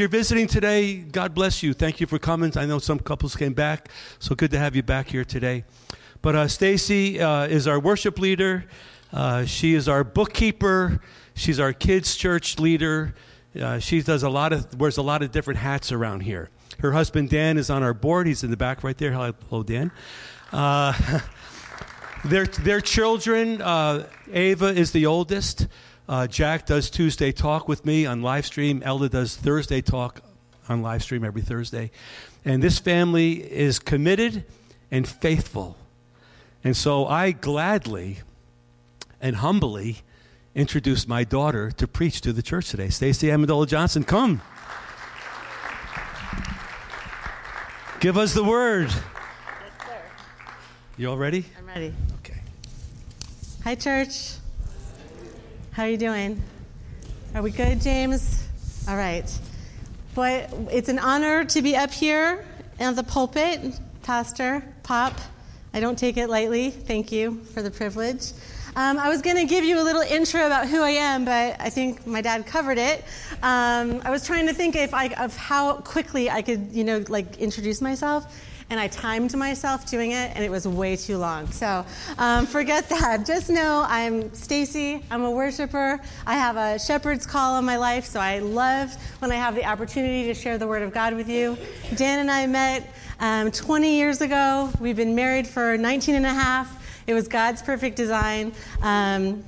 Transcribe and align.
you're 0.00 0.08
visiting 0.08 0.46
today, 0.46 0.94
God 0.96 1.34
bless 1.34 1.62
you. 1.62 1.74
Thank 1.74 2.00
you 2.00 2.06
for 2.06 2.18
coming. 2.18 2.56
I 2.56 2.64
know 2.64 2.78
some 2.78 2.98
couples 2.98 3.36
came 3.36 3.52
back, 3.52 3.90
so 4.18 4.34
good 4.34 4.50
to 4.52 4.58
have 4.58 4.74
you 4.74 4.82
back 4.82 5.08
here 5.08 5.26
today. 5.26 5.64
But 6.22 6.34
uh, 6.34 6.48
Stacy 6.48 7.20
uh, 7.20 7.46
is 7.46 7.68
our 7.68 7.78
worship 7.78 8.18
leader. 8.18 8.64
Uh, 9.12 9.44
she 9.44 9.74
is 9.74 9.88
our 9.90 10.02
bookkeeper. 10.02 11.02
She's 11.34 11.60
our 11.60 11.74
kids' 11.74 12.16
church 12.16 12.58
leader. 12.58 13.14
Uh, 13.54 13.78
she 13.78 14.00
does 14.00 14.22
a 14.22 14.30
lot 14.30 14.54
of 14.54 14.80
wears 14.80 14.96
a 14.96 15.02
lot 15.02 15.22
of 15.22 15.32
different 15.32 15.60
hats 15.60 15.92
around 15.92 16.20
here. 16.20 16.48
Her 16.78 16.92
husband 16.92 17.28
Dan 17.28 17.58
is 17.58 17.68
on 17.68 17.82
our 17.82 17.92
board. 17.92 18.26
He's 18.26 18.42
in 18.42 18.50
the 18.50 18.56
back 18.56 18.82
right 18.82 18.96
there. 18.96 19.12
Hello, 19.12 19.62
Dan. 19.62 19.92
Uh, 20.50 21.20
their 22.24 22.46
their 22.46 22.80
children. 22.80 23.60
Uh, 23.60 24.06
Ava 24.32 24.68
is 24.68 24.92
the 24.92 25.04
oldest. 25.04 25.68
Uh, 26.10 26.26
Jack 26.26 26.66
does 26.66 26.90
Tuesday 26.90 27.30
talk 27.30 27.68
with 27.68 27.86
me 27.86 28.04
on 28.04 28.20
live 28.20 28.44
stream. 28.44 28.82
Ella 28.84 29.08
does 29.08 29.36
Thursday 29.36 29.80
talk 29.80 30.20
on 30.68 30.82
live 30.82 31.04
stream 31.04 31.22
every 31.22 31.40
Thursday. 31.40 31.92
And 32.44 32.60
this 32.60 32.80
family 32.80 33.34
is 33.34 33.78
committed 33.78 34.44
and 34.90 35.06
faithful. 35.06 35.76
And 36.64 36.76
so 36.76 37.06
I 37.06 37.30
gladly 37.30 38.22
and 39.20 39.36
humbly 39.36 39.98
introduce 40.52 41.06
my 41.06 41.22
daughter 41.22 41.70
to 41.70 41.86
preach 41.86 42.20
to 42.22 42.32
the 42.32 42.42
church 42.42 42.70
today. 42.70 42.88
Stacy 42.88 43.28
Amendola 43.28 43.68
Johnson, 43.68 44.02
come. 44.02 44.42
Give 48.00 48.18
us 48.18 48.34
the 48.34 48.42
word. 48.42 48.88
Yes, 48.88 48.98
sir. 49.86 50.02
You 50.96 51.10
all 51.10 51.16
ready? 51.16 51.44
I'm 51.56 51.66
ready. 51.66 51.94
Okay. 52.16 52.40
Hi, 53.62 53.76
church. 53.76 54.39
How 55.72 55.84
are 55.84 55.88
you 55.88 55.96
doing? 55.96 56.42
Are 57.32 57.42
we 57.42 57.52
good, 57.52 57.80
James? 57.80 58.44
All 58.88 58.96
right. 58.96 59.30
Boy, 60.16 60.48
it's 60.68 60.88
an 60.88 60.98
honor 60.98 61.44
to 61.44 61.62
be 61.62 61.76
up 61.76 61.92
here 61.92 62.44
at 62.80 62.96
the 62.96 63.04
pulpit, 63.04 63.78
Pastor 64.02 64.64
Pop. 64.82 65.16
I 65.72 65.78
don't 65.78 65.96
take 65.96 66.16
it 66.16 66.28
lightly. 66.28 66.70
Thank 66.70 67.12
you 67.12 67.36
for 67.54 67.62
the 67.62 67.70
privilege. 67.70 68.32
Um, 68.74 68.98
I 68.98 69.08
was 69.08 69.22
going 69.22 69.36
to 69.36 69.44
give 69.44 69.62
you 69.62 69.80
a 69.80 69.84
little 69.84 70.02
intro 70.02 70.44
about 70.44 70.66
who 70.66 70.82
I 70.82 70.90
am, 70.90 71.24
but 71.24 71.60
I 71.60 71.70
think 71.70 72.04
my 72.04 72.20
dad 72.20 72.46
covered 72.46 72.78
it. 72.78 73.04
Um, 73.40 74.02
I 74.04 74.10
was 74.10 74.26
trying 74.26 74.48
to 74.48 74.52
think 74.52 74.74
if 74.74 74.92
I, 74.92 75.06
of 75.14 75.36
how 75.36 75.74
quickly 75.74 76.28
I 76.28 76.42
could, 76.42 76.72
you 76.72 76.82
know, 76.82 77.04
like 77.08 77.38
introduce 77.38 77.80
myself 77.80 78.26
and 78.70 78.78
I 78.78 78.86
timed 78.86 79.36
myself 79.36 79.84
doing 79.90 80.12
it, 80.12 80.30
and 80.34 80.44
it 80.44 80.50
was 80.50 80.66
way 80.66 80.94
too 80.94 81.18
long. 81.18 81.50
So 81.50 81.84
um, 82.18 82.46
forget 82.46 82.88
that. 82.88 83.26
Just 83.26 83.50
know 83.50 83.84
I'm 83.88 84.32
Stacy. 84.32 85.04
I'm 85.10 85.24
a 85.24 85.30
worshiper. 85.30 86.00
I 86.24 86.34
have 86.34 86.56
a 86.56 86.78
shepherd's 86.78 87.26
call 87.26 87.58
in 87.58 87.64
my 87.64 87.76
life, 87.76 88.06
so 88.06 88.20
I 88.20 88.38
love 88.38 88.94
when 89.18 89.32
I 89.32 89.34
have 89.34 89.56
the 89.56 89.64
opportunity 89.64 90.24
to 90.26 90.34
share 90.34 90.56
the 90.56 90.68
Word 90.68 90.82
of 90.82 90.94
God 90.94 91.14
with 91.14 91.28
you. 91.28 91.58
Dan 91.96 92.20
and 92.20 92.30
I 92.30 92.46
met 92.46 92.94
um, 93.18 93.50
20 93.50 93.96
years 93.96 94.20
ago. 94.20 94.70
We've 94.78 94.96
been 94.96 95.16
married 95.16 95.48
for 95.48 95.76
19 95.76 96.14
and 96.14 96.26
a 96.26 96.30
half. 96.30 97.02
It 97.08 97.14
was 97.14 97.26
God's 97.26 97.62
perfect 97.62 97.96
design. 97.96 98.52
Um, 98.82 99.42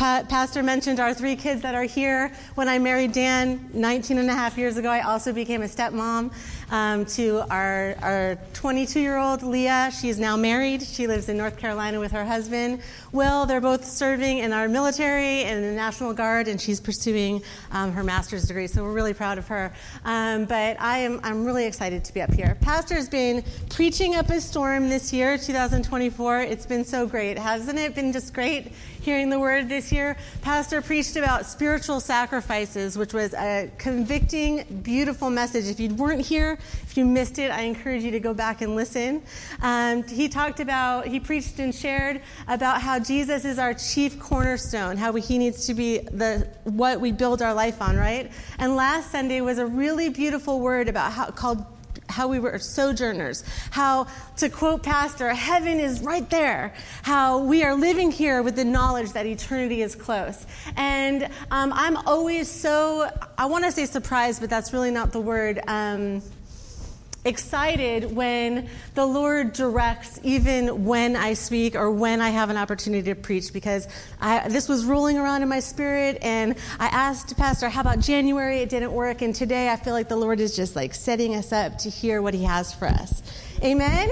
Pa- 0.00 0.24
Pastor 0.26 0.62
mentioned 0.62 0.98
our 0.98 1.12
three 1.12 1.36
kids 1.36 1.60
that 1.60 1.74
are 1.74 1.82
here. 1.82 2.32
When 2.54 2.70
I 2.70 2.78
married 2.78 3.12
Dan 3.12 3.68
19 3.74 4.16
and 4.16 4.30
a 4.30 4.32
half 4.32 4.56
years 4.56 4.78
ago, 4.78 4.88
I 4.88 5.02
also 5.02 5.30
became 5.30 5.60
a 5.60 5.66
stepmom 5.66 6.32
um, 6.70 7.04
to 7.04 7.44
our, 7.50 7.94
our 8.00 8.38
22 8.54 9.00
year 9.00 9.18
old 9.18 9.42
Leah. 9.42 9.90
She 9.92 10.08
is 10.08 10.18
now 10.18 10.36
married. 10.36 10.82
She 10.82 11.06
lives 11.06 11.28
in 11.28 11.36
North 11.36 11.58
Carolina 11.58 11.98
with 12.00 12.12
her 12.12 12.24
husband. 12.24 12.80
Will, 13.12 13.44
they're 13.46 13.60
both 13.60 13.84
serving 13.84 14.38
in 14.38 14.52
our 14.52 14.68
military 14.68 15.44
and 15.44 15.64
the 15.64 15.72
National 15.72 16.12
Guard, 16.12 16.48
and 16.48 16.60
she's 16.60 16.80
pursuing 16.80 17.42
um, 17.72 17.92
her 17.92 18.04
master's 18.04 18.44
degree. 18.44 18.66
So 18.66 18.82
we're 18.82 18.92
really 18.92 19.14
proud 19.14 19.38
of 19.38 19.48
her. 19.48 19.72
Um, 20.04 20.44
but 20.44 20.80
I 20.80 20.98
am, 20.98 21.20
I'm 21.22 21.44
really 21.44 21.66
excited 21.66 22.04
to 22.04 22.14
be 22.14 22.22
up 22.22 22.32
here. 22.32 22.56
Pastor's 22.60 23.08
been 23.08 23.44
preaching 23.70 24.14
up 24.14 24.30
a 24.30 24.40
storm 24.40 24.88
this 24.88 25.12
year, 25.12 25.36
2024. 25.36 26.40
It's 26.40 26.66
been 26.66 26.84
so 26.84 27.06
great. 27.06 27.38
Hasn't 27.38 27.78
it 27.78 27.94
been 27.94 28.12
just 28.12 28.32
great 28.32 28.72
hearing 29.00 29.30
the 29.30 29.38
word 29.38 29.68
this 29.68 29.90
year? 29.90 30.16
Pastor 30.42 30.82
preached 30.82 31.16
about 31.16 31.46
spiritual 31.46 32.00
sacrifices, 32.00 32.98
which 32.98 33.14
was 33.14 33.32
a 33.34 33.70
convicting, 33.78 34.64
beautiful 34.82 35.30
message. 35.30 35.66
If 35.66 35.80
you 35.80 35.94
weren't 35.94 36.20
here, 36.20 36.58
if 36.82 36.96
you 36.96 37.04
missed 37.04 37.38
it, 37.38 37.50
I 37.50 37.62
encourage 37.62 38.02
you 38.02 38.10
to 38.10 38.20
go 38.20 38.34
back 38.34 38.60
and 38.60 38.76
listen. 38.76 39.22
Um, 39.62 40.02
he 40.02 40.28
talked 40.28 40.60
about, 40.60 41.06
he 41.06 41.18
preached 41.18 41.58
and 41.58 41.74
shared 41.74 42.20
about 42.46 42.82
how 42.82 42.98
Jesus 42.98 43.44
is 43.44 43.58
our 43.58 43.74
chief 43.74 44.20
cornerstone, 44.20 44.96
how 44.96 45.12
he 45.14 45.38
needs 45.38 45.66
to 45.66 45.74
be 45.74 45.98
the 45.98 46.48
what 46.64 47.00
we 47.00 47.12
build 47.12 47.42
our 47.42 47.54
life 47.54 47.80
on, 47.80 47.96
right? 47.96 48.30
And 48.58 48.76
last 48.76 49.10
Sunday 49.10 49.40
was 49.40 49.58
a 49.58 49.66
really 49.66 50.08
beautiful 50.08 50.60
word 50.60 50.88
about 50.88 51.12
how 51.12 51.30
called 51.30 51.64
how 52.10 52.28
we 52.28 52.38
were 52.38 52.58
sojourners, 52.58 53.44
how, 53.70 54.06
to 54.36 54.48
quote 54.48 54.82
Pastor, 54.82 55.30
heaven 55.30 55.80
is 55.80 56.00
right 56.00 56.28
there, 56.30 56.74
how 57.02 57.38
we 57.38 57.62
are 57.62 57.74
living 57.74 58.10
here 58.10 58.42
with 58.42 58.56
the 58.56 58.64
knowledge 58.64 59.12
that 59.12 59.26
eternity 59.26 59.82
is 59.82 59.94
close. 59.94 60.46
And 60.76 61.24
um, 61.50 61.72
I'm 61.74 61.96
always 61.98 62.50
so, 62.50 63.10
I 63.38 63.46
want 63.46 63.64
to 63.64 63.72
say 63.72 63.86
surprised, 63.86 64.40
but 64.40 64.50
that's 64.50 64.72
really 64.72 64.90
not 64.90 65.12
the 65.12 65.20
word. 65.20 65.60
Um, 65.66 66.22
excited 67.24 68.14
when 68.14 68.68
the 68.94 69.04
Lord 69.04 69.52
directs, 69.52 70.18
even 70.22 70.84
when 70.84 71.16
I 71.16 71.34
speak 71.34 71.74
or 71.74 71.90
when 71.90 72.20
I 72.20 72.30
have 72.30 72.50
an 72.50 72.56
opportunity 72.56 73.02
to 73.10 73.14
preach, 73.14 73.52
because 73.52 73.88
I, 74.20 74.48
this 74.48 74.68
was 74.68 74.84
rolling 74.84 75.18
around 75.18 75.42
in 75.42 75.48
my 75.48 75.60
spirit. 75.60 76.18
And 76.22 76.56
I 76.78 76.86
asked 76.86 77.36
Pastor, 77.36 77.68
How 77.68 77.82
about 77.82 78.00
January? 78.00 78.58
It 78.58 78.68
didn't 78.68 78.92
work. 78.92 79.22
And 79.22 79.34
today 79.34 79.68
I 79.68 79.76
feel 79.76 79.92
like 79.92 80.08
the 80.08 80.16
Lord 80.16 80.40
is 80.40 80.56
just 80.56 80.76
like 80.76 80.94
setting 80.94 81.34
us 81.34 81.52
up 81.52 81.78
to 81.78 81.90
hear 81.90 82.22
what 82.22 82.34
He 82.34 82.44
has 82.44 82.72
for 82.72 82.86
us. 82.86 83.22
Amen? 83.62 84.10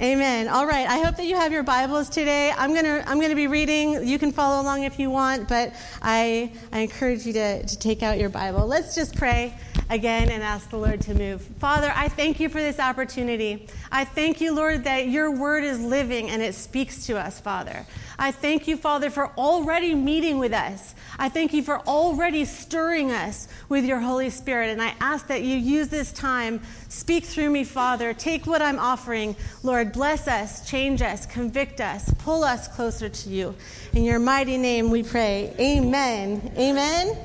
Amen. 0.00 0.46
All 0.46 0.64
right. 0.64 0.88
I 0.88 0.98
hope 0.98 1.16
that 1.16 1.26
you 1.26 1.34
have 1.34 1.50
your 1.50 1.64
Bibles 1.64 2.08
today. 2.08 2.52
I'm 2.56 2.72
gonna 2.72 3.02
I'm 3.04 3.20
gonna 3.20 3.34
be 3.34 3.48
reading. 3.48 4.06
You 4.06 4.16
can 4.16 4.30
follow 4.30 4.62
along 4.62 4.84
if 4.84 5.00
you 5.00 5.10
want, 5.10 5.48
but 5.48 5.74
I 6.00 6.52
I 6.72 6.80
encourage 6.80 7.26
you 7.26 7.32
to, 7.32 7.66
to 7.66 7.78
take 7.78 8.04
out 8.04 8.16
your 8.16 8.28
Bible. 8.28 8.64
Let's 8.64 8.94
just 8.94 9.16
pray 9.16 9.58
again 9.90 10.30
and 10.30 10.42
ask 10.42 10.70
the 10.70 10.76
Lord 10.76 11.00
to 11.02 11.14
move. 11.14 11.40
Father, 11.40 11.92
I 11.94 12.08
thank 12.08 12.40
you 12.40 12.48
for 12.48 12.58
this 12.58 12.78
opportunity. 12.78 13.68
I 13.90 14.04
thank 14.04 14.40
you, 14.40 14.54
Lord, 14.54 14.84
that 14.84 15.08
your 15.08 15.30
word 15.30 15.64
is 15.64 15.80
living 15.80 16.30
and 16.30 16.42
it 16.42 16.54
speaks 16.54 17.06
to 17.06 17.18
us, 17.18 17.40
Father. 17.40 17.86
I 18.18 18.32
thank 18.32 18.66
you, 18.66 18.76
Father, 18.76 19.10
for 19.10 19.28
already 19.38 19.94
meeting 19.94 20.38
with 20.38 20.52
us. 20.52 20.94
I 21.18 21.28
thank 21.28 21.52
you 21.52 21.62
for 21.62 21.80
already 21.80 22.44
stirring 22.44 23.12
us 23.12 23.48
with 23.68 23.84
your 23.84 24.00
Holy 24.00 24.30
Spirit. 24.30 24.70
And 24.70 24.82
I 24.82 24.94
ask 25.00 25.28
that 25.28 25.42
you 25.42 25.56
use 25.56 25.88
this 25.88 26.12
time, 26.12 26.60
speak 26.88 27.24
through 27.24 27.50
me, 27.50 27.64
Father. 27.64 28.12
Take 28.12 28.46
what 28.46 28.60
I'm 28.60 28.78
offering, 28.78 29.36
Lord. 29.62 29.92
Bless 29.92 30.26
us, 30.26 30.68
change 30.68 31.00
us, 31.00 31.26
convict 31.26 31.80
us, 31.80 32.12
pull 32.18 32.44
us 32.44 32.68
closer 32.68 33.08
to 33.08 33.30
you. 33.30 33.54
In 33.94 34.04
your 34.04 34.18
mighty 34.18 34.58
name 34.58 34.90
we 34.90 35.02
pray. 35.02 35.54
Amen. 35.58 36.52
Amen. 36.58 37.16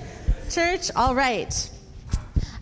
Church, 0.50 0.92
all 0.96 1.16
right. 1.16 1.70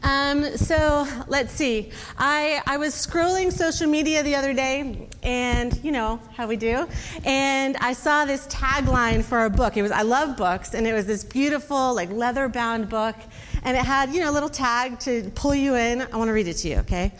Um, 0.04 0.58
so 0.58 1.08
let's 1.28 1.54
see. 1.54 1.92
I, 2.18 2.62
I 2.66 2.78
was 2.78 2.94
scrolling 2.94 3.54
social 3.54 3.88
media 3.88 4.24
the 4.24 4.36
other 4.36 4.54
day, 4.54 5.08
and 5.22 5.80
you 5.84 5.92
know 5.92 6.20
how 6.36 6.48
we 6.48 6.56
do. 6.56 6.88
And 7.24 7.78
I 7.78 7.94
saw 7.94 8.26
this 8.26 8.48
tagline 8.48 9.24
for 9.24 9.46
a 9.46 9.50
book. 9.50 9.78
It 9.78 9.84
was 9.84 9.92
I 9.92 10.02
love 10.02 10.38
books, 10.38 10.74
and 10.74 10.88
it 10.88 10.94
was 10.94 11.06
this 11.06 11.24
beautiful 11.24 11.94
like 11.94 12.12
leather 12.12 12.50
bound 12.50 12.90
book, 12.90 13.16
and 13.64 13.78
it 13.78 13.84
had 13.84 14.14
you 14.14 14.22
know 14.22 14.32
a 14.32 14.34
little 14.34 14.50
tag 14.50 15.00
to 15.02 15.30
pull 15.36 15.54
you 15.54 15.76
in. 15.76 16.02
I 16.02 16.18
want 16.18 16.30
to 16.30 16.34
read 16.34 16.48
it 16.48 16.56
to 16.58 16.70
you. 16.70 16.78
Okay. 16.78 17.12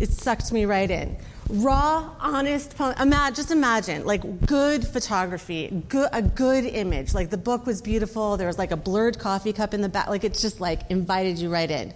It 0.00 0.10
sucked 0.10 0.50
me 0.52 0.64
right 0.64 0.90
in 0.90 1.16
raw, 1.48 2.10
honest. 2.20 2.74
Imagine, 3.00 3.34
just 3.34 3.50
imagine, 3.50 4.04
like 4.04 4.46
good 4.46 4.86
photography, 4.86 5.82
good, 5.88 6.08
a 6.12 6.22
good 6.22 6.64
image. 6.64 7.14
Like 7.14 7.30
the 7.30 7.38
book 7.38 7.66
was 7.66 7.82
beautiful. 7.82 8.36
There 8.36 8.46
was 8.46 8.58
like 8.58 8.70
a 8.70 8.76
blurred 8.76 9.18
coffee 9.18 9.52
cup 9.52 9.74
in 9.74 9.80
the 9.80 9.88
back. 9.88 10.08
Like 10.08 10.24
it's 10.24 10.40
just 10.40 10.60
like 10.60 10.90
invited 10.90 11.38
you 11.38 11.50
right 11.50 11.70
in. 11.70 11.94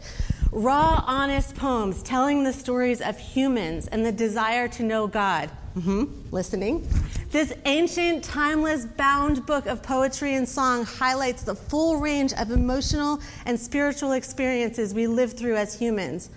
Raw, 0.50 1.04
honest 1.06 1.54
poems 1.56 2.02
telling 2.02 2.42
the 2.42 2.52
stories 2.52 3.02
of 3.02 3.18
humans 3.18 3.86
and 3.88 4.04
the 4.04 4.12
desire 4.12 4.66
to 4.68 4.82
know 4.82 5.06
God. 5.06 5.50
Mm-hmm. 5.76 6.04
Listening. 6.30 6.88
This 7.30 7.52
ancient, 7.66 8.24
timeless, 8.24 8.86
bound 8.86 9.44
book 9.44 9.66
of 9.66 9.82
poetry 9.82 10.34
and 10.34 10.48
song 10.48 10.84
highlights 10.84 11.42
the 11.42 11.54
full 11.54 11.98
range 11.98 12.32
of 12.32 12.50
emotional 12.50 13.20
and 13.44 13.60
spiritual 13.60 14.12
experiences 14.12 14.94
we 14.94 15.06
live 15.06 15.34
through 15.34 15.56
as 15.56 15.78
humans. 15.78 16.30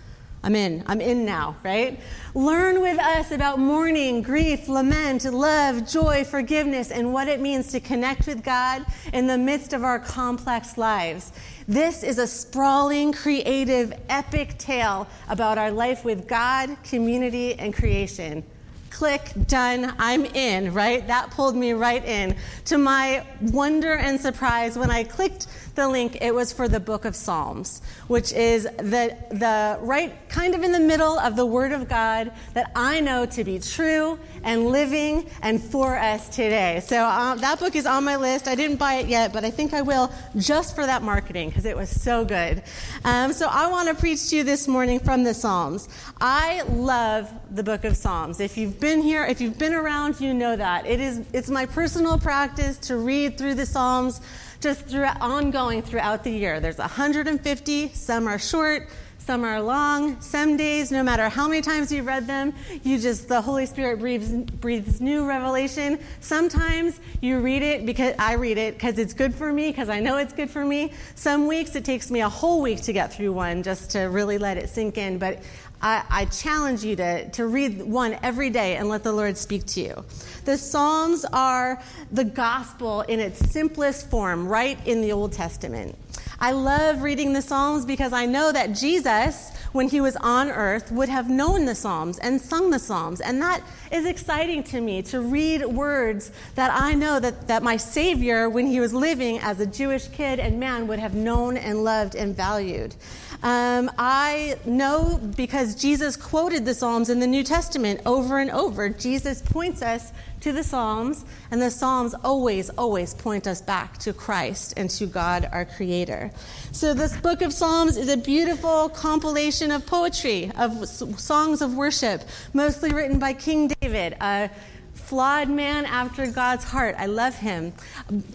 I'm 0.44 0.56
in. 0.56 0.84
I'm 0.88 1.02
in 1.02 1.24
now, 1.24 1.56
right? 1.64 2.00
Learn 2.34 2.82
with 2.82 2.98
us 2.98 3.32
about 3.32 3.60
mourning, 3.60 4.24
grief, 4.24 4.68
lament, 4.68 5.24
love, 5.26 5.88
joy, 5.88 6.24
forgiveness, 6.24 6.90
and 6.90 7.14
what 7.14 7.28
it 7.28 7.40
means 7.40 7.72
to 7.74 7.80
connect 7.80 8.26
with 8.26 8.44
God 8.44 8.84
in 9.14 9.28
the 9.28 9.38
midst 9.38 9.74
of 9.74 9.84
our 9.84 10.00
complex 10.00 10.80
lives. 10.80 11.32
This 11.68 12.02
is 12.02 12.18
a 12.18 12.26
sprawling, 12.26 13.14
creative, 13.14 13.94
epic 14.10 14.58
tale 14.58 15.08
about 15.30 15.60
our 15.60 15.72
life 15.72 16.04
with 16.04 16.28
God, 16.28 16.76
community, 16.84 17.54
and 17.60 17.72
creation. 17.72 18.44
Click, 18.90 19.32
done, 19.48 19.94
I'm 20.00 20.26
in, 20.26 20.74
right? 20.74 21.06
That 21.08 21.32
pulled 21.32 21.56
me 21.56 21.74
right 21.74 22.04
in. 22.04 22.36
To 22.66 22.78
my 22.78 23.26
wonder 23.42 23.94
and 23.94 24.20
surprise, 24.20 24.78
when 24.78 24.92
I 24.92 25.04
clicked 25.04 25.48
the 25.76 25.88
link, 25.88 26.18
it 26.22 26.34
was 26.34 26.52
for 26.52 26.68
the 26.68 26.80
book 26.80 27.06
of 27.06 27.16
Psalms, 27.16 27.82
which 28.08 28.34
is 28.34 28.64
the, 28.64 29.18
the 29.32 29.78
right 29.82 30.14
kind 30.30 30.56
of 30.56 30.64
in 30.64 30.72
the 30.72 30.80
middle 30.80 31.18
of 31.20 31.36
the 31.36 31.46
Word 31.46 31.72
of 31.72 31.88
God 31.88 32.32
that 32.54 32.72
I 32.76 33.00
know 33.00 33.26
to 33.28 33.44
be 33.44 33.60
true 33.60 34.20
and 34.44 34.68
living 34.68 35.30
and 35.42 35.62
for 35.62 35.98
us 35.98 36.30
today. 36.30 36.82
So 36.86 37.06
um, 37.06 37.40
that 37.40 37.60
book 37.60 37.76
is 37.76 37.86
on 37.86 38.04
my 38.04 38.16
list. 38.16 38.48
I 38.48 38.56
didn't 38.56 38.78
buy 38.78 38.96
it 38.96 39.08
yet, 39.08 39.34
but 39.34 39.44
I 39.44 39.52
think 39.52 39.74
I 39.74 39.82
will 39.82 40.12
just 40.38 40.76
for 40.76 40.86
that 40.86 41.04
marketing 41.04 41.50
because 41.50 41.66
it 41.66 41.76
was 41.76 41.90
so 41.90 42.26
good. 42.26 42.64
Um, 43.04 43.34
so 43.34 43.48
I 43.50 43.68
want 43.68 43.88
to 43.90 43.96
preach 43.96 44.30
to 44.30 44.38
you 44.38 44.44
this 44.44 44.68
morning 44.68 45.00
from 45.00 45.24
the 45.24 45.34
Psalms. 45.34 45.90
I 46.20 46.64
love 46.64 47.32
the 47.52 47.64
book 47.64 47.84
of 47.84 47.96
Psalms. 47.98 48.40
If 48.40 48.58
you've 48.58 48.80
been 48.80 49.02
here, 49.02 49.26
if 49.26 49.42
you've 49.42 49.58
been 49.58 49.74
around, 49.74 50.20
you 50.20 50.34
know 50.34 50.56
that. 50.56 50.86
It 50.86 51.00
is, 51.00 51.22
it's 51.34 51.50
my 51.50 51.66
personal 51.66 52.18
practice 52.18 52.78
to 52.80 52.98
read 52.98 53.38
through 53.38 53.56
the 53.56 53.66
Psalms 53.66 54.22
just 54.62 54.94
ongoing 54.96 55.82
throughout 55.82 56.24
the 56.24 56.32
year. 56.32 56.60
There's 56.60 56.78
150, 56.78 57.94
some 57.94 58.28
are 58.28 58.40
short, 58.40 58.88
some 59.18 59.44
are 59.44 59.62
long. 59.62 60.20
Some 60.20 60.58
days, 60.58 60.92
no 60.92 61.04
matter 61.04 61.30
how 61.30 61.48
many 61.48 61.62
times 61.62 61.92
you 61.92 62.04
read 62.04 62.26
them, 62.26 62.54
you 62.84 62.98
just, 62.98 63.28
the 63.28 63.40
Holy 63.40 63.66
Spirit 63.66 64.00
breathes, 64.00 64.34
breathes 64.34 65.00
new 65.00 65.28
revelation. 65.28 66.00
Sometimes 66.22 67.00
you 67.22 67.40
read 67.40 67.62
it 67.62 67.86
because 67.86 68.16
I 68.18 68.34
read 68.34 68.58
it 68.58 68.74
because 68.74 68.98
it's 68.98 69.14
good 69.14 69.34
for 69.34 69.54
me, 69.54 69.70
because 69.70 69.90
I 69.90 70.00
know 70.00 70.18
it's 70.18 70.34
good 70.34 70.50
for 70.50 70.66
me. 70.66 70.92
Some 71.16 71.48
weeks 71.48 71.76
it 71.76 71.86
takes 71.86 72.10
me 72.10 72.22
a 72.22 72.30
whole 72.30 72.62
week 72.62 72.82
to 72.82 72.94
get 72.94 73.14
through 73.14 73.34
one 73.34 73.64
just 73.64 73.92
to 73.92 74.02
really 74.02 74.38
let 74.38 74.58
it 74.58 74.70
sink 74.70 74.98
in. 74.98 75.18
But 75.18 75.44
I, 75.82 76.04
I, 76.10 76.26
challenge 76.26 76.84
you 76.84 76.96
to, 76.98 77.30
to 77.32 77.48
read 77.48 77.82
one 77.82 78.18
every 78.22 78.50
day 78.50 78.76
and 78.76 78.88
let 78.88 79.04
the 79.04 79.12
Lord 79.12 79.38
speak 79.38 79.66
to 79.68 79.82
you. 79.82 80.06
The 80.46 80.58
Psalms 80.58 81.26
are 81.26 81.82
the 82.12 82.24
gospel 82.24 83.02
in 83.02 83.20
its 83.20 83.40
simplest 83.52 84.10
form, 84.10 84.48
right 84.48 84.78
in 84.86 85.02
the 85.02 85.12
Old 85.12 85.34
Testament. 85.34 85.98
I 86.44 86.54
love 86.54 87.04
reading 87.04 87.34
the 87.34 87.42
Psalms 87.44 87.86
because 87.86 88.14
I 88.14 88.26
know 88.26 88.52
that 88.52 88.74
Jesus, 88.74 89.52
when 89.74 89.88
he 89.88 90.02
was 90.02 90.16
on 90.16 90.50
earth, 90.50 90.92
would 90.92 91.08
have 91.08 91.30
known 91.30 91.66
the 91.66 91.76
Psalms 91.76 92.18
and 92.18 92.42
sung 92.42 92.72
the 92.72 92.80
Psalms. 92.80 93.22
And 93.22 93.40
that 93.44 93.62
is 93.92 94.08
exciting 94.08 94.64
to 94.64 94.82
me 94.82 95.04
to 95.04 95.22
read 95.22 95.64
words 95.64 96.32
that 96.56 96.72
I 96.74 96.96
know 96.96 97.20
that, 97.20 97.48
that 97.48 97.62
my 97.62 97.78
Savior, 97.78 98.50
when 98.50 98.66
he 98.66 98.80
was 98.80 98.92
living 98.92 99.38
as 99.38 99.60
a 99.60 99.68
Jewish 99.68 100.08
kid 100.08 100.40
and 100.40 100.60
man, 100.60 100.88
would 100.88 100.98
have 100.98 101.14
known 101.14 101.58
and 101.58 101.84
loved 101.84 102.16
and 102.16 102.36
valued. 102.36 102.96
Um, 103.44 103.92
I 104.00 104.56
know 104.66 105.20
because 105.38 105.76
Jesus 105.76 106.16
quoted 106.16 106.66
the 106.66 106.74
Psalms 106.74 107.12
in 107.12 107.20
the 107.20 107.28
New 107.28 107.44
Testament 107.44 108.02
over 108.04 108.40
and 108.40 108.50
over. 108.50 108.90
Jesus 108.90 109.44
points 109.44 109.84
us 109.84 110.12
to 110.42 110.52
the 110.52 110.64
Psalms, 110.64 111.24
and 111.52 111.62
the 111.62 111.72
Psalms 111.72 112.14
always, 112.24 112.70
always 112.72 113.14
point 113.14 113.48
us 113.48 113.62
back 113.62 113.98
to 114.00 114.12
Christ 114.12 114.74
and 114.76 114.90
to 114.92 115.06
God, 115.06 115.48
our 115.52 115.66
Creator. 115.66 116.32
So, 116.72 116.94
this 116.94 117.16
book 117.18 117.42
of 117.42 117.54
Psalms 117.54 117.96
is 117.96 118.10
a 118.10 118.18
beautiful 118.18 118.90
compilation 118.90 119.72
of 119.72 119.86
poetry, 119.86 120.52
of 120.58 120.88
songs 120.88 121.62
of 121.62 121.76
worship, 121.76 122.24
mostly 122.54 122.92
written 122.92 123.20
by 123.20 123.34
King 123.34 123.72
David. 123.80 124.18
A 124.20 124.50
flawed 124.94 125.50
man 125.50 125.86
after 125.86 126.26
God's 126.28 126.64
heart. 126.64 126.96
I 126.98 127.06
love 127.06 127.36
him. 127.36 127.74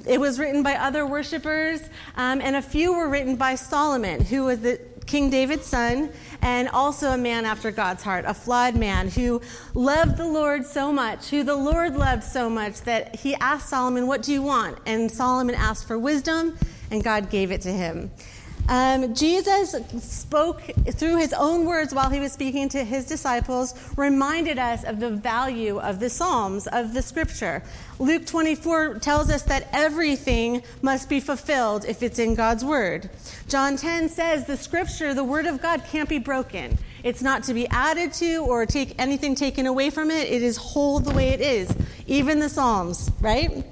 It 0.06 0.20
was 0.20 0.38
written 0.38 0.62
by 0.62 0.74
other 0.74 1.06
worshipers, 1.06 1.80
um, 2.16 2.40
and 2.40 2.54
a 2.56 2.62
few 2.62 2.92
were 2.94 3.08
written 3.08 3.36
by 3.36 3.54
Solomon, 3.54 4.24
who 4.24 4.44
was 4.44 4.60
the 4.60 4.80
King 5.06 5.30
David's 5.30 5.66
son, 5.66 6.10
and 6.42 6.68
also 6.68 7.12
a 7.12 7.18
man 7.18 7.44
after 7.44 7.70
God's 7.70 8.02
heart, 8.02 8.24
a 8.26 8.34
flawed 8.34 8.74
man 8.74 9.08
who 9.08 9.40
loved 9.74 10.16
the 10.16 10.26
Lord 10.26 10.66
so 10.66 10.92
much, 10.92 11.30
who 11.30 11.44
the 11.44 11.56
Lord 11.56 11.96
loved 11.96 12.24
so 12.24 12.50
much 12.50 12.80
that 12.82 13.16
he 13.16 13.34
asked 13.36 13.68
Solomon, 13.68 14.06
What 14.06 14.22
do 14.22 14.32
you 14.32 14.42
want? 14.42 14.78
And 14.86 15.10
Solomon 15.10 15.54
asked 15.54 15.86
for 15.86 15.98
wisdom, 15.98 16.58
and 16.90 17.02
God 17.02 17.30
gave 17.30 17.50
it 17.50 17.60
to 17.62 17.72
him. 17.72 18.10
Um, 18.68 19.14
Jesus 19.14 19.76
spoke 20.00 20.60
through 20.92 21.18
his 21.18 21.32
own 21.32 21.66
words 21.66 21.94
while 21.94 22.10
he 22.10 22.18
was 22.18 22.32
speaking 22.32 22.68
to 22.70 22.82
his 22.82 23.04
disciples, 23.04 23.74
reminded 23.96 24.58
us 24.58 24.82
of 24.84 24.98
the 24.98 25.10
value 25.10 25.78
of 25.78 26.00
the 26.00 26.10
Psalms, 26.10 26.66
of 26.66 26.92
the 26.92 27.02
scripture. 27.02 27.62
Luke 28.00 28.26
24 28.26 28.98
tells 28.98 29.30
us 29.30 29.42
that 29.44 29.68
everything 29.72 30.62
must 30.82 31.08
be 31.08 31.20
fulfilled 31.20 31.84
if 31.84 32.02
it's 32.02 32.18
in 32.18 32.34
God's 32.34 32.64
word. 32.64 33.08
John 33.48 33.76
10 33.76 34.08
says 34.08 34.46
the 34.46 34.56
scripture, 34.56 35.14
the 35.14 35.24
word 35.24 35.46
of 35.46 35.62
God, 35.62 35.84
can't 35.84 36.08
be 36.08 36.18
broken. 36.18 36.76
It's 37.06 37.22
not 37.22 37.44
to 37.44 37.54
be 37.54 37.68
added 37.68 38.12
to 38.14 38.38
or 38.38 38.66
take 38.66 39.00
anything 39.00 39.36
taken 39.36 39.66
away 39.66 39.90
from 39.90 40.10
it. 40.10 40.26
It 40.26 40.42
is 40.42 40.56
whole 40.56 40.98
the 40.98 41.14
way 41.14 41.28
it 41.28 41.40
is, 41.40 41.72
even 42.08 42.40
the 42.40 42.48
Psalms, 42.48 43.12
right? 43.20 43.64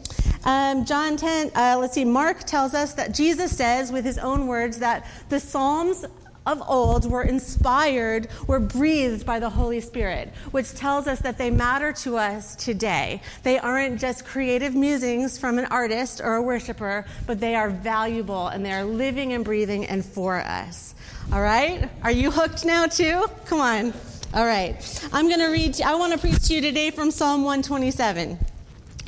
Um, 0.44 0.84
John 0.84 1.16
10, 1.16 1.50
uh, 1.52 1.78
let's 1.80 1.94
see, 1.94 2.04
Mark 2.04 2.44
tells 2.44 2.74
us 2.74 2.94
that 2.94 3.12
Jesus 3.12 3.50
says, 3.50 3.90
with 3.90 4.04
his 4.04 4.18
own 4.18 4.46
words, 4.46 4.78
that 4.78 5.04
the 5.30 5.40
Psalms 5.40 6.04
of 6.46 6.62
old 6.68 7.10
were 7.10 7.24
inspired, 7.24 8.28
were 8.46 8.60
breathed 8.60 9.26
by 9.26 9.40
the 9.40 9.50
Holy 9.50 9.80
Spirit, 9.80 10.32
which 10.52 10.72
tells 10.72 11.08
us 11.08 11.18
that 11.18 11.36
they 11.36 11.50
matter 11.50 11.92
to 11.92 12.16
us 12.16 12.54
today. 12.54 13.20
They 13.42 13.58
aren't 13.58 14.00
just 14.00 14.24
creative 14.24 14.76
musings 14.76 15.38
from 15.38 15.58
an 15.58 15.64
artist 15.64 16.20
or 16.22 16.36
a 16.36 16.42
worshiper, 16.42 17.04
but 17.26 17.40
they 17.40 17.56
are 17.56 17.70
valuable 17.70 18.46
and 18.46 18.64
they 18.64 18.72
are 18.72 18.84
living 18.84 19.32
and 19.32 19.44
breathing 19.44 19.86
and 19.86 20.04
for 20.04 20.36
us. 20.36 20.93
All 21.32 21.40
right? 21.40 21.88
Are 22.02 22.10
you 22.10 22.30
hooked 22.30 22.64
now, 22.64 22.86
too? 22.86 23.26
Come 23.46 23.60
on. 23.60 23.92
All 24.34 24.44
right. 24.44 24.76
I'm 25.12 25.28
going 25.28 25.40
to 25.40 25.48
read, 25.48 25.80
I 25.80 25.94
want 25.94 26.12
to 26.12 26.18
preach 26.18 26.46
to 26.48 26.54
you 26.54 26.60
today 26.60 26.90
from 26.90 27.10
Psalm 27.10 27.42
127. 27.42 28.38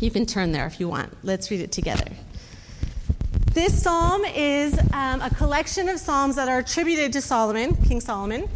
You 0.01 0.11
can 0.11 0.27
turn 0.27 0.53
there 0.53 0.67
if 0.67 0.81
you 0.81 0.89
want. 0.89 1.17
Let's 1.23 1.51
read 1.51 1.61
it 1.61 1.73
together. 1.73 2.11
This 3.53 3.83
psalm 3.83 4.25
is 4.25 4.79
um, 4.93 5.23
a 5.23 5.31
collection 5.31 5.89
of 5.89 5.99
psalms 5.99 6.37
that 6.37 6.49
are 6.49 6.59
attributed 6.59 7.13
to 7.15 7.21
Solomon, 7.21 7.75
King 7.85 8.01
Solomon. 8.01 8.49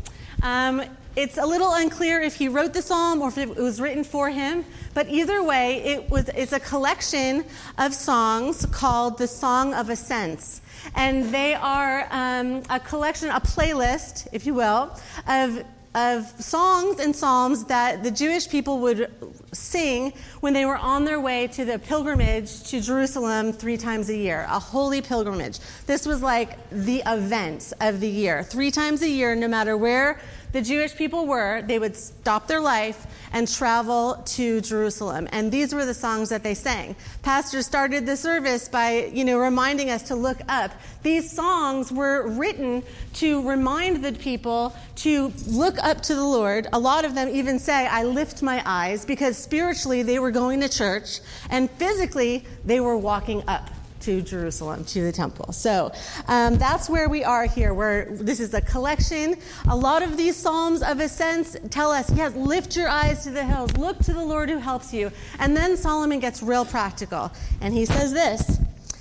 Um, 0.42 0.82
it's 1.16 1.38
a 1.38 1.46
little 1.46 1.74
unclear 1.74 2.20
if 2.20 2.36
he 2.36 2.48
wrote 2.48 2.72
the 2.72 2.82
psalm 2.82 3.20
or 3.20 3.28
if 3.28 3.38
it 3.38 3.56
was 3.56 3.80
written 3.80 4.04
for 4.04 4.30
him, 4.30 4.64
but 4.94 5.08
either 5.08 5.42
way, 5.42 5.82
it 5.82 6.10
was, 6.10 6.28
it's 6.30 6.52
a 6.52 6.60
collection 6.60 7.44
of 7.78 7.94
songs 7.94 8.64
called 8.66 9.18
the 9.18 9.26
Song 9.26 9.74
of 9.74 9.90
Ascents. 9.90 10.60
And 10.94 11.32
they 11.32 11.54
are 11.54 12.06
um, 12.10 12.62
a 12.70 12.80
collection, 12.80 13.30
a 13.30 13.40
playlist, 13.40 14.28
if 14.32 14.46
you 14.46 14.54
will, 14.54 14.98
of 15.26 15.64
of 15.94 16.24
songs 16.40 17.00
and 17.00 17.14
psalms 17.14 17.64
that 17.64 18.04
the 18.04 18.10
Jewish 18.10 18.48
people 18.48 18.78
would 18.78 19.10
sing 19.52 20.12
when 20.38 20.52
they 20.52 20.64
were 20.64 20.76
on 20.76 21.04
their 21.04 21.20
way 21.20 21.48
to 21.48 21.64
the 21.64 21.80
pilgrimage 21.80 22.62
to 22.64 22.80
Jerusalem 22.80 23.52
three 23.52 23.76
times 23.76 24.08
a 24.08 24.16
year, 24.16 24.46
a 24.48 24.58
holy 24.60 25.02
pilgrimage. 25.02 25.58
This 25.86 26.06
was 26.06 26.22
like 26.22 26.58
the 26.70 27.02
event 27.06 27.72
of 27.80 27.98
the 27.98 28.08
year. 28.08 28.44
Three 28.44 28.70
times 28.70 29.02
a 29.02 29.08
year, 29.08 29.34
no 29.34 29.48
matter 29.48 29.76
where 29.76 30.20
the 30.52 30.62
Jewish 30.62 30.94
people 30.94 31.26
were, 31.26 31.62
they 31.62 31.78
would 31.78 31.96
stop 31.96 32.46
their 32.46 32.60
life 32.60 33.06
and 33.32 33.46
travel 33.46 34.22
to 34.26 34.60
Jerusalem. 34.60 35.28
And 35.32 35.52
these 35.52 35.74
were 35.74 35.84
the 35.84 35.94
songs 35.94 36.28
that 36.30 36.42
they 36.42 36.54
sang. 36.54 36.96
Pastor 37.22 37.62
started 37.62 38.06
the 38.06 38.16
service 38.16 38.68
by, 38.68 39.10
you 39.12 39.24
know, 39.24 39.38
reminding 39.38 39.90
us 39.90 40.02
to 40.04 40.16
look 40.16 40.38
up. 40.48 40.72
These 41.02 41.30
songs 41.30 41.92
were 41.92 42.28
written 42.28 42.82
to 43.14 43.48
remind 43.48 44.04
the 44.04 44.12
people 44.12 44.74
to 44.96 45.32
look 45.46 45.78
up 45.78 46.00
to 46.02 46.14
the 46.14 46.24
Lord. 46.24 46.66
A 46.72 46.78
lot 46.78 47.04
of 47.04 47.14
them 47.14 47.28
even 47.28 47.58
say, 47.58 47.86
I 47.86 48.02
lift 48.02 48.42
my 48.42 48.62
eyes, 48.66 49.04
because 49.04 49.36
spiritually 49.38 50.02
they 50.02 50.18
were 50.18 50.30
going 50.30 50.60
to 50.60 50.68
church 50.68 51.20
and 51.48 51.70
physically 51.72 52.44
they 52.64 52.80
were 52.80 52.96
walking 52.96 53.42
up 53.46 53.70
to 54.00 54.22
Jerusalem, 54.22 54.84
to 54.86 55.02
the 55.02 55.12
temple. 55.12 55.52
So 55.52 55.92
um, 56.28 56.56
that's 56.56 56.88
where 56.88 57.08
we 57.08 57.24
are 57.24 57.46
here. 57.46 57.74
Where 57.74 58.06
this 58.10 58.40
is 58.40 58.54
a 58.54 58.60
collection. 58.60 59.36
A 59.68 59.76
lot 59.76 60.02
of 60.02 60.16
these 60.16 60.36
psalms 60.36 60.82
of 60.82 61.00
ascents 61.00 61.56
tell 61.70 61.90
us, 61.90 62.10
yes, 62.10 62.34
lift 62.34 62.76
your 62.76 62.88
eyes 62.88 63.24
to 63.24 63.30
the 63.30 63.44
hills, 63.44 63.76
look 63.76 63.98
to 64.00 64.12
the 64.12 64.24
Lord 64.24 64.48
who 64.48 64.58
helps 64.58 64.92
you. 64.92 65.10
And 65.38 65.56
then 65.56 65.76
Solomon 65.76 66.20
gets 66.20 66.42
real 66.42 66.64
practical, 66.64 67.32
and 67.60 67.74
he 67.74 67.84
says 67.84 68.12
this: 68.12 68.58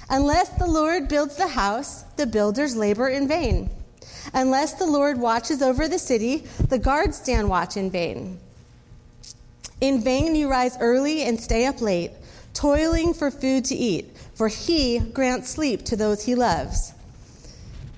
Unless 0.10 0.50
the 0.58 0.68
Lord 0.68 1.08
builds 1.08 1.36
the 1.36 1.48
house, 1.48 2.04
the 2.18 2.26
builders 2.26 2.76
labor 2.76 3.10
in 3.10 3.28
vain. 3.28 3.70
Unless 4.34 4.74
the 4.74 4.86
Lord 4.86 5.20
watches 5.20 5.62
over 5.62 5.88
the 5.88 6.00
city, 6.00 6.44
the 6.68 6.78
guards 6.78 7.18
stand 7.18 7.50
watch 7.50 7.78
in 7.78 7.90
vain. 7.90 8.40
In 9.82 10.04
vain 10.04 10.36
you 10.36 10.50
rise 10.50 10.78
early 10.80 11.24
and 11.24 11.40
stay 11.40 11.66
up 11.66 11.82
late, 11.82 12.12
toiling 12.54 13.14
for 13.14 13.32
food 13.32 13.66
to 13.66 13.76
eat 13.76 14.14
for 14.40 14.48
he 14.48 15.00
grants 15.00 15.50
sleep 15.50 15.84
to 15.84 15.98
those 15.98 16.24
he 16.24 16.34
loves. 16.34 16.94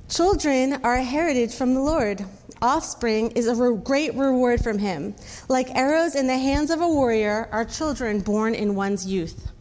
Children 0.09 0.83
are 0.83 0.95
a 0.95 1.03
heritage 1.03 1.53
from 1.53 1.75
the 1.75 1.79
Lord. 1.79 2.25
Offspring 2.63 3.29
is 3.35 3.45
a 3.45 3.53
re- 3.53 3.79
great 3.83 4.15
reward 4.15 4.63
from 4.63 4.79
him. 4.79 5.13
Like 5.49 5.69
arrows 5.75 6.15
in 6.15 6.25
the 6.25 6.39
hands 6.39 6.71
of 6.71 6.81
a 6.81 6.87
warrior 6.87 7.47
are 7.51 7.63
children 7.63 8.21
born 8.21 8.55
in 8.55 8.73
one's 8.73 9.05
youth. 9.05 9.51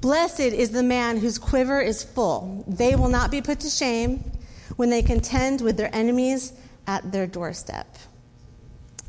Blessed 0.00 0.40
is 0.40 0.72
the 0.72 0.82
man 0.82 1.18
whose 1.18 1.38
quiver 1.38 1.80
is 1.80 2.02
full. 2.02 2.64
They 2.66 2.96
will 2.96 3.10
not 3.10 3.30
be 3.30 3.40
put 3.40 3.60
to 3.60 3.70
shame 3.70 4.32
when 4.74 4.90
they 4.90 5.02
contend 5.02 5.60
with 5.60 5.76
their 5.76 5.94
enemies 5.94 6.52
at 6.88 7.12
their 7.12 7.28
doorstep. 7.28 7.96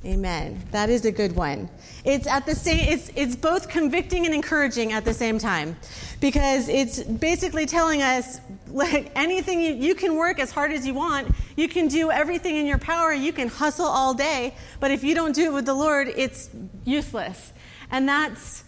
Amen. 0.05 0.63
That 0.71 0.89
is 0.89 1.03
a 1.03 1.11
good 1.11 1.35
one. 1.35 1.69
It's 2.05 2.25
at 2.25 2.45
the 2.45 2.55
same 2.55 2.79
it's 2.87 3.11
it's 3.15 3.35
both 3.35 3.67
convicting 3.67 4.25
and 4.25 4.33
encouraging 4.33 4.93
at 4.93 5.03
the 5.03 5.13
same 5.13 5.37
time. 5.37 5.75
Because 6.21 6.69
it's 6.69 7.03
basically 7.03 7.65
telling 7.65 8.01
us 8.01 8.39
like 8.67 9.11
anything 9.15 9.59
you, 9.59 9.73
you 9.73 9.95
can 9.95 10.15
work 10.15 10.39
as 10.39 10.51
hard 10.51 10.71
as 10.71 10.87
you 10.87 10.93
want, 10.93 11.27
you 11.57 11.67
can 11.67 11.89
do 11.89 12.11
everything 12.11 12.55
in 12.55 12.65
your 12.65 12.77
power, 12.77 13.11
you 13.11 13.33
can 13.33 13.49
hustle 13.49 13.87
all 13.87 14.13
day, 14.13 14.55
but 14.79 14.89
if 14.89 15.03
you 15.03 15.13
don't 15.13 15.35
do 15.35 15.45
it 15.45 15.53
with 15.53 15.65
the 15.65 15.73
Lord, 15.73 16.07
it's 16.15 16.49
useless. 16.85 17.51
And 17.91 18.07
that's 18.07 18.63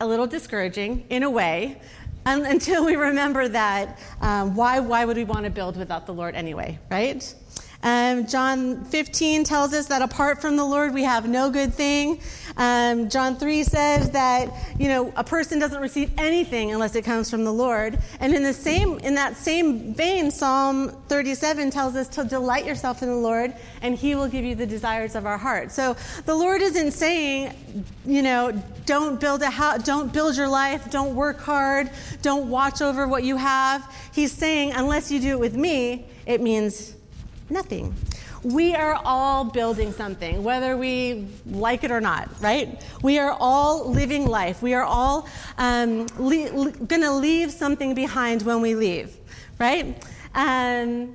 a 0.00 0.06
little 0.06 0.26
discouraging 0.26 1.06
in 1.10 1.22
a 1.22 1.30
way. 1.30 1.80
until 2.24 2.84
we 2.84 2.94
remember 2.94 3.48
that, 3.48 3.98
um, 4.20 4.54
why, 4.54 4.78
why 4.78 5.04
would 5.04 5.16
we 5.16 5.24
want 5.24 5.44
to 5.44 5.50
build 5.50 5.76
without 5.76 6.06
the 6.06 6.14
Lord 6.14 6.36
anyway, 6.36 6.78
right? 6.88 7.34
Um, 7.82 8.26
John 8.26 8.84
15 8.84 9.44
tells 9.44 9.72
us 9.72 9.86
that 9.86 10.02
apart 10.02 10.40
from 10.40 10.56
the 10.56 10.64
Lord, 10.64 10.94
we 10.94 11.02
have 11.02 11.28
no 11.28 11.50
good 11.50 11.74
thing. 11.74 12.20
Um, 12.56 13.08
John 13.08 13.36
3 13.36 13.64
says 13.64 14.10
that, 14.10 14.52
you 14.78 14.88
know, 14.88 15.12
a 15.16 15.24
person 15.24 15.58
doesn't 15.58 15.80
receive 15.80 16.12
anything 16.16 16.72
unless 16.72 16.94
it 16.94 17.04
comes 17.04 17.30
from 17.30 17.44
the 17.44 17.52
Lord. 17.52 17.98
And 18.20 18.34
in 18.34 18.42
the 18.42 18.52
same, 18.52 18.98
in 19.00 19.14
that 19.16 19.36
same 19.36 19.94
vein, 19.94 20.30
Psalm 20.30 20.90
37 21.08 21.70
tells 21.70 21.96
us 21.96 22.08
to 22.08 22.24
delight 22.24 22.66
yourself 22.66 23.02
in 23.02 23.08
the 23.08 23.16
Lord 23.16 23.54
and 23.80 23.96
he 23.96 24.14
will 24.14 24.28
give 24.28 24.44
you 24.44 24.54
the 24.54 24.66
desires 24.66 25.14
of 25.14 25.26
our 25.26 25.38
heart. 25.38 25.72
So 25.72 25.96
the 26.24 26.34
Lord 26.34 26.62
isn't 26.62 26.92
saying, 26.92 27.84
you 28.04 28.22
know, 28.22 28.52
don't 28.86 29.18
build 29.18 29.42
a 29.42 29.50
house, 29.50 29.82
don't 29.82 30.12
build 30.12 30.36
your 30.36 30.48
life, 30.48 30.90
don't 30.90 31.16
work 31.16 31.40
hard, 31.40 31.90
don't 32.20 32.48
watch 32.48 32.80
over 32.80 33.08
what 33.08 33.24
you 33.24 33.36
have. 33.36 33.92
He's 34.12 34.32
saying, 34.32 34.72
unless 34.72 35.10
you 35.10 35.20
do 35.20 35.30
it 35.30 35.40
with 35.40 35.56
me, 35.56 36.06
it 36.26 36.40
means 36.40 36.94
Nothing. 37.52 37.94
We 38.42 38.74
are 38.74 38.98
all 39.04 39.44
building 39.44 39.92
something, 39.92 40.42
whether 40.42 40.74
we 40.74 41.28
like 41.44 41.84
it 41.84 41.90
or 41.90 42.00
not, 42.00 42.30
right? 42.40 42.82
We 43.02 43.18
are 43.18 43.36
all 43.38 43.90
living 43.90 44.26
life. 44.26 44.62
We 44.62 44.72
are 44.72 44.82
all 44.82 45.28
um, 45.58 46.06
le- 46.18 46.70
going 46.72 47.02
to 47.02 47.12
leave 47.12 47.52
something 47.52 47.94
behind 47.94 48.40
when 48.40 48.62
we 48.62 48.74
leave, 48.74 49.14
right? 49.58 50.02
Um, 50.34 51.14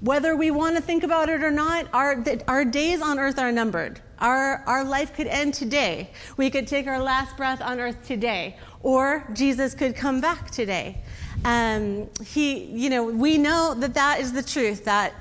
whether 0.00 0.34
we 0.34 0.50
want 0.50 0.74
to 0.76 0.80
think 0.80 1.02
about 1.02 1.28
it 1.28 1.44
or 1.44 1.50
not, 1.50 1.86
our, 1.92 2.24
our 2.48 2.64
days 2.64 3.02
on 3.02 3.18
earth 3.18 3.38
are 3.38 3.52
numbered. 3.52 4.00
Our, 4.20 4.64
our 4.66 4.84
life 4.84 5.14
could 5.14 5.26
end 5.26 5.52
today. 5.52 6.12
We 6.38 6.48
could 6.48 6.66
take 6.66 6.86
our 6.86 7.02
last 7.02 7.36
breath 7.36 7.60
on 7.60 7.78
earth 7.78 8.06
today, 8.06 8.56
or 8.82 9.28
Jesus 9.34 9.74
could 9.74 9.96
come 9.96 10.18
back 10.22 10.50
today. 10.50 11.02
Um, 11.44 12.08
he, 12.24 12.64
you 12.64 12.88
know, 12.88 13.04
we 13.04 13.36
know 13.36 13.74
that 13.74 13.92
that 13.94 14.20
is 14.20 14.32
the 14.32 14.42
truth, 14.42 14.86
that 14.86 15.12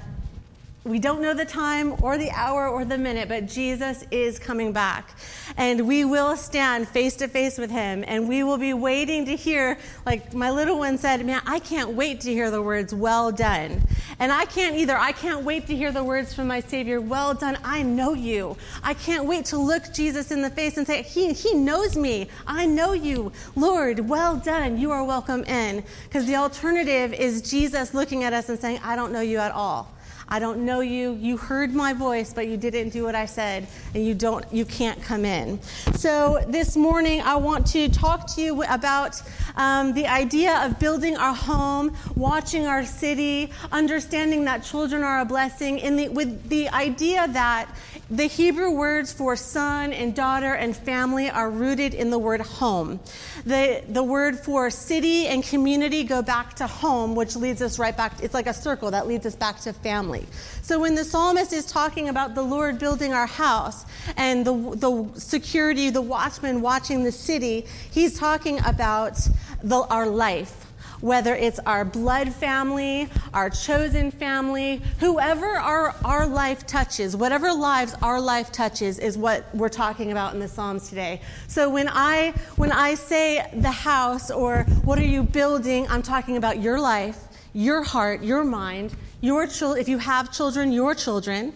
we 0.84 0.98
don't 0.98 1.22
know 1.22 1.36
the 1.36 1.46
time 1.46 1.94
or 2.02 2.18
the 2.18 2.32
hour 2.32 2.68
or 2.68 2.84
the 2.84 2.98
minute, 2.98 3.30
but 3.30 3.46
Jesus 3.46 4.04
is 4.10 4.40
coming 4.40 4.74
back. 4.74 5.16
And 5.56 5.88
we 5.88 6.06
will 6.06 6.36
stand 6.36 6.88
face 6.88 7.16
to 7.18 7.28
face 7.28 7.60
with 7.60 7.70
him 7.70 8.04
and 8.08 8.28
we 8.28 8.42
will 8.42 8.58
be 8.58 8.74
waiting 8.74 9.26
to 9.26 9.36
hear, 9.36 9.78
like 10.08 10.34
my 10.34 10.50
little 10.50 10.80
one 10.80 10.98
said, 10.98 11.24
Man, 11.24 11.40
I 11.46 11.60
can't 11.60 11.92
wait 11.92 12.22
to 12.22 12.32
hear 12.32 12.50
the 12.50 12.64
words, 12.64 12.96
well 12.96 13.32
done. 13.32 13.80
And 14.18 14.32
I 14.32 14.46
can't 14.46 14.76
either. 14.76 14.98
I 14.98 15.12
can't 15.12 15.44
wait 15.44 15.68
to 15.68 15.76
hear 15.76 15.92
the 15.92 16.04
words 16.04 16.34
from 16.34 16.48
my 16.48 16.62
Savior, 16.62 17.00
well 17.00 17.36
done. 17.36 17.60
I 17.64 17.84
know 17.84 18.14
you. 18.14 18.58
I 18.82 18.96
can't 18.96 19.26
wait 19.26 19.46
to 19.46 19.58
look 19.58 19.94
Jesus 19.94 20.32
in 20.32 20.42
the 20.42 20.50
face 20.50 20.78
and 20.78 20.88
say, 20.88 21.04
He, 21.04 21.32
he 21.34 21.54
knows 21.54 21.96
me. 21.96 22.28
I 22.48 22.66
know 22.66 22.94
you. 22.94 23.32
Lord, 23.56 24.00
well 24.10 24.36
done. 24.36 24.80
You 24.80 24.90
are 24.92 25.04
welcome 25.04 25.44
in. 25.44 25.84
Because 26.06 26.26
the 26.26 26.38
alternative 26.38 27.14
is 27.14 27.44
Jesus 27.44 27.94
looking 27.94 28.24
at 28.24 28.34
us 28.34 28.50
and 28.50 28.58
saying, 28.58 28.80
I 28.84 28.96
don't 28.96 29.12
know 29.12 29.22
you 29.22 29.38
at 29.38 29.52
all. 29.52 29.92
I 30.34 30.40
don't 30.40 30.64
know 30.64 30.80
you. 30.80 31.18
You 31.20 31.36
heard 31.36 31.76
my 31.76 31.92
voice, 31.92 32.34
but 32.34 32.48
you 32.48 32.56
didn't 32.56 32.92
do 32.92 33.04
what 33.04 33.16
I 33.16 33.26
said, 33.26 33.68
and 33.94 34.06
you 34.06 34.16
don't 34.16 34.46
you 34.50 34.64
can't 34.64 35.04
come 35.04 35.26
in. 35.26 35.62
So 35.96 36.42
this 36.48 36.78
morning 36.78 37.20
I 37.20 37.36
want 37.36 37.68
to 37.68 37.90
talk 37.90 38.34
to 38.36 38.42
you 38.42 38.64
about 38.64 39.22
um, 39.58 39.94
the 39.94 40.08
idea 40.08 40.66
of 40.66 40.80
building 40.80 41.18
our 41.18 41.36
home, 41.36 41.94
watching 42.16 42.66
our 42.66 42.86
city, 42.86 43.52
understanding 43.74 44.46
that 44.46 44.64
children 44.64 45.04
are 45.04 45.20
a 45.20 45.26
blessing, 45.26 45.80
in 45.80 45.98
the, 45.98 46.08
with 46.08 46.48
the 46.48 46.70
idea 46.70 47.28
that 47.28 47.68
the 48.12 48.26
Hebrew 48.26 48.72
words 48.72 49.14
for 49.14 49.38
son 49.38 49.94
and 49.94 50.14
daughter 50.14 50.54
and 50.54 50.76
family 50.76 51.30
are 51.30 51.50
rooted 51.50 51.94
in 51.94 52.10
the 52.10 52.20
word 52.20 52.42
home. 52.42 53.00
The, 53.46 53.84
the 53.88 54.04
word 54.04 54.38
for 54.38 54.70
city 54.70 55.28
and 55.28 55.42
community 55.42 56.04
go 56.04 56.22
back 56.22 56.56
to 56.56 56.68
home, 56.68 57.16
which 57.16 57.38
leads 57.38 57.62
us 57.62 57.80
right 57.80 57.96
back. 57.96 58.22
It's 58.22 58.34
like 58.34 58.48
a 58.48 58.54
circle 58.54 58.92
that 58.92 59.08
leads 59.08 59.26
us 59.26 59.36
back 59.36 59.62
to 59.62 59.72
family. 59.72 60.26
So 60.62 60.78
when 60.78 60.96
the 60.96 61.06
psalmist 61.06 61.54
is 61.54 61.66
talking 61.66 62.10
about 62.10 62.36
the 62.36 62.42
Lord 62.42 62.80
building 62.80 63.14
our 63.14 63.28
house 63.28 63.86
and 64.18 64.46
the, 64.46 64.54
the 64.76 65.20
security, 65.20 65.90
the 65.90 66.02
watchman 66.02 66.62
watching 66.62 67.06
the 67.06 67.14
city, 67.14 67.66
he's 67.92 68.20
talking 68.20 68.60
about 68.66 69.18
the, 69.64 69.84
our 69.90 70.08
life 70.08 70.71
whether 71.02 71.36
it's 71.36 71.60
our 71.66 71.84
blood 71.84 72.34
family, 72.34 73.10
our 73.34 73.50
chosen 73.50 74.12
family, 74.12 74.82
whoever 75.00 75.48
our, 75.48 75.96
our 76.06 76.26
life 76.26 76.66
touches, 76.66 77.16
whatever 77.16 77.52
lives 77.52 77.96
our 78.02 78.22
life 78.22 78.52
touches 78.52 79.00
is 79.00 79.18
what 79.18 79.54
we're 79.54 79.70
talking 79.70 80.12
about 80.12 80.34
in 80.34 80.40
the 80.40 80.48
Psalms 80.48 80.90
today. 80.90 81.22
So 81.48 81.70
when 81.70 81.90
I, 81.90 82.34
when 82.56 82.72
I 82.72 82.96
say 82.96 83.50
the 83.54 83.72
house 83.72 84.32
or 84.32 84.64
what 84.84 85.00
are 85.00 85.06
you 85.06 85.24
building, 85.24 85.88
I'm 85.90 86.02
talking 86.02 86.38
about 86.38 86.62
your 86.62 86.80
life, 86.80 87.18
your 87.54 87.84
heart, 87.84 88.24
your 88.24 88.44
mind, 88.44 88.96
your 89.20 89.46
children, 89.48 89.82
if 89.82 89.90
you 89.90 89.98
have 89.98 90.32
children, 90.32 90.72
your 90.72 90.96
children, 90.96 91.54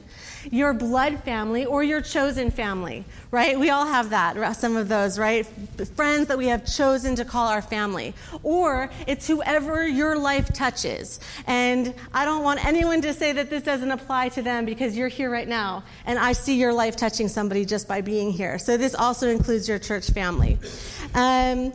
your 0.52 0.74
blood 0.74 1.24
family, 1.24 1.66
or 1.66 1.84
your 1.84 2.02
chosen 2.02 2.52
family, 2.52 3.04
right? 3.32 3.60
We 3.60 3.70
all 3.70 3.86
have 3.86 4.10
that, 4.12 4.56
some 4.56 4.75
of 4.75 4.88
those, 4.88 5.18
right? 5.18 5.46
Friends 5.96 6.28
that 6.28 6.38
we 6.38 6.48
have 6.48 6.66
chosen 6.66 7.16
to 7.16 7.25
call 7.25 7.48
our 7.48 7.62
family. 7.62 8.14
Or 8.44 8.90
it's 9.08 9.28
whoever 9.28 9.88
your 9.88 10.18
life 10.18 10.54
touches. 10.54 11.20
And 11.48 11.94
I 12.14 12.25
don't 12.25 12.44
want 12.44 12.66
anyone 12.66 13.02
to 13.02 13.14
say 13.14 13.32
that 13.34 13.50
this 13.50 13.64
doesn't 13.64 13.92
apply 13.92 14.30
to 14.30 14.42
them 14.42 14.66
because 14.66 14.96
you're 14.98 15.08
here 15.08 15.30
right 15.30 15.48
now, 15.48 15.84
and 16.06 16.20
I 16.20 16.34
see 16.34 16.56
your 16.60 16.74
life 16.74 16.96
touching 16.96 17.28
somebody 17.28 17.66
just 17.66 17.88
by 17.88 18.02
being 18.02 18.32
here. 18.32 18.60
So 18.60 18.78
this 18.78 18.96
also 18.96 19.30
includes 19.30 19.68
your 19.68 19.80
church 19.80 20.12
family. 20.12 20.58
Um, 21.14 21.74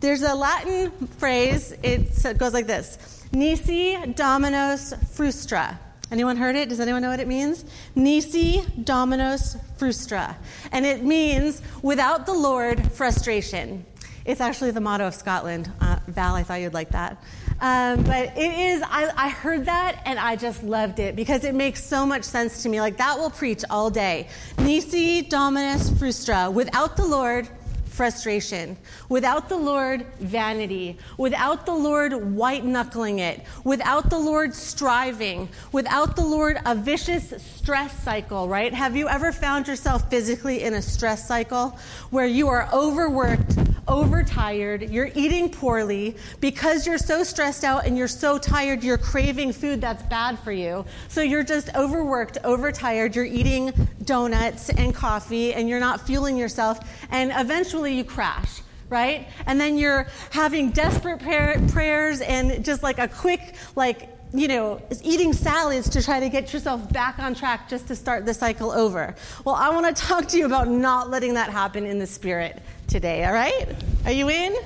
there's 0.00 0.22
a 0.22 0.34
Latin 0.34 0.90
phrase, 1.18 1.74
it 1.82 2.38
goes 2.38 2.52
like 2.52 2.66
this 2.66 3.26
Nisi 3.32 3.96
Dominus 4.14 4.92
Frustra. 5.12 5.78
Anyone 6.14 6.36
heard 6.36 6.54
it? 6.54 6.68
Does 6.68 6.78
anyone 6.78 7.02
know 7.02 7.08
what 7.10 7.18
it 7.18 7.26
means? 7.26 7.64
Nisi 7.96 8.64
Dominus 8.84 9.56
Frustra. 9.78 10.36
And 10.70 10.86
it 10.86 11.02
means 11.02 11.60
without 11.82 12.24
the 12.24 12.32
Lord, 12.32 12.92
frustration. 12.92 13.84
It's 14.24 14.40
actually 14.40 14.70
the 14.70 14.80
motto 14.80 15.08
of 15.08 15.14
Scotland. 15.16 15.72
Uh, 15.80 15.98
Val, 16.06 16.36
I 16.36 16.44
thought 16.44 16.60
you'd 16.60 16.72
like 16.72 16.90
that. 16.90 17.20
Um, 17.60 18.04
but 18.04 18.38
it 18.38 18.58
is, 18.58 18.80
I, 18.86 19.10
I 19.16 19.28
heard 19.28 19.64
that 19.64 20.02
and 20.04 20.20
I 20.20 20.36
just 20.36 20.62
loved 20.62 21.00
it 21.00 21.16
because 21.16 21.42
it 21.42 21.52
makes 21.52 21.82
so 21.82 22.06
much 22.06 22.22
sense 22.22 22.62
to 22.62 22.68
me. 22.68 22.80
Like 22.80 22.98
that 22.98 23.18
will 23.18 23.30
preach 23.30 23.64
all 23.68 23.90
day. 23.90 24.28
Nisi 24.60 25.22
Dominus 25.22 25.90
Frustra. 25.98 26.48
Without 26.48 26.96
the 26.96 27.04
Lord, 27.04 27.48
frustration. 27.94 28.76
Without 29.08 29.48
the 29.48 29.56
Lord, 29.56 30.04
vanity. 30.18 30.98
Without 31.16 31.64
the 31.64 31.72
Lord, 31.72 32.12
white 32.12 32.64
knuckling 32.64 33.20
it. 33.20 33.42
Without 33.62 34.10
the 34.10 34.18
Lord, 34.18 34.52
striving. 34.52 35.48
Without 35.70 36.16
the 36.16 36.24
Lord, 36.24 36.58
a 36.66 36.74
vicious 36.74 37.32
stress 37.38 37.92
cycle, 38.02 38.48
right? 38.48 38.74
Have 38.74 38.96
you 38.96 39.08
ever 39.08 39.30
found 39.30 39.68
yourself 39.68 40.10
physically 40.10 40.64
in 40.64 40.74
a 40.74 40.82
stress 40.82 41.28
cycle 41.28 41.78
where 42.10 42.26
you 42.26 42.48
are 42.48 42.68
overworked, 42.72 43.56
overtired, 43.88 44.90
you're 44.90 45.10
eating 45.14 45.50
poorly 45.50 46.16
because 46.40 46.86
you're 46.86 46.98
so 46.98 47.22
stressed 47.22 47.64
out 47.64 47.86
and 47.86 47.96
you're 47.96 48.08
so 48.08 48.38
tired, 48.38 48.82
you're 48.82 48.98
craving 48.98 49.52
food 49.52 49.80
that's 49.80 50.02
bad 50.04 50.38
for 50.38 50.52
you. 50.52 50.84
So 51.08 51.20
you're 51.20 51.44
just 51.44 51.74
overworked, 51.74 52.38
overtired, 52.44 53.16
you're 53.16 53.24
eating 53.24 53.72
donuts 54.04 54.70
and 54.70 54.94
coffee 54.94 55.54
and 55.54 55.68
you're 55.68 55.80
not 55.80 56.06
fueling 56.06 56.36
yourself, 56.36 56.78
and 57.10 57.32
eventually 57.34 57.94
you 57.96 58.04
crash 58.04 58.60
right? 58.90 59.28
And 59.46 59.60
then 59.60 59.78
you're 59.78 60.06
having 60.30 60.70
desperate 60.70 61.18
prayer, 61.20 61.60
prayers 61.68 62.20
and 62.20 62.64
just 62.64 62.82
like 62.82 62.98
a 62.98 63.08
quick, 63.08 63.54
like, 63.74 64.10
you 64.32 64.48
know, 64.48 64.82
eating 65.02 65.32
salads 65.32 65.88
to 65.90 66.02
try 66.02 66.20
to 66.20 66.28
get 66.28 66.52
yourself 66.52 66.92
back 66.92 67.18
on 67.18 67.34
track 67.34 67.68
just 67.68 67.86
to 67.88 67.96
start 67.96 68.26
the 68.26 68.34
cycle 68.34 68.72
over. 68.72 69.14
Well, 69.44 69.54
I 69.54 69.70
want 69.70 69.94
to 69.94 70.02
talk 70.02 70.26
to 70.28 70.38
you 70.38 70.44
about 70.44 70.68
not 70.68 71.08
letting 71.08 71.34
that 71.34 71.50
happen 71.50 71.86
in 71.86 71.98
the 71.98 72.06
spirit 72.06 72.60
today, 72.88 73.24
all 73.24 73.32
right? 73.32 73.68
Are 74.04 74.12
you 74.12 74.28
in? 74.28 74.56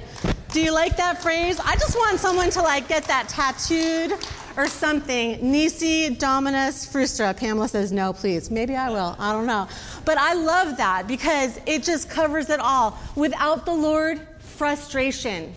Do 0.53 0.63
you 0.63 0.73
like 0.73 0.97
that 0.97 1.23
phrase? 1.23 1.61
I 1.61 1.75
just 1.75 1.97
want 1.97 2.19
someone 2.19 2.51
to 2.51 2.63
like 2.63 2.89
get 2.89 3.05
that 3.05 3.29
tattooed 3.29 4.13
or 4.57 4.67
something. 4.67 5.39
Nisi 5.51 6.15
Dominus 6.15 6.85
Frustra. 6.85 7.33
Pamela 7.35 7.69
says 7.69 7.93
no, 7.93 8.13
please. 8.13 8.51
Maybe 8.51 8.75
I 8.75 8.91
will. 8.91 9.15
I 9.19 9.33
don't 9.33 9.47
know. 9.47 9.69
But 10.05 10.19
I 10.19 10.35
love 10.35 10.77
that 10.79 11.07
because 11.07 11.61
it 11.67 11.85
just 11.85 12.11
covers 12.11 12.51
it 12.51 12.61
all. 12.61 12.99
Without 13.15 13.65
the 13.65 13.75
Lord, 13.75 14.21
frustration. 14.41 15.55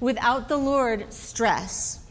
Without 0.00 0.48
the 0.48 0.56
Lord, 0.58 1.10
stress. 1.12 2.03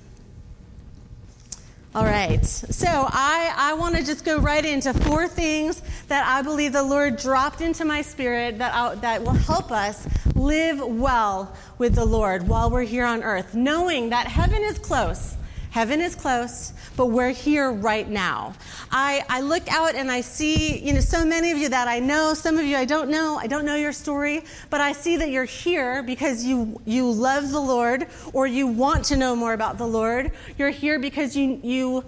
All 1.95 2.05
right. 2.05 2.43
So 2.43 2.87
I, 2.87 3.53
I 3.55 3.73
want 3.75 3.95
to 3.95 4.03
just 4.03 4.25
go 4.25 4.39
right 4.39 4.65
into 4.65 4.95
four 4.95 5.27
things 5.27 5.83
that 6.07 6.25
I 6.25 6.41
believe 6.41 6.73
the 6.73 6.81
Lord 6.81 7.17
dropped 7.17 7.61
into 7.61 7.85
my 7.85 8.01
spirit 8.01 8.57
that, 8.57 8.73
I, 8.73 8.95
that 8.95 9.21
will 9.21 9.33
help 9.33 9.71
us 9.71 10.07
live 10.33 10.79
well 10.79 11.55
with 11.77 11.93
the 11.93 12.05
Lord 12.05 12.47
while 12.47 12.71
we're 12.71 12.81
here 12.81 13.05
on 13.05 13.21
earth, 13.21 13.53
knowing 13.53 14.09
that 14.09 14.25
heaven 14.25 14.63
is 14.63 14.79
close. 14.79 15.35
Heaven 15.73 16.01
is 16.01 16.13
close, 16.13 16.71
but 16.95 17.07
we're 17.07 17.31
here 17.31 17.71
right 17.71 18.07
now. 18.07 18.53
I, 18.91 19.25
I 19.27 19.41
look 19.41 19.67
out 19.73 19.95
and 19.95 20.11
I 20.11 20.21
see, 20.21 20.77
you 20.77 20.93
know, 20.93 20.99
so 20.99 21.25
many 21.25 21.49
of 21.49 21.57
you 21.57 21.67
that 21.69 21.87
I 21.87 21.97
know, 21.97 22.35
some 22.35 22.59
of 22.59 22.65
you 22.65 22.77
I 22.77 22.85
don't 22.85 23.09
know, 23.09 23.39
I 23.41 23.47
don't 23.47 23.65
know 23.65 23.73
your 23.75 23.91
story, 23.91 24.43
but 24.69 24.81
I 24.81 24.91
see 24.91 25.17
that 25.17 25.31
you're 25.31 25.45
here 25.45 26.03
because 26.03 26.45
you, 26.45 26.79
you 26.85 27.09
love 27.09 27.49
the 27.49 27.59
Lord 27.59 28.05
or 28.33 28.45
you 28.45 28.67
want 28.67 29.05
to 29.05 29.17
know 29.17 29.35
more 29.35 29.53
about 29.53 29.79
the 29.79 29.87
Lord. 29.87 30.31
You're 30.59 30.69
here 30.69 30.99
because 30.99 31.35
you, 31.35 31.59
you 31.63 32.05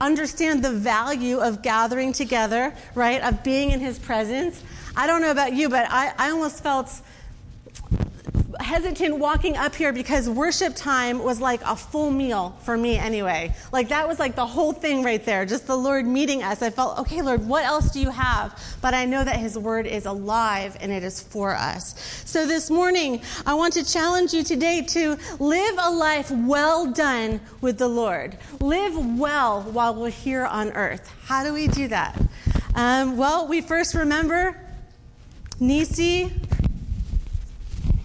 understand 0.00 0.64
the 0.64 0.72
value 0.72 1.38
of 1.38 1.62
gathering 1.62 2.12
together, 2.12 2.74
right? 2.96 3.22
Of 3.22 3.44
being 3.44 3.70
in 3.70 3.78
His 3.78 4.00
presence. 4.00 4.60
I 4.96 5.06
don't 5.06 5.22
know 5.22 5.30
about 5.30 5.52
you, 5.52 5.68
but 5.68 5.86
I, 5.88 6.12
I 6.18 6.30
almost 6.30 6.64
felt 6.64 7.00
hesitant 8.60 9.18
walking 9.18 9.56
up 9.56 9.74
here 9.74 9.92
because 9.92 10.28
worship 10.28 10.74
time 10.74 11.22
was 11.22 11.40
like 11.40 11.60
a 11.64 11.76
full 11.76 12.10
meal 12.10 12.56
for 12.62 12.76
me 12.76 12.96
anyway. 12.96 13.54
Like 13.72 13.88
that 13.88 14.06
was 14.08 14.18
like 14.18 14.34
the 14.34 14.46
whole 14.46 14.72
thing 14.72 15.02
right 15.02 15.24
there, 15.24 15.44
just 15.46 15.66
the 15.66 15.76
Lord 15.76 16.06
meeting 16.06 16.42
us. 16.42 16.62
I 16.62 16.70
felt, 16.70 16.98
okay, 16.98 17.22
Lord, 17.22 17.46
what 17.46 17.64
else 17.64 17.90
do 17.90 18.00
you 18.00 18.10
have? 18.10 18.58
But 18.80 18.94
I 18.94 19.04
know 19.04 19.24
that 19.24 19.36
His 19.36 19.58
word 19.58 19.86
is 19.86 20.06
alive 20.06 20.76
and 20.80 20.90
it 20.90 21.02
is 21.02 21.20
for 21.20 21.54
us. 21.54 22.22
So 22.24 22.46
this 22.46 22.70
morning, 22.70 23.22
I 23.46 23.54
want 23.54 23.74
to 23.74 23.84
challenge 23.84 24.32
you 24.32 24.42
today 24.42 24.82
to 24.88 25.16
live 25.38 25.74
a 25.78 25.90
life 25.90 26.30
well 26.30 26.90
done 26.90 27.40
with 27.60 27.78
the 27.78 27.88
Lord. 27.88 28.36
Live 28.60 29.18
well 29.18 29.62
while 29.62 29.94
we're 29.94 30.10
here 30.10 30.44
on 30.44 30.72
earth. 30.72 31.12
How 31.24 31.44
do 31.44 31.52
we 31.52 31.68
do 31.68 31.88
that? 31.88 32.20
Um, 32.74 33.16
well, 33.16 33.46
we 33.46 33.60
first 33.60 33.94
remember 33.94 34.56
Nisi 35.60 36.32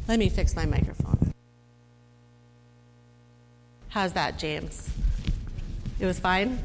let 0.07 0.19
me 0.19 0.29
fix 0.29 0.55
my 0.55 0.65
microphone. 0.65 1.33
How's 3.89 4.13
that, 4.13 4.39
James? 4.39 4.89
It 6.00 6.05
was 6.05 6.19
fine? 6.19 6.57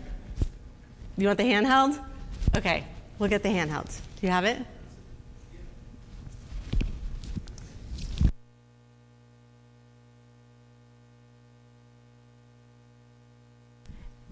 You 1.16 1.26
want 1.26 1.38
the 1.38 1.44
handheld? 1.44 2.02
Okay, 2.56 2.84
we'll 3.18 3.28
get 3.28 3.42
the 3.42 3.50
handheld. 3.50 3.88
Do 4.20 4.26
you 4.26 4.32
have 4.32 4.44
it? 4.44 4.58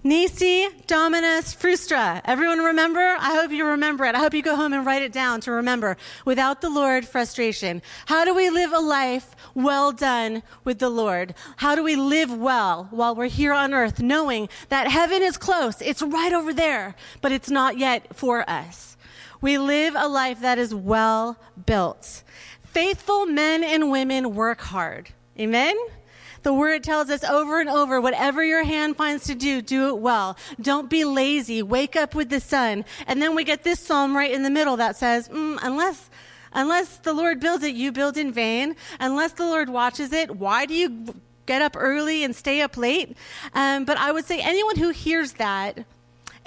Nisi 0.03 0.67
Dominus 0.85 1.53
Frustra. 1.53 2.21
Everyone 2.23 2.59
remember? 2.59 2.99
I 2.99 3.35
hope 3.35 3.51
you 3.51 3.65
remember 3.65 4.05
it. 4.05 4.13
I 4.13 4.19
hope 4.19 4.33
you 4.33 4.43
go 4.43 4.55
home 4.55 4.71
and 4.71 4.85
write 4.85 5.01
it 5.01 5.11
down 5.11 5.41
to 5.41 5.51
remember. 5.51 5.97
Without 6.23 6.61
the 6.61 6.69
Lord, 6.69 7.05
frustration. 7.05 7.81
How 8.05 8.23
do 8.23 8.33
we 8.33 8.49
live 8.49 8.71
a 8.71 8.79
life 8.79 9.35
well 9.55 9.91
done 9.91 10.43
with 10.63 10.77
the 10.77 10.89
Lord? 10.89 11.33
How 11.57 11.73
do 11.73 11.83
we 11.83 11.95
live 11.95 12.31
well 12.31 12.87
while 12.91 13.15
we're 13.15 13.27
here 13.27 13.53
on 13.53 13.73
earth, 13.73 13.99
knowing 13.99 14.49
that 14.69 14.87
heaven 14.87 15.23
is 15.23 15.35
close? 15.35 15.81
It's 15.81 16.03
right 16.03 16.31
over 16.31 16.53
there, 16.53 16.95
but 17.21 17.31
it's 17.31 17.49
not 17.49 17.77
yet 17.77 18.15
for 18.15 18.47
us. 18.47 18.97
We 19.41 19.57
live 19.57 19.95
a 19.97 20.07
life 20.07 20.41
that 20.41 20.59
is 20.59 20.73
well 20.73 21.37
built. 21.65 22.23
Faithful 22.63 23.25
men 23.25 23.63
and 23.63 23.91
women 23.91 24.35
work 24.35 24.61
hard. 24.61 25.09
Amen? 25.39 25.75
The 26.43 26.53
word 26.53 26.83
tells 26.83 27.09
us 27.09 27.23
over 27.23 27.59
and 27.59 27.69
over, 27.69 27.99
whatever 27.99 28.43
your 28.43 28.63
hand 28.63 28.97
finds 28.97 29.25
to 29.25 29.35
do, 29.35 29.61
do 29.61 29.89
it 29.89 29.97
well. 29.99 30.37
Don't 30.61 30.89
be 30.89 31.03
lazy. 31.05 31.61
Wake 31.61 31.95
up 31.95 32.15
with 32.15 32.29
the 32.29 32.39
sun. 32.39 32.85
And 33.05 33.21
then 33.21 33.35
we 33.35 33.43
get 33.43 33.63
this 33.63 33.79
psalm 33.79 34.15
right 34.15 34.31
in 34.31 34.43
the 34.43 34.49
middle 34.49 34.77
that 34.77 34.95
says, 34.95 35.29
mm, 35.29 35.57
unless, 35.61 36.09
unless 36.53 36.97
the 36.97 37.13
Lord 37.13 37.39
builds 37.39 37.63
it, 37.63 37.75
you 37.75 37.91
build 37.91 38.17
in 38.17 38.31
vain. 38.31 38.75
Unless 38.99 39.33
the 39.33 39.45
Lord 39.45 39.69
watches 39.69 40.13
it, 40.13 40.35
why 40.35 40.65
do 40.65 40.73
you 40.73 41.15
get 41.45 41.61
up 41.61 41.75
early 41.77 42.23
and 42.23 42.35
stay 42.35 42.61
up 42.61 42.77
late? 42.77 43.17
Um, 43.53 43.85
but 43.85 43.97
I 43.97 44.11
would 44.11 44.25
say 44.25 44.39
anyone 44.39 44.77
who 44.77 44.89
hears 44.89 45.33
that, 45.33 45.85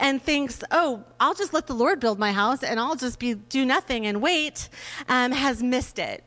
and 0.02 0.22
thinks, 0.22 0.62
"Oh, 0.70 1.04
I'll 1.20 1.34
just 1.34 1.52
let 1.52 1.66
the 1.66 1.74
Lord 1.74 2.00
build 2.00 2.18
my 2.18 2.32
house, 2.32 2.62
and 2.62 2.80
I'll 2.80 2.96
just 2.96 3.18
be 3.18 3.34
do 3.34 3.66
nothing 3.66 4.06
and 4.06 4.22
wait," 4.22 4.70
um, 5.10 5.30
has 5.30 5.62
missed 5.62 5.98
it 5.98 6.24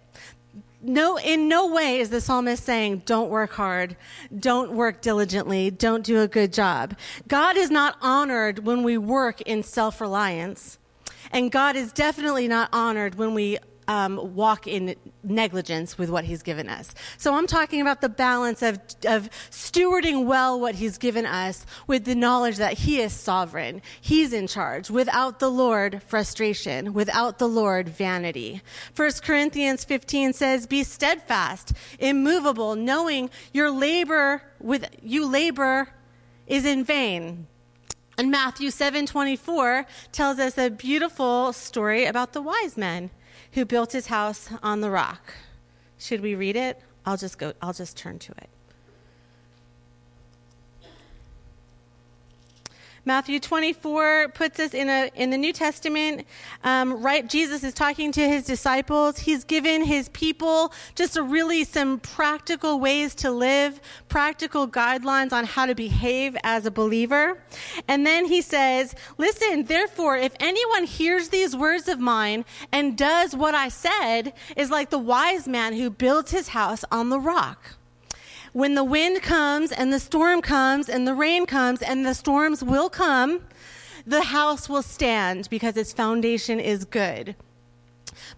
no, 0.83 1.17
in 1.17 1.47
no 1.47 1.67
way 1.73 1.99
is 1.99 2.09
the 2.09 2.21
psalmist 2.21 2.63
saying, 2.63 3.03
don't 3.05 3.29
work 3.29 3.53
hard, 3.53 3.95
don't 4.37 4.73
work 4.73 5.01
diligently, 5.01 5.71
don't 5.71 6.03
do 6.03 6.21
a 6.21 6.27
good 6.27 6.51
job. 6.51 6.95
God 7.27 7.57
is 7.57 7.71
not 7.71 7.97
honored 8.01 8.59
when 8.59 8.83
we 8.83 8.97
work 8.97 9.41
in 9.41 9.63
self 9.63 10.01
reliance. 10.01 10.77
And 11.31 11.51
God 11.51 11.75
is 11.75 11.91
definitely 11.91 12.47
not 12.47 12.69
honored 12.73 13.15
when 13.15 13.33
we 13.33 13.57
um, 13.87 14.35
walk 14.35 14.67
in 14.67 14.95
negligence 15.23 15.97
with 15.97 16.09
what 16.09 16.25
he's 16.25 16.43
given 16.43 16.69
us. 16.69 16.93
So 17.17 17.33
I'm 17.35 17.47
talking 17.47 17.81
about 17.81 18.01
the 18.01 18.09
balance 18.09 18.61
of, 18.61 18.79
of 19.05 19.29
stewarding 19.49 20.25
well 20.25 20.59
what 20.59 20.75
he's 20.75 20.97
given 20.97 21.25
us 21.25 21.65
with 21.87 22.05
the 22.05 22.15
knowledge 22.15 22.57
that 22.57 22.73
he 22.73 22.99
is 22.99 23.13
sovereign. 23.13 23.81
He's 24.01 24.33
in 24.33 24.47
charge. 24.47 24.89
Without 24.89 25.39
the 25.39 25.49
Lord, 25.49 26.01
frustration. 26.03 26.93
Without 26.93 27.39
the 27.39 27.47
Lord, 27.47 27.89
vanity. 27.89 28.61
1 28.95 29.11
Corinthians 29.23 29.83
15 29.83 30.33
says, 30.33 30.67
be 30.67 30.83
steadfast, 30.83 31.73
immovable, 31.99 32.75
knowing 32.75 33.29
your 33.51 33.71
labor 33.71 34.41
with 34.59 34.89
you 35.01 35.25
labor 35.25 35.89
is 36.47 36.65
in 36.65 36.83
vain. 36.83 37.47
And 38.17 38.29
Matthew 38.29 38.69
7:24 38.69 39.85
tells 40.11 40.39
us 40.39 40.57
a 40.57 40.69
beautiful 40.69 41.51
story 41.51 42.05
about 42.05 42.33
the 42.33 42.41
wise 42.41 42.77
men 42.77 43.09
who 43.53 43.65
built 43.65 43.91
his 43.91 44.07
house 44.07 44.49
on 44.61 44.81
the 44.81 44.89
rock. 44.89 45.33
Should 45.97 46.21
we 46.21 46.35
read 46.35 46.55
it? 46.55 46.79
I'll 47.05 47.17
just 47.17 47.37
go 47.37 47.53
I'll 47.61 47.73
just 47.73 47.97
turn 47.97 48.19
to 48.19 48.31
it. 48.33 48.49
Matthew 53.05 53.41
24 53.41 54.29
puts 54.29 54.61
us 54.61 54.73
in 54.73 54.87
a 54.87 55.11
in 55.15 55.29
the 55.29 55.37
New 55.37 55.51
Testament. 55.51 56.25
Um, 56.63 57.03
right, 57.03 57.27
Jesus 57.27 57.61
is 57.61 57.73
talking 57.73 58.13
to 58.13 58.29
his 58.29 58.45
disciples. 58.45 59.19
He's 59.19 59.43
given 59.43 59.83
his 59.83 60.07
people 60.09 60.71
just 60.95 61.17
a 61.17 61.23
really 61.23 61.65
some 61.65 61.99
practical 61.99 62.79
ways 62.79 63.13
to 63.15 63.29
live, 63.29 63.81
practical 64.07 64.69
guidelines 64.69 65.33
on 65.33 65.43
how 65.43 65.65
to 65.65 65.75
behave 65.75 66.37
as 66.45 66.65
a 66.65 66.71
believer. 66.71 67.43
And 67.89 68.07
then 68.07 68.25
he 68.25 68.41
says, 68.41 68.95
"Listen, 69.17 69.65
therefore, 69.65 70.15
if 70.15 70.33
anyone 70.39 70.85
hears 70.85 71.27
these 71.27 71.57
words 71.57 71.89
of 71.89 71.99
mine 71.99 72.45
and 72.71 72.97
does 72.97 73.35
what 73.35 73.53
I 73.53 73.67
said, 73.67 74.31
is 74.55 74.71
like 74.71 74.91
the 74.91 74.97
wise 74.97 75.45
man 75.45 75.73
who 75.73 75.89
builds 75.89 76.31
his 76.31 76.49
house 76.49 76.85
on 76.89 77.09
the 77.09 77.19
rock." 77.19 77.75
When 78.53 78.75
the 78.75 78.83
wind 78.83 79.21
comes 79.21 79.71
and 79.71 79.91
the 79.91 79.99
storm 79.99 80.41
comes 80.41 80.87
and 80.87 81.07
the 81.07 81.13
rain 81.13 81.45
comes 81.45 81.81
and 81.81 82.05
the 82.05 82.13
storms 82.13 82.63
will 82.63 82.89
come, 82.89 83.41
the 84.05 84.21
house 84.21 84.69
will 84.69 84.83
stand 84.83 85.49
because 85.49 85.75
its 85.75 85.91
foundation 85.91 86.59
is 86.59 86.85
good. 86.85 87.35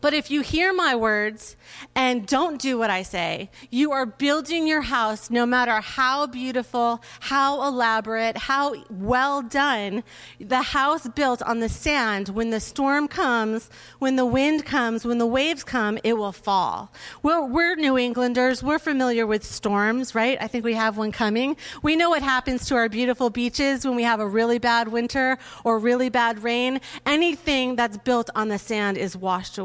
But 0.01 0.13
if 0.13 0.29
you 0.31 0.41
hear 0.41 0.73
my 0.73 0.95
words 0.95 1.55
and 1.95 2.25
don't 2.27 2.61
do 2.61 2.77
what 2.77 2.89
I 2.89 3.03
say, 3.03 3.49
you 3.69 3.91
are 3.91 4.05
building 4.05 4.67
your 4.67 4.81
house 4.81 5.29
no 5.29 5.45
matter 5.45 5.81
how 5.81 6.27
beautiful, 6.27 7.01
how 7.21 7.67
elaborate, 7.67 8.37
how 8.37 8.75
well 8.89 9.41
done. 9.41 10.03
The 10.39 10.61
house 10.61 11.07
built 11.07 11.41
on 11.41 11.59
the 11.59 11.69
sand, 11.69 12.29
when 12.29 12.49
the 12.49 12.59
storm 12.59 13.07
comes, 13.07 13.69
when 13.99 14.15
the 14.15 14.25
wind 14.25 14.65
comes, 14.65 15.05
when 15.05 15.17
the 15.17 15.25
waves 15.25 15.63
come, 15.63 15.97
it 16.03 16.13
will 16.13 16.31
fall. 16.31 16.91
We're, 17.23 17.45
we're 17.45 17.75
New 17.75 17.97
Englanders. 17.97 18.63
We're 18.63 18.79
familiar 18.79 19.25
with 19.25 19.43
storms, 19.43 20.15
right? 20.15 20.37
I 20.39 20.47
think 20.47 20.63
we 20.63 20.73
have 20.73 20.97
one 20.97 21.11
coming. 21.11 21.57
We 21.81 21.95
know 21.95 22.09
what 22.09 22.23
happens 22.23 22.65
to 22.67 22.75
our 22.75 22.89
beautiful 22.89 23.29
beaches 23.29 23.85
when 23.85 23.95
we 23.95 24.03
have 24.03 24.19
a 24.19 24.27
really 24.27 24.59
bad 24.59 24.87
winter 24.89 25.37
or 25.63 25.79
really 25.79 26.09
bad 26.09 26.43
rain. 26.43 26.81
Anything 27.05 27.75
that's 27.75 27.97
built 27.97 28.29
on 28.35 28.49
the 28.49 28.57
sand 28.57 28.97
is 28.97 29.17
washed 29.17 29.57
away. 29.57 29.64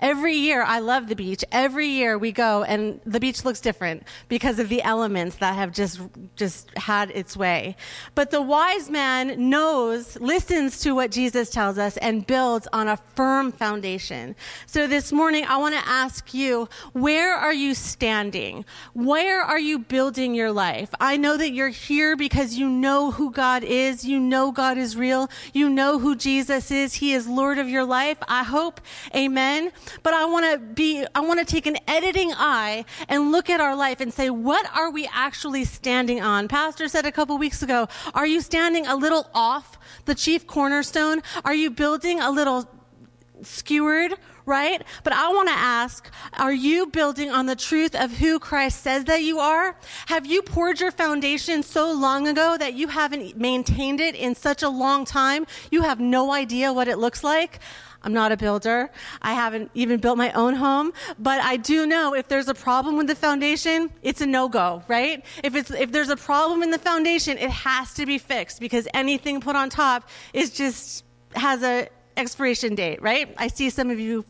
Every 0.00 0.34
year, 0.34 0.62
I 0.62 0.80
love 0.80 1.08
the 1.08 1.16
beach. 1.16 1.44
Every 1.52 1.86
year 1.86 2.18
we 2.18 2.32
go 2.32 2.62
and 2.62 3.00
the 3.04 3.20
beach 3.20 3.44
looks 3.44 3.60
different 3.60 4.04
because 4.28 4.58
of 4.58 4.68
the 4.68 4.82
elements 4.82 5.36
that 5.36 5.54
have 5.54 5.72
just, 5.72 6.00
just 6.36 6.76
had 6.76 7.10
its 7.10 7.36
way. 7.36 7.76
But 8.14 8.30
the 8.30 8.42
wise 8.42 8.90
man 8.90 9.48
knows, 9.48 10.16
listens 10.20 10.80
to 10.80 10.94
what 10.94 11.10
Jesus 11.10 11.50
tells 11.50 11.78
us 11.78 11.96
and 11.98 12.26
builds 12.26 12.66
on 12.72 12.88
a 12.88 12.96
firm 13.14 13.52
foundation. 13.52 14.34
So 14.66 14.86
this 14.86 15.12
morning, 15.12 15.44
I 15.46 15.56
want 15.58 15.74
to 15.74 15.88
ask 15.88 16.34
you, 16.34 16.68
where 16.92 17.34
are 17.34 17.52
you 17.52 17.74
standing? 17.74 18.64
Where 18.94 19.40
are 19.40 19.58
you 19.58 19.78
building 19.78 20.34
your 20.34 20.52
life? 20.52 20.90
I 21.00 21.16
know 21.16 21.36
that 21.36 21.52
you're 21.52 21.68
here 21.68 22.16
because 22.16 22.54
you 22.56 22.68
know 22.68 23.10
who 23.10 23.30
God 23.30 23.64
is. 23.64 24.04
You 24.04 24.20
know 24.20 24.52
God 24.52 24.78
is 24.78 24.96
real. 24.96 25.30
You 25.52 25.68
know 25.70 25.98
who 25.98 26.16
Jesus 26.16 26.70
is. 26.70 26.94
He 26.94 27.12
is 27.12 27.26
Lord 27.28 27.58
of 27.58 27.68
your 27.68 27.84
life. 27.84 28.18
I 28.28 28.42
hope 28.42 28.80
a 29.12 29.27
amen. 29.28 29.70
But 30.02 30.14
I 30.14 30.24
want 30.24 30.50
to 30.50 30.58
be, 30.58 31.04
I 31.14 31.20
want 31.20 31.38
to 31.38 31.46
take 31.46 31.66
an 31.66 31.76
editing 31.86 32.32
eye 32.34 32.84
and 33.08 33.30
look 33.30 33.50
at 33.50 33.60
our 33.60 33.76
life 33.76 34.00
and 34.00 34.12
say, 34.12 34.30
what 34.30 34.68
are 34.74 34.90
we 34.90 35.08
actually 35.12 35.64
standing 35.64 36.20
on? 36.20 36.48
Pastor 36.48 36.88
said 36.88 37.04
a 37.04 37.12
couple 37.12 37.36
weeks 37.36 37.62
ago, 37.62 37.88
are 38.14 38.26
you 38.26 38.40
standing 38.40 38.86
a 38.86 38.96
little 38.96 39.28
off 39.34 39.78
the 40.06 40.14
chief 40.14 40.46
cornerstone? 40.46 41.22
Are 41.44 41.54
you 41.54 41.70
building 41.70 42.20
a 42.20 42.30
little 42.30 42.68
skewered 43.42 44.14
right? 44.48 44.82
But 45.04 45.12
I 45.12 45.28
want 45.28 45.48
to 45.48 45.54
ask, 45.54 46.10
are 46.38 46.54
you 46.54 46.86
building 46.86 47.30
on 47.30 47.44
the 47.44 47.54
truth 47.54 47.94
of 47.94 48.10
who 48.10 48.38
Christ 48.38 48.80
says 48.80 49.04
that 49.04 49.22
you 49.22 49.38
are? 49.38 49.76
Have 50.06 50.24
you 50.24 50.40
poured 50.40 50.80
your 50.80 50.90
foundation 50.90 51.62
so 51.62 51.92
long 51.92 52.26
ago 52.26 52.56
that 52.58 52.72
you 52.72 52.88
haven't 52.88 53.36
maintained 53.36 54.00
it 54.00 54.14
in 54.14 54.34
such 54.34 54.62
a 54.62 54.70
long 54.70 55.04
time? 55.04 55.46
You 55.70 55.82
have 55.82 56.00
no 56.00 56.32
idea 56.32 56.72
what 56.72 56.88
it 56.88 56.96
looks 56.96 57.22
like? 57.22 57.60
I'm 58.02 58.12
not 58.12 58.32
a 58.32 58.36
builder. 58.36 58.90
I 59.22 59.34
haven't 59.34 59.70
even 59.74 59.98
built 59.98 60.18
my 60.18 60.30
own 60.32 60.54
home, 60.54 60.92
but 61.18 61.40
I 61.40 61.56
do 61.56 61.86
know 61.86 62.14
if 62.14 62.28
there's 62.28 62.48
a 62.48 62.54
problem 62.54 62.96
with 62.96 63.08
the 63.08 63.14
foundation, 63.14 63.90
it's 64.02 64.20
a 64.20 64.26
no-go, 64.26 64.82
right? 64.88 65.24
If 65.42 65.54
it's 65.56 65.70
if 65.70 65.90
there's 65.90 66.08
a 66.08 66.16
problem 66.16 66.62
in 66.62 66.70
the 66.70 66.78
foundation, 66.78 67.38
it 67.38 67.50
has 67.50 67.92
to 67.94 68.06
be 68.06 68.18
fixed 68.18 68.60
because 68.60 68.86
anything 68.94 69.40
put 69.40 69.56
on 69.56 69.68
top 69.68 70.08
is 70.32 70.50
just 70.50 71.04
has 71.34 71.62
a 71.62 71.88
expiration 72.16 72.74
date, 72.74 73.00
right? 73.00 73.32
I 73.38 73.48
see 73.48 73.70
some 73.70 73.90
of 73.90 73.98
you 73.98 74.24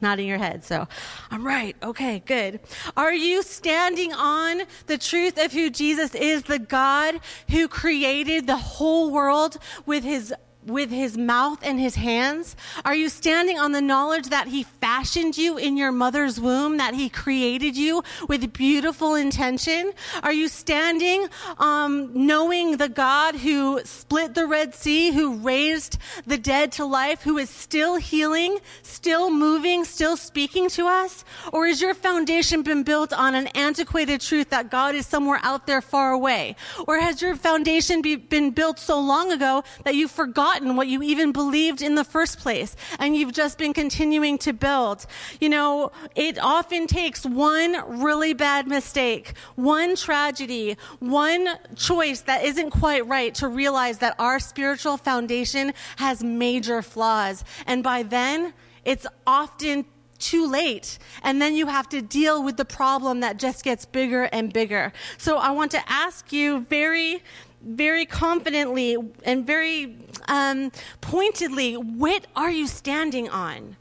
nodding 0.00 0.26
your 0.26 0.38
head, 0.38 0.64
so 0.64 0.88
I'm 1.30 1.46
right. 1.46 1.76
Okay, 1.82 2.22
good. 2.24 2.60
Are 2.96 3.12
you 3.12 3.42
standing 3.42 4.12
on 4.12 4.62
the 4.86 4.98
truth 4.98 5.38
of 5.38 5.52
who 5.52 5.70
Jesus 5.70 6.14
is, 6.14 6.44
the 6.44 6.58
God 6.58 7.20
who 7.50 7.68
created 7.68 8.46
the 8.46 8.56
whole 8.56 9.10
world 9.10 9.58
with 9.84 10.04
his 10.04 10.32
with 10.66 10.90
his 10.90 11.16
mouth 11.16 11.58
and 11.62 11.78
his 11.78 11.94
hands? 11.94 12.56
Are 12.84 12.94
you 12.94 13.08
standing 13.08 13.58
on 13.58 13.72
the 13.72 13.80
knowledge 13.80 14.28
that 14.28 14.48
he 14.48 14.64
fashioned 14.64 15.36
you 15.36 15.56
in 15.58 15.76
your 15.76 15.92
mother's 15.92 16.40
womb, 16.40 16.78
that 16.78 16.94
he 16.94 17.08
created 17.08 17.76
you 17.76 18.02
with 18.28 18.52
beautiful 18.52 19.14
intention? 19.14 19.92
Are 20.22 20.32
you 20.32 20.48
standing 20.48 21.26
um, 21.58 22.10
knowing 22.26 22.76
the 22.76 22.88
God 22.88 23.36
who 23.36 23.80
split 23.84 24.34
the 24.34 24.46
Red 24.46 24.74
Sea, 24.74 25.12
who 25.12 25.36
raised 25.36 25.98
the 26.26 26.38
dead 26.38 26.72
to 26.72 26.84
life, 26.84 27.22
who 27.22 27.38
is 27.38 27.50
still 27.50 27.96
healing, 27.96 28.58
still 28.82 29.30
moving, 29.30 29.84
still 29.84 30.16
speaking 30.16 30.68
to 30.70 30.86
us? 30.86 31.24
Or 31.52 31.66
has 31.66 31.80
your 31.80 31.94
foundation 31.94 32.62
been 32.62 32.82
built 32.82 33.12
on 33.12 33.34
an 33.34 33.48
antiquated 33.48 34.20
truth 34.20 34.50
that 34.50 34.70
God 34.70 34.94
is 34.94 35.06
somewhere 35.06 35.40
out 35.42 35.66
there 35.66 35.80
far 35.80 36.12
away? 36.12 36.56
Or 36.86 36.98
has 36.98 37.20
your 37.20 37.36
foundation 37.36 38.02
be, 38.02 38.16
been 38.16 38.50
built 38.50 38.78
so 38.78 39.00
long 39.00 39.32
ago 39.32 39.64
that 39.84 39.94
you 39.94 40.08
forgot 40.08 40.53
forgotten 40.54 40.76
what 40.76 40.86
you 40.86 41.02
even 41.02 41.32
believed 41.32 41.82
in 41.82 41.94
the 41.96 42.04
first 42.04 42.38
place 42.38 42.76
and 42.98 43.16
you've 43.16 43.32
just 43.32 43.58
been 43.58 43.72
continuing 43.72 44.38
to 44.38 44.52
build. 44.52 45.04
You 45.40 45.48
know, 45.48 45.90
it 46.14 46.38
often 46.38 46.86
takes 46.86 47.26
one 47.26 48.00
really 48.00 48.34
bad 48.34 48.68
mistake, 48.68 49.34
one 49.56 49.96
tragedy, 49.96 50.76
one 51.00 51.48
choice 51.74 52.20
that 52.22 52.44
isn't 52.44 52.70
quite 52.70 53.06
right 53.06 53.34
to 53.36 53.48
realize 53.48 53.98
that 53.98 54.14
our 54.18 54.38
spiritual 54.38 54.96
foundation 54.96 55.72
has 55.96 56.22
major 56.22 56.82
flaws. 56.82 57.44
And 57.66 57.82
by 57.82 58.04
then, 58.04 58.54
it's 58.84 59.06
often 59.26 59.86
too 60.18 60.48
late. 60.48 60.98
And 61.22 61.40
then 61.42 61.54
you 61.54 61.66
have 61.66 61.88
to 61.90 62.00
deal 62.00 62.42
with 62.42 62.56
the 62.56 62.64
problem 62.64 63.20
that 63.20 63.38
just 63.38 63.64
gets 63.64 63.84
bigger 63.84 64.24
and 64.24 64.52
bigger. 64.52 64.92
So 65.18 65.36
I 65.36 65.50
want 65.50 65.70
to 65.72 65.82
ask 65.90 66.32
you 66.32 66.60
very 66.60 67.22
very 67.64 68.06
confidently 68.06 68.96
and 69.24 69.46
very 69.46 69.96
um, 70.28 70.70
pointedly, 71.00 71.74
what 71.74 72.26
are 72.36 72.50
you 72.50 72.66
standing 72.66 73.28
on? 73.28 73.76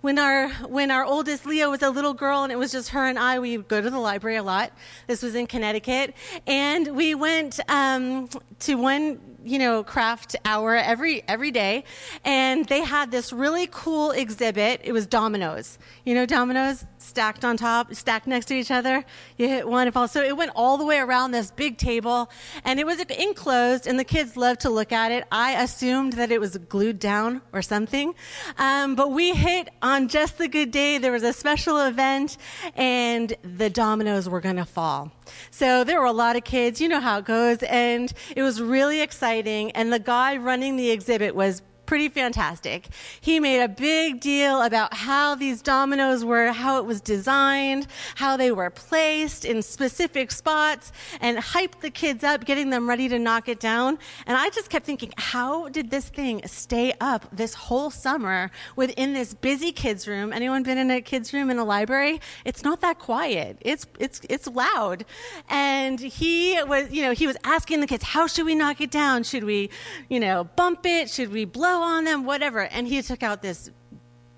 When 0.00 0.18
our, 0.18 0.50
when 0.66 0.90
our 0.90 1.04
oldest 1.04 1.46
Leah 1.46 1.70
was 1.70 1.82
a 1.82 1.88
little 1.88 2.12
girl 2.12 2.42
and 2.42 2.52
it 2.52 2.56
was 2.56 2.70
just 2.70 2.90
her 2.90 3.06
and 3.06 3.18
I, 3.18 3.38
we 3.38 3.56
would 3.56 3.68
go 3.68 3.80
to 3.80 3.88
the 3.88 3.98
library 3.98 4.36
a 4.36 4.42
lot. 4.42 4.70
This 5.06 5.22
was 5.22 5.34
in 5.34 5.46
Connecticut. 5.46 6.14
And 6.46 6.94
we 6.94 7.14
went 7.14 7.58
um, 7.70 8.28
to 8.60 8.74
one 8.74 9.18
you 9.44 9.58
know, 9.58 9.84
craft 9.84 10.34
hour 10.44 10.74
every 10.74 11.22
every 11.28 11.50
day, 11.50 11.84
and 12.24 12.64
they 12.66 12.80
had 12.80 13.10
this 13.10 13.32
really 13.32 13.68
cool 13.70 14.10
exhibit. 14.10 14.80
It 14.82 14.92
was 14.92 15.06
dominoes. 15.06 15.78
You 16.04 16.14
know, 16.14 16.26
dominoes 16.26 16.84
stacked 17.04 17.44
on 17.44 17.56
top, 17.56 17.94
stacked 17.94 18.26
next 18.26 18.46
to 18.46 18.54
each 18.54 18.70
other. 18.70 19.04
You 19.36 19.48
hit 19.48 19.68
one, 19.68 19.86
it 19.86 19.94
falls. 19.94 20.10
So 20.10 20.22
it 20.22 20.36
went 20.36 20.52
all 20.56 20.76
the 20.78 20.84
way 20.84 20.98
around 20.98 21.32
this 21.32 21.50
big 21.50 21.76
table, 21.76 22.30
and 22.64 22.80
it 22.80 22.86
was 22.86 23.00
enclosed, 23.00 23.86
and 23.86 23.98
the 23.98 24.04
kids 24.04 24.36
loved 24.36 24.60
to 24.60 24.70
look 24.70 24.92
at 24.92 25.12
it. 25.12 25.24
I 25.30 25.62
assumed 25.62 26.14
that 26.14 26.30
it 26.32 26.40
was 26.40 26.56
glued 26.56 26.98
down 26.98 27.42
or 27.52 27.62
something, 27.62 28.14
um, 28.58 28.94
but 28.94 29.12
we 29.12 29.34
hit 29.34 29.68
on 29.82 30.08
just 30.08 30.38
the 30.38 30.48
good 30.48 30.70
day. 30.70 30.98
There 30.98 31.12
was 31.12 31.22
a 31.22 31.32
special 31.32 31.80
event, 31.80 32.36
and 32.74 33.34
the 33.42 33.70
dominoes 33.70 34.28
were 34.28 34.40
going 34.40 34.56
to 34.56 34.64
fall. 34.64 35.12
So 35.50 35.84
there 35.84 36.00
were 36.00 36.06
a 36.06 36.12
lot 36.12 36.36
of 36.36 36.44
kids. 36.44 36.80
You 36.80 36.88
know 36.88 37.00
how 37.00 37.18
it 37.18 37.24
goes, 37.24 37.62
and 37.62 38.12
it 38.34 38.42
was 38.42 38.60
really 38.60 39.00
exciting. 39.00 39.70
And 39.72 39.92
the 39.92 39.98
guy 39.98 40.36
running 40.36 40.76
the 40.76 40.90
exhibit 40.90 41.34
was 41.34 41.62
pretty 41.94 42.08
fantastic. 42.08 42.88
He 43.20 43.38
made 43.38 43.62
a 43.62 43.68
big 43.68 44.18
deal 44.18 44.62
about 44.62 44.92
how 44.94 45.36
these 45.36 45.62
dominoes 45.62 46.24
were, 46.24 46.50
how 46.50 46.78
it 46.78 46.84
was 46.84 47.00
designed, 47.00 47.86
how 48.16 48.36
they 48.36 48.50
were 48.50 48.68
placed 48.68 49.44
in 49.44 49.62
specific 49.62 50.32
spots, 50.32 50.90
and 51.20 51.38
hyped 51.38 51.82
the 51.82 51.90
kids 51.90 52.24
up, 52.24 52.44
getting 52.44 52.70
them 52.70 52.88
ready 52.88 53.08
to 53.08 53.16
knock 53.16 53.48
it 53.48 53.60
down. 53.60 53.96
And 54.26 54.36
I 54.36 54.50
just 54.50 54.70
kept 54.70 54.84
thinking, 54.84 55.12
how 55.16 55.68
did 55.68 55.90
this 55.90 56.08
thing 56.08 56.40
stay 56.46 56.94
up 57.00 57.28
this 57.30 57.54
whole 57.54 57.92
summer 57.92 58.50
within 58.74 59.12
this 59.12 59.32
busy 59.32 59.70
kids 59.70 60.08
room? 60.08 60.32
Anyone 60.32 60.64
been 60.64 60.78
in 60.78 60.90
a 60.90 61.00
kids 61.00 61.32
room 61.32 61.48
in 61.48 61.58
a 61.60 61.64
library? 61.64 62.20
It's 62.44 62.64
not 62.64 62.80
that 62.80 62.98
quiet. 62.98 63.58
It's 63.60 63.86
it's 64.00 64.20
it's 64.28 64.48
loud. 64.48 65.04
And 65.48 66.00
he 66.00 66.60
was, 66.64 66.90
you 66.90 67.02
know, 67.02 67.12
he 67.12 67.28
was 67.28 67.36
asking 67.44 67.78
the 67.78 67.86
kids, 67.86 68.02
how 68.02 68.26
should 68.26 68.46
we 68.46 68.56
knock 68.56 68.80
it 68.80 68.90
down? 68.90 69.22
Should 69.22 69.44
we, 69.44 69.70
you 70.08 70.18
know, 70.18 70.42
bump 70.56 70.84
it? 70.86 71.08
Should 71.08 71.30
we 71.30 71.44
blow 71.44 71.83
on 71.84 72.04
them, 72.04 72.24
whatever. 72.24 72.60
And 72.60 72.86
he 72.88 73.02
took 73.02 73.22
out 73.22 73.42
this 73.42 73.70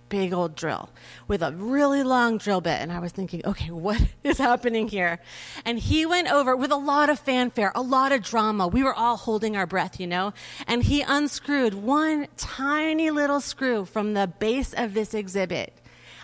big 0.08 0.32
old 0.32 0.54
drill 0.54 0.90
with 1.26 1.42
a 1.42 1.52
really 1.52 2.02
long 2.02 2.38
drill 2.38 2.60
bit. 2.60 2.80
And 2.80 2.92
I 2.92 2.98
was 2.98 3.12
thinking, 3.12 3.42
okay, 3.44 3.70
what 3.70 4.00
is 4.24 4.38
happening 4.38 4.88
here? 4.88 5.18
And 5.64 5.78
he 5.78 6.06
went 6.06 6.30
over 6.30 6.56
with 6.56 6.70
a 6.70 6.76
lot 6.76 7.10
of 7.10 7.18
fanfare, 7.18 7.72
a 7.74 7.82
lot 7.82 8.12
of 8.12 8.22
drama. 8.22 8.68
We 8.68 8.82
were 8.82 8.94
all 8.94 9.16
holding 9.16 9.56
our 9.56 9.66
breath, 9.66 9.98
you 10.00 10.06
know? 10.06 10.32
And 10.66 10.84
he 10.84 11.02
unscrewed 11.02 11.74
one 11.74 12.28
tiny 12.36 13.10
little 13.10 13.40
screw 13.40 13.84
from 13.84 14.14
the 14.14 14.26
base 14.26 14.72
of 14.72 14.94
this 14.94 15.14
exhibit. 15.14 15.72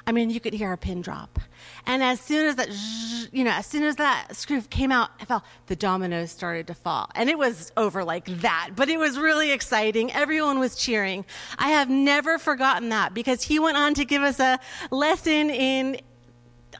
I 0.07 0.13
mean, 0.13 0.31
you 0.31 0.41
could 0.41 0.55
hear 0.55 0.73
a 0.73 0.79
pin 0.79 1.01
drop. 1.01 1.39
And 1.87 2.03
as 2.03 2.21
soon 2.21 2.47
as 2.47 2.57
that, 2.57 2.69
you 3.33 3.45
know, 3.45 3.51
as 3.51 3.67
soon 3.67 3.83
as 3.83 3.97
that 3.97 4.37
screw 4.37 4.61
came 4.63 4.93
out, 4.93 5.11
I 5.21 5.25
felt 5.25 5.43
the 5.67 5.77
dominoes 5.77 6.31
started 6.31 6.67
to 6.69 6.75
fall. 6.75 7.11
And 7.15 7.29
it 7.29 7.37
was 7.37 7.73
over 7.77 8.05
like 8.05 8.27
that, 8.41 8.71
but 8.77 8.89
it 8.89 8.99
was 8.99 9.19
really 9.19 9.51
exciting. 9.51 10.13
Everyone 10.13 10.59
was 10.59 10.77
cheering. 10.77 11.25
I 11.59 11.71
have 11.71 11.91
never 11.91 12.39
forgotten 12.39 12.91
that 12.91 13.15
because 13.15 13.43
he 13.43 13.59
went 13.59 13.77
on 13.77 13.95
to 13.95 14.05
give 14.05 14.23
us 14.23 14.39
a 14.39 14.61
lesson 14.91 15.51
in, 15.51 16.01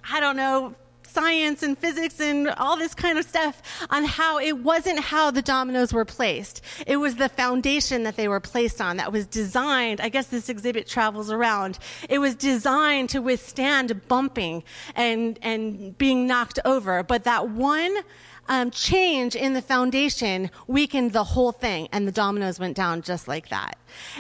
I 0.09 0.21
don't 0.21 0.37
know, 0.37 0.75
science 1.13 1.63
and 1.63 1.79
physics 1.79 2.21
and 2.21 2.49
all 2.49 2.77
this 2.77 2.95
kind 2.95 3.19
of 3.19 3.25
stuff 3.25 3.63
on 3.91 4.05
how 4.05 4.39
it 4.39 4.59
wasn't 4.59 4.99
how 4.99 5.31
the 5.31 5.43
dominoes 5.43 5.93
were 5.93 6.05
placed. 6.05 6.63
It 6.87 6.97
was 6.97 7.17
the 7.17 7.29
foundation 7.29 8.03
that 8.05 8.17
they 8.17 8.29
were 8.29 8.41
placed 8.41 8.81
on 8.81 8.97
that 8.97 9.13
was 9.13 9.27
designed. 9.27 10.01
I 10.01 10.09
guess 10.09 10.27
this 10.27 10.49
exhibit 10.49 10.87
travels 10.87 11.31
around. 11.31 11.79
It 12.09 12.19
was 12.19 12.35
designed 12.35 13.11
to 13.11 13.21
withstand 13.21 14.09
bumping 14.09 14.65
and, 14.95 15.39
and 15.43 15.97
being 15.99 16.27
knocked 16.27 16.59
over. 16.65 17.03
But 17.03 17.25
that 17.25 17.51
one 17.51 17.95
um, 18.53 18.71
change 18.71 19.35
in 19.35 19.55
the 19.55 19.63
foundation 19.63 20.51
weakened 20.67 21.15
the 21.15 21.25
whole 21.25 21.53
thing, 21.53 21.89
and 21.91 22.07
the 22.07 22.13
dominoes 22.13 22.61
went 22.61 22.77
down 22.77 23.01
just 23.01 23.27
like 23.27 23.49
that. 23.49 23.79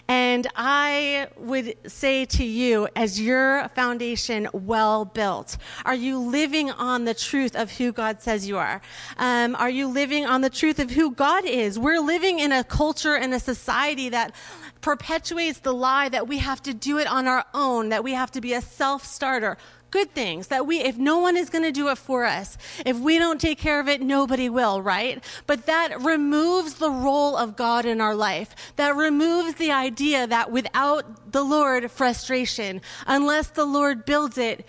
And 0.09 0.47
I 0.57 1.29
would 1.37 1.77
say 1.87 2.25
to 2.25 2.43
you, 2.43 2.89
as 2.97 3.21
your 3.21 3.69
foundation 3.75 4.49
well 4.55 5.05
built, 5.05 5.59
are 5.85 5.95
you 5.95 6.19
living 6.19 6.71
on 6.71 7.05
the 7.05 7.13
truth 7.13 7.55
of 7.55 7.73
who 7.73 7.93
God 7.93 8.23
says 8.23 8.49
you 8.49 8.57
are? 8.57 8.81
Um, 9.19 9.55
are 9.57 9.69
you 9.69 9.87
living 9.87 10.25
on 10.25 10.41
the 10.41 10.51
truth 10.51 10.79
of 10.79 10.91
who 10.91 11.11
God 11.11 11.45
is? 11.45 11.79
We're 11.79 12.01
living 12.01 12.39
in 12.39 12.53
a 12.53 12.65
culture 12.65 13.15
and 13.15 13.35
a 13.35 13.41
society 13.41 14.09
that 14.09 14.35
perpetuates 14.81 15.59
the 15.59 15.75
lie 15.75 16.09
that 16.09 16.27
we 16.27 16.39
have 16.39 16.63
to 16.63 16.73
do 16.73 16.97
it 16.97 17.07
on 17.07 17.29
our 17.29 17.45
own, 17.53 17.91
that 17.91 18.03
we 18.03 18.15
have 18.15 18.31
to 18.31 18.41
be 18.41 18.55
a 18.55 18.63
self 18.63 19.05
starter 19.05 19.59
good 19.93 20.13
things 20.13 20.49
that 20.49 20.67
we, 20.67 20.81
if 20.81 20.99
no 20.99 21.19
one 21.19 21.37
is 21.37 21.49
going 21.49 21.63
to 21.63 21.71
do 21.71 21.89
it 21.89 21.99
for 21.99 22.25
us, 22.25 22.59
if 22.85 22.99
we 22.99 23.19
don't 23.19 23.41
take 23.41 23.59
care 23.59 23.79
of 23.79 23.89
it, 23.89 24.01
nobody 24.01 24.49
will, 24.49 24.83
right? 24.83 25.23
But 25.47 25.67
that 25.67 26.01
removes 26.01 26.75
the 26.75 26.91
role 26.91 27.37
of 27.37 27.55
God 27.55 27.85
in 27.85 28.01
our 28.01 28.17
life. 28.17 28.75
That 28.77 28.97
removes 28.97 29.55
the 29.55 29.71
idea 29.71 30.27
that 30.27 30.51
without 30.51 31.31
the 31.31 31.45
Lord, 31.45 31.91
frustration, 31.91 32.81
unless 33.07 33.49
the 33.49 33.67
Lord 33.67 34.05
builds 34.05 34.39
it, 34.39 34.67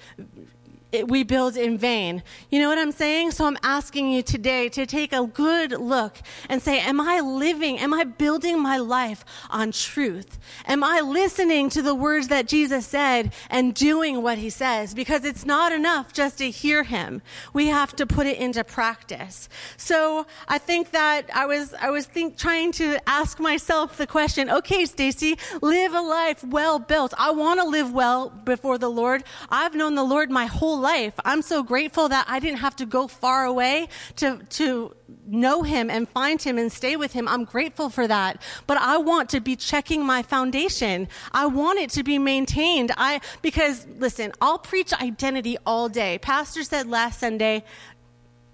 we 1.07 1.23
build 1.23 1.57
in 1.57 1.77
vain. 1.77 2.21
You 2.51 2.59
know 2.59 2.69
what 2.69 2.77
I'm 2.77 2.91
saying? 2.91 3.31
So 3.31 3.45
I'm 3.45 3.57
asking 3.63 4.11
you 4.11 4.21
today 4.21 4.69
to 4.69 4.85
take 4.85 5.11
a 5.11 5.25
good 5.25 5.71
look 5.71 6.17
and 6.49 6.61
say, 6.61 6.79
Am 6.79 7.01
I 7.01 7.19
living? 7.19 7.79
Am 7.79 7.93
I 7.93 8.03
building 8.03 8.61
my 8.61 8.77
life 8.77 9.25
on 9.49 9.71
truth? 9.71 10.37
Am 10.65 10.83
I 10.83 11.01
listening 11.01 11.69
to 11.71 11.81
the 11.81 11.95
words 11.95 12.27
that 12.27 12.47
Jesus 12.47 12.85
said 12.85 13.33
and 13.49 13.73
doing 13.73 14.21
what 14.21 14.37
he 14.37 14.49
says? 14.49 14.93
Because 14.93 15.25
it's 15.25 15.45
not 15.45 15.71
enough 15.71 16.13
just 16.13 16.37
to 16.37 16.49
hear 16.51 16.83
him. 16.83 17.21
We 17.53 17.67
have 17.67 17.95
to 17.95 18.05
put 18.05 18.27
it 18.27 18.37
into 18.37 18.63
practice. 18.63 19.49
So 19.77 20.27
I 20.47 20.57
think 20.57 20.91
that 20.91 21.29
I 21.33 21.45
was, 21.45 21.73
I 21.73 21.89
was 21.89 22.05
think, 22.05 22.37
trying 22.37 22.71
to 22.73 22.97
ask 23.09 23.39
myself 23.39 23.97
the 23.97 24.07
question, 24.07 24.49
okay, 24.49 24.85
Stacy, 24.85 25.37
live 25.61 25.93
a 25.93 26.01
life 26.01 26.43
well 26.43 26.77
built. 26.77 27.13
I 27.17 27.31
want 27.31 27.59
to 27.59 27.65
live 27.65 27.91
well 27.91 28.29
before 28.29 28.77
the 28.77 28.89
Lord. 28.89 29.23
I've 29.49 29.73
known 29.73 29.95
the 29.95 30.03
Lord 30.03 30.29
my 30.29 30.45
whole 30.45 30.82
life. 30.83 31.13
I'm 31.25 31.41
so 31.41 31.63
grateful 31.63 32.09
that 32.09 32.25
I 32.27 32.39
didn't 32.39 32.59
have 32.59 32.75
to 32.75 32.85
go 32.85 33.07
far 33.07 33.45
away 33.45 33.87
to, 34.17 34.37
to 34.59 34.95
know 35.25 35.63
him 35.63 35.89
and 35.89 36.07
find 36.09 36.39
him 36.41 36.57
and 36.57 36.71
stay 36.71 36.95
with 36.95 37.13
him. 37.13 37.27
I'm 37.27 37.45
grateful 37.45 37.89
for 37.89 38.05
that. 38.07 38.41
But 38.67 38.77
I 38.77 38.97
want 38.97 39.29
to 39.29 39.39
be 39.39 39.55
checking 39.55 40.05
my 40.05 40.21
foundation. 40.21 41.07
I 41.31 41.47
want 41.47 41.79
it 41.79 41.89
to 41.91 42.03
be 42.03 42.19
maintained. 42.19 42.91
I, 42.97 43.21
because 43.41 43.87
listen, 43.97 44.31
I'll 44.41 44.59
preach 44.59 44.93
identity 44.93 45.57
all 45.65 45.89
day. 45.89 46.19
Pastor 46.19 46.63
said 46.63 46.87
last 46.87 47.19
Sunday, 47.19 47.63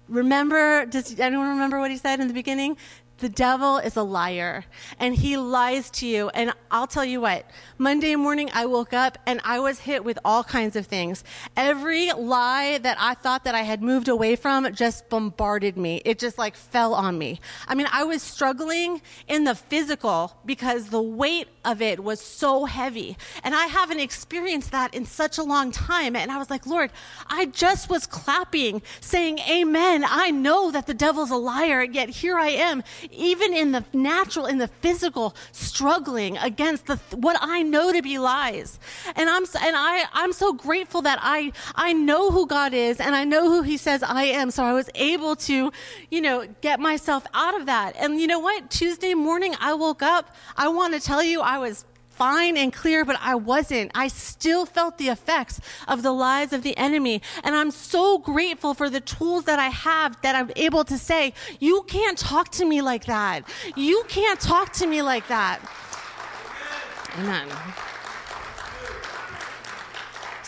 remember, 0.08 0.86
does 0.86 1.18
anyone 1.18 1.50
remember 1.50 1.78
what 1.78 1.90
he 1.90 1.96
said 1.96 2.20
in 2.20 2.28
the 2.28 2.34
beginning? 2.34 2.76
The 3.20 3.28
devil 3.28 3.76
is 3.76 3.96
a 3.96 4.02
liar 4.02 4.64
and 4.98 5.14
he 5.14 5.36
lies 5.36 5.90
to 5.90 6.06
you. 6.06 6.30
And 6.30 6.54
I'll 6.70 6.86
tell 6.86 7.04
you 7.04 7.20
what, 7.20 7.44
Monday 7.76 8.16
morning 8.16 8.48
I 8.54 8.64
woke 8.64 8.94
up 8.94 9.18
and 9.26 9.42
I 9.44 9.60
was 9.60 9.80
hit 9.80 10.04
with 10.04 10.18
all 10.24 10.42
kinds 10.42 10.74
of 10.74 10.86
things. 10.86 11.22
Every 11.54 12.12
lie 12.12 12.78
that 12.78 12.96
I 12.98 13.12
thought 13.12 13.44
that 13.44 13.54
I 13.54 13.60
had 13.60 13.82
moved 13.82 14.08
away 14.08 14.36
from 14.36 14.72
just 14.74 15.10
bombarded 15.10 15.76
me. 15.76 16.00
It 16.06 16.18
just 16.18 16.38
like 16.38 16.56
fell 16.56 16.94
on 16.94 17.18
me. 17.18 17.40
I 17.68 17.74
mean, 17.74 17.88
I 17.92 18.04
was 18.04 18.22
struggling 18.22 19.02
in 19.28 19.44
the 19.44 19.54
physical 19.54 20.34
because 20.46 20.88
the 20.88 21.02
weight 21.02 21.48
of 21.62 21.82
it 21.82 22.02
was 22.02 22.20
so 22.22 22.64
heavy. 22.64 23.18
And 23.44 23.54
I 23.54 23.66
haven't 23.66 24.00
experienced 24.00 24.70
that 24.72 24.94
in 24.94 25.04
such 25.04 25.36
a 25.36 25.42
long 25.42 25.72
time. 25.72 26.16
And 26.16 26.32
I 26.32 26.38
was 26.38 26.48
like, 26.48 26.66
Lord, 26.66 26.90
I 27.26 27.46
just 27.46 27.90
was 27.90 28.06
clapping, 28.06 28.80
saying, 29.02 29.40
Amen. 29.40 30.04
I 30.08 30.30
know 30.30 30.70
that 30.70 30.86
the 30.86 30.94
devil's 30.94 31.30
a 31.30 31.36
liar, 31.36 31.82
yet 31.82 32.08
here 32.08 32.38
I 32.38 32.48
am 32.48 32.82
even 33.12 33.54
in 33.54 33.72
the 33.72 33.84
natural, 33.92 34.46
in 34.46 34.58
the 34.58 34.68
physical, 34.68 35.34
struggling 35.52 36.36
against 36.38 36.86
the, 36.86 36.96
what 37.14 37.36
I 37.40 37.62
know 37.62 37.92
to 37.92 38.02
be 38.02 38.18
lies. 38.18 38.78
And 39.16 39.28
I'm, 39.28 39.42
and 39.42 39.76
I, 39.76 40.04
I'm 40.12 40.32
so 40.32 40.52
grateful 40.52 41.02
that 41.02 41.18
I, 41.22 41.52
I 41.74 41.92
know 41.92 42.30
who 42.30 42.46
God 42.46 42.74
is 42.74 43.00
and 43.00 43.14
I 43.14 43.24
know 43.24 43.48
who 43.48 43.62
he 43.62 43.76
says 43.76 44.02
I 44.02 44.24
am. 44.24 44.50
So 44.50 44.64
I 44.64 44.72
was 44.72 44.88
able 44.94 45.36
to, 45.36 45.72
you 46.10 46.20
know, 46.20 46.46
get 46.60 46.80
myself 46.80 47.26
out 47.34 47.58
of 47.58 47.66
that. 47.66 47.96
And 47.96 48.20
you 48.20 48.26
know 48.26 48.38
what? 48.38 48.70
Tuesday 48.70 49.14
morning, 49.14 49.54
I 49.60 49.74
woke 49.74 50.02
up. 50.02 50.34
I 50.56 50.68
want 50.68 50.94
to 50.94 51.00
tell 51.00 51.22
you, 51.22 51.40
I 51.40 51.58
was 51.58 51.84
fine 52.20 52.58
and 52.58 52.70
clear, 52.70 53.02
but 53.02 53.16
I 53.22 53.34
wasn't. 53.34 53.90
I 53.94 54.08
still 54.08 54.66
felt 54.66 54.98
the 54.98 55.08
effects 55.08 55.58
of 55.88 56.02
the 56.02 56.12
lies 56.12 56.52
of 56.52 56.62
the 56.62 56.76
enemy. 56.76 57.22
And 57.42 57.56
I'm 57.56 57.70
so 57.70 58.18
grateful 58.18 58.74
for 58.74 58.90
the 58.90 59.00
tools 59.00 59.44
that 59.44 59.58
I 59.58 59.68
have 59.68 60.20
that 60.20 60.34
I'm 60.36 60.50
able 60.54 60.84
to 60.84 60.98
say, 60.98 61.32
you 61.60 61.82
can't 61.88 62.18
talk 62.18 62.50
to 62.50 62.66
me 62.66 62.82
like 62.82 63.06
that. 63.06 63.48
You 63.74 64.04
can't 64.08 64.38
talk 64.38 64.74
to 64.74 64.86
me 64.86 65.00
like 65.00 65.28
that. 65.28 65.60
Amen. 67.16 67.48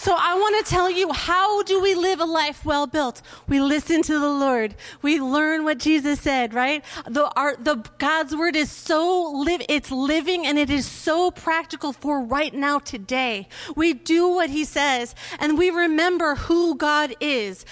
So 0.03 0.17
I 0.19 0.35
want 0.35 0.67
to 0.67 0.69
tell 0.69 0.91
you, 0.91 1.13
how 1.13 1.63
do 1.63 1.81
we 1.81 1.95
live 1.95 2.19
a 2.19 2.25
life 2.25 2.65
well 2.65 2.89
built? 2.89 3.23
We 3.47 3.61
listen 3.61 4.03
to 4.03 4.19
the 4.19 4.31
Lord. 4.31 4.75
We 5.01 5.21
learn 5.21 5.63
what 5.63 5.79
Jesus 5.79 6.21
said, 6.21 6.55
right? 6.55 6.85
The, 7.09 7.31
our, 7.37 7.55
the 7.55 7.89
God's 7.99 8.35
word 8.35 8.57
is 8.57 8.69
so 8.69 9.31
live, 9.31 9.63
it's 9.69 9.93
living 9.93 10.45
and 10.45 10.59
it 10.59 10.71
is 10.71 10.87
so 10.87 11.31
practical 11.31 11.93
for 11.93 12.21
right 12.21 12.53
now 12.53 12.81
today. 12.81 13.49
We 13.77 13.93
do 13.95 14.27
what 14.27 14.51
he 14.51 14.65
says 14.65 15.15
and 15.39 15.57
we 15.57 15.71
remember 15.71 16.35
who 16.35 16.75
God 16.75 17.15
is. 17.21 17.65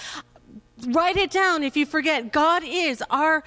Write 0.87 1.17
it 1.17 1.31
down 1.31 1.63
if 1.63 1.75
you 1.75 1.85
forget. 1.85 2.31
God 2.31 2.63
is 2.65 3.03
our 3.09 3.43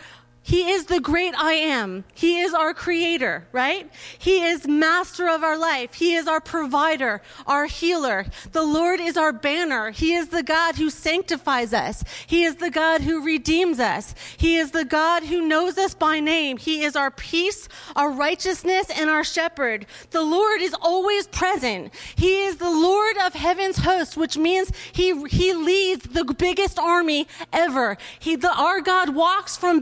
he 0.47 0.73
is 0.73 0.85
the 0.85 1.01
great 1.01 1.35
I 1.35 1.55
am. 1.55 2.05
He 2.13 2.41
is 2.41 2.53
our 2.53 2.75
creator, 2.75 3.47
right? 3.51 3.91
He 4.19 4.45
is 4.45 4.69
master 4.69 5.27
of 5.27 5.43
our 5.43 5.57
life. 5.57 5.95
He 5.95 6.15
is 6.15 6.29
our 6.29 6.41
provider, 6.41 7.23
our 7.47 7.65
healer. 7.65 8.27
The 8.53 8.63
Lord 8.63 9.01
is 9.01 9.17
our 9.17 9.33
banner. 9.33 9.91
He 9.91 10.13
is 10.13 10.29
the 10.29 10.43
God 10.43 10.77
who 10.77 10.91
sanctifies 10.91 11.73
us. 11.73 12.05
He 12.27 12.45
is 12.45 12.57
the 12.57 12.71
God 12.71 13.01
who 13.01 13.25
redeems 13.25 13.81
us. 13.81 14.15
He 14.37 14.59
is 14.59 14.73
the 14.73 14.85
God 14.85 15.23
who 15.25 15.49
knows 15.49 15.79
us 15.79 15.95
by 15.95 16.21
name. 16.21 16.59
He 16.59 16.83
is 16.83 16.95
our 16.95 17.11
peace, 17.11 17.67
our 17.97 18.11
righteousness, 18.11 18.91
and 18.95 19.09
our 19.09 19.25
shepherd. 19.25 19.87
The 20.11 20.23
Lord 20.23 20.61
is 20.61 20.77
always 20.83 21.27
present. 21.27 21.91
He 22.17 22.43
is 22.43 22.59
the 22.59 22.71
Lord 22.71 23.17
of 23.25 23.33
heaven's 23.33 23.79
host, 23.79 24.19
which 24.19 24.37
means 24.37 24.71
he, 24.93 25.27
he 25.27 25.55
leads 25.55 26.05
the 26.05 26.25
biggest 26.35 26.79
army 26.79 27.29
ever. 27.51 27.97
He, 28.19 28.37
the, 28.37 28.53
our 28.55 28.83
God 28.83 29.15
walks 29.15 29.57
from 29.57 29.81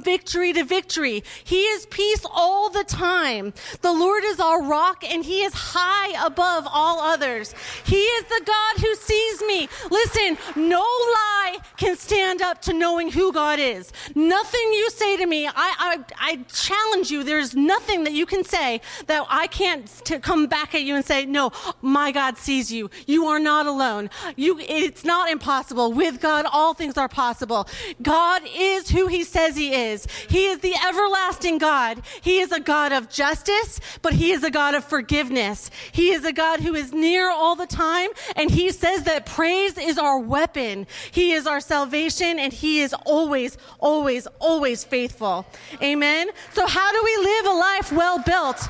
victory 0.53 0.63
to 0.69 0.83
victory. 0.83 1.23
He 1.45 1.63
is 1.63 1.87
peace 1.87 2.25
all 2.31 2.71
the 2.71 2.85
time. 2.85 3.53
The 3.81 3.93
Lord 3.93 4.25
is 4.25 4.41
our 4.41 4.63
rock 4.63 5.05
and 5.05 5.25
he 5.25 5.43
is 5.43 5.53
high 5.55 6.27
above 6.27 6.67
all 6.71 7.01
others. 7.01 7.55
He 7.85 7.97
is 7.97 8.25
the 8.25 8.43
God 8.45 8.85
who 8.85 8.95
sees 8.95 9.43
me. 9.43 9.69
Listen, 9.91 10.39
no 10.57 10.81
lie 10.81 11.59
can 11.77 11.97
stand 11.97 12.43
up 12.43 12.61
to 12.63 12.73
knowing 12.73 13.11
who 13.11 13.33
God 13.33 13.59
is. 13.59 13.93
Nothing 14.15 14.73
you 14.73 14.91
say 14.91 15.17
to 15.17 15.27
me, 15.27 15.47
I, 15.47 15.53
I, 15.57 16.05
I 16.19 16.37
challenge 16.53 17.11
you. 17.11 17.25
There's 17.25 17.55
nothing 17.55 18.05
that 18.05 18.13
you 18.13 18.27
can 18.27 18.45
say 18.45 18.81
that 19.07 19.27
I 19.29 19.47
can't 19.47 19.89
come 20.23 20.47
back 20.47 20.75
at 20.75 20.83
you 20.83 20.95
and 20.97 21.05
say, 21.05 21.27
no, 21.27 21.53
my 21.81 22.13
God 22.13 22.39
sees 22.39 22.73
you. 22.73 22.91
You 23.07 23.27
are 23.27 23.39
not 23.41 23.67
alone. 23.67 24.11
You, 24.37 24.59
it's 24.61 25.05
not 25.05 25.31
impossible. 25.31 25.93
With 25.93 26.21
God, 26.21 26.47
all 26.51 26.75
things 26.75 26.97
are 26.97 27.09
possible. 27.09 27.69
God 28.01 28.43
is 28.55 28.91
who 28.91 29.07
he 29.07 29.25
says 29.25 29.57
he 29.57 29.75
is. 29.75 30.07
He 30.29 30.42
he 30.43 30.49
is 30.49 30.59
the 30.59 30.75
everlasting 30.89 31.59
God. 31.59 32.03
He 32.21 32.41
is 32.41 32.51
a 32.51 32.59
God 32.59 32.91
of 32.91 33.09
justice, 33.09 33.79
but 34.03 34.13
He 34.13 34.33
is 34.33 34.43
a 34.43 34.51
God 34.51 34.75
of 34.75 34.83
forgiveness. 34.83 35.71
He 35.93 36.11
is 36.11 36.25
a 36.25 36.33
God 36.33 36.59
who 36.59 36.75
is 36.75 36.93
near 36.93 37.31
all 37.31 37.55
the 37.55 37.65
time, 37.65 38.11
and 38.35 38.51
He 38.51 38.73
says 38.73 39.05
that 39.05 39.25
praise 39.25 39.79
is 39.79 39.99
our 39.99 40.19
weapon. 40.19 40.89
He 41.13 41.31
is 41.31 41.47
our 41.47 41.61
salvation, 41.61 42.41
and 42.41 42.53
He 42.53 42.81
is 42.81 42.93
always, 43.07 43.57
always, 43.79 44.27
always 44.41 44.83
faithful. 44.83 45.47
Amen. 45.81 46.31
So 46.55 46.67
how 46.67 46.91
do 46.91 47.01
we 47.05 47.17
live 47.19 47.47
a 47.47 47.51
life 47.51 47.93
well 47.93 48.19
built? 48.19 48.69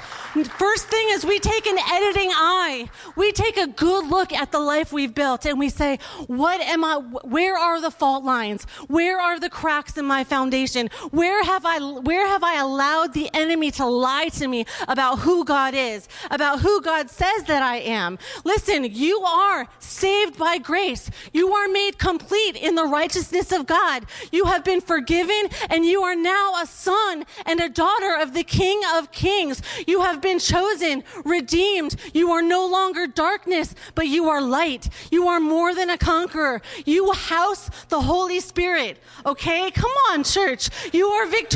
First 0.58 0.88
thing 0.88 1.06
is 1.10 1.26
we 1.26 1.38
take 1.38 1.66
an 1.66 1.78
editing 1.78 2.30
eye. 2.32 2.88
We 3.16 3.32
take 3.32 3.58
a 3.58 3.66
good 3.66 4.06
look 4.08 4.32
at 4.32 4.50
the 4.50 4.60
life 4.60 4.90
we've 4.90 5.14
built 5.14 5.44
and 5.44 5.58
we 5.58 5.68
say, 5.68 5.98
what 6.26 6.60
am 6.62 6.84
I, 6.84 6.96
where 6.96 7.58
are 7.58 7.82
the 7.82 7.90
fault 7.90 8.24
lines? 8.24 8.64
Where 8.88 9.20
are 9.20 9.38
the 9.38 9.50
cracks 9.50 9.98
in 9.98 10.06
my 10.06 10.24
foundation? 10.24 10.88
Where 11.10 11.44
have 11.44 11.61
I, 11.64 11.78
where 11.78 12.26
have 12.26 12.42
I 12.42 12.60
allowed 12.60 13.14
the 13.14 13.30
enemy 13.34 13.70
to 13.72 13.86
lie 13.86 14.28
to 14.28 14.48
me 14.48 14.64
about 14.88 15.20
who 15.20 15.44
God 15.44 15.74
is, 15.74 16.08
about 16.30 16.60
who 16.60 16.80
God 16.80 17.10
says 17.10 17.44
that 17.44 17.62
I 17.62 17.76
am? 17.76 18.18
Listen, 18.44 18.84
you 18.84 19.20
are 19.20 19.68
saved 19.78 20.38
by 20.38 20.58
grace. 20.58 21.10
You 21.32 21.52
are 21.52 21.68
made 21.68 21.98
complete 21.98 22.56
in 22.56 22.74
the 22.74 22.84
righteousness 22.84 23.52
of 23.52 23.66
God. 23.66 24.06
You 24.30 24.44
have 24.46 24.64
been 24.64 24.80
forgiven 24.80 25.48
and 25.70 25.84
you 25.84 26.02
are 26.02 26.16
now 26.16 26.54
a 26.62 26.66
son 26.66 27.24
and 27.46 27.60
a 27.60 27.68
daughter 27.68 28.16
of 28.20 28.34
the 28.34 28.44
King 28.44 28.80
of 28.94 29.12
Kings. 29.12 29.62
You 29.86 30.02
have 30.02 30.20
been 30.20 30.38
chosen, 30.38 31.04
redeemed. 31.24 31.96
You 32.12 32.30
are 32.32 32.42
no 32.42 32.66
longer 32.66 33.06
darkness, 33.06 33.74
but 33.94 34.08
you 34.08 34.28
are 34.28 34.40
light. 34.40 34.88
You 35.10 35.28
are 35.28 35.40
more 35.40 35.74
than 35.74 35.90
a 35.90 35.98
conqueror. 35.98 36.62
You 36.84 37.12
house 37.12 37.70
the 37.88 38.00
Holy 38.00 38.40
Spirit. 38.40 38.98
Okay? 39.24 39.70
Come 39.70 39.92
on, 40.10 40.24
church. 40.24 40.70
You 40.92 41.06
are 41.08 41.26
victorious, 41.26 41.51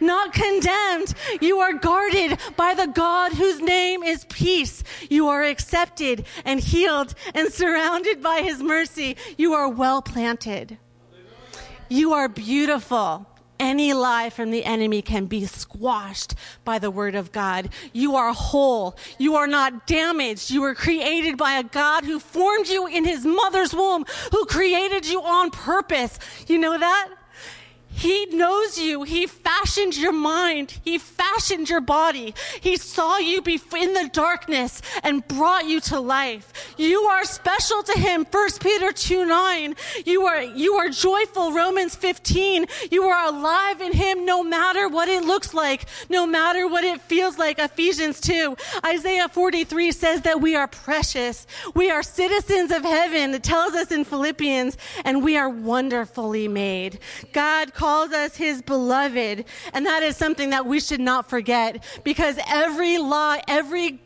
not 0.00 0.32
condemned. 0.32 1.14
You 1.40 1.60
are 1.60 1.72
guarded 1.72 2.38
by 2.56 2.74
the 2.74 2.86
God 2.86 3.32
whose 3.32 3.60
name 3.60 4.02
is 4.02 4.24
peace. 4.28 4.82
You 5.08 5.28
are 5.28 5.42
accepted 5.42 6.26
and 6.44 6.60
healed 6.60 7.14
and 7.34 7.52
surrounded 7.52 8.22
by 8.22 8.40
his 8.40 8.62
mercy. 8.62 9.16
You 9.36 9.54
are 9.54 9.68
well 9.68 10.02
planted. 10.02 10.78
You 11.88 12.12
are 12.14 12.28
beautiful 12.28 13.26
any 13.58 13.92
lie 13.92 14.30
from 14.30 14.50
the 14.50 14.64
enemy 14.64 15.02
can 15.02 15.26
be 15.26 15.46
squashed 15.46 16.34
by 16.64 16.78
the 16.78 16.90
word 16.90 17.14
of 17.14 17.32
God. 17.32 17.70
You 17.92 18.16
are 18.16 18.32
whole. 18.32 18.96
You 19.18 19.36
are 19.36 19.46
not 19.46 19.86
damaged. 19.86 20.50
You 20.50 20.60
were 20.60 20.74
created 20.74 21.36
by 21.36 21.52
a 21.52 21.62
God 21.62 22.04
who 22.04 22.18
formed 22.18 22.68
you 22.68 22.86
in 22.86 23.04
his 23.04 23.24
mother's 23.24 23.74
womb, 23.74 24.04
who 24.32 24.44
created 24.46 25.06
you 25.06 25.22
on 25.22 25.50
purpose. 25.50 26.18
You 26.46 26.58
know 26.58 26.78
that? 26.78 27.08
He 27.96 28.26
knows 28.26 28.76
you. 28.76 29.04
He 29.04 29.26
fashioned 29.26 29.96
your 29.96 30.12
mind. 30.12 30.78
He 30.84 30.98
fashioned 30.98 31.70
your 31.70 31.80
body. 31.80 32.34
He 32.60 32.76
saw 32.76 33.16
you 33.16 33.38
in 33.38 33.94
the 33.94 34.10
darkness 34.12 34.82
and 35.02 35.26
brought 35.26 35.66
you 35.66 35.80
to 35.80 35.98
life. 35.98 36.52
You 36.76 37.00
are 37.04 37.24
special 37.24 37.82
to 37.84 37.98
him. 37.98 38.26
1 38.30 38.48
Peter 38.60 38.92
2 38.92 39.24
9. 39.24 39.76
You 40.04 40.26
are, 40.26 40.42
you 40.42 40.74
are 40.74 40.90
joyful. 40.90 41.52
Romans 41.52 41.94
15. 41.94 42.66
You 42.90 43.04
are 43.04 43.28
alive 43.28 43.80
in 43.80 43.94
him 43.94 44.26
no 44.26 44.44
matter 44.44 44.88
what 44.88 45.08
it 45.08 45.24
looks 45.24 45.54
like, 45.54 45.86
no 46.10 46.26
matter 46.26 46.68
what 46.68 46.84
it 46.84 47.00
feels 47.00 47.38
like. 47.38 47.58
Ephesians 47.58 48.20
2. 48.20 48.56
Isaiah 48.84 49.30
43 49.30 49.90
says 49.92 50.20
that 50.20 50.42
we 50.42 50.54
are 50.54 50.68
precious. 50.68 51.46
We 51.74 51.90
are 51.90 52.02
citizens 52.02 52.72
of 52.72 52.82
heaven. 52.82 53.32
It 53.32 53.42
tells 53.42 53.72
us 53.72 53.90
in 53.90 54.04
Philippians, 54.04 54.76
and 55.06 55.24
we 55.24 55.38
are 55.38 55.48
wonderfully 55.48 56.46
made. 56.46 56.98
God 57.32 57.72
calls 57.72 57.85
us 57.86 58.36
his 58.36 58.62
beloved. 58.62 59.44
And 59.72 59.86
that 59.86 60.02
is 60.02 60.16
something 60.16 60.50
that 60.50 60.66
we 60.66 60.80
should 60.80 61.00
not 61.00 61.28
forget 61.28 61.82
because 62.04 62.38
every 62.48 62.98
law, 62.98 63.36
every, 63.48 64.00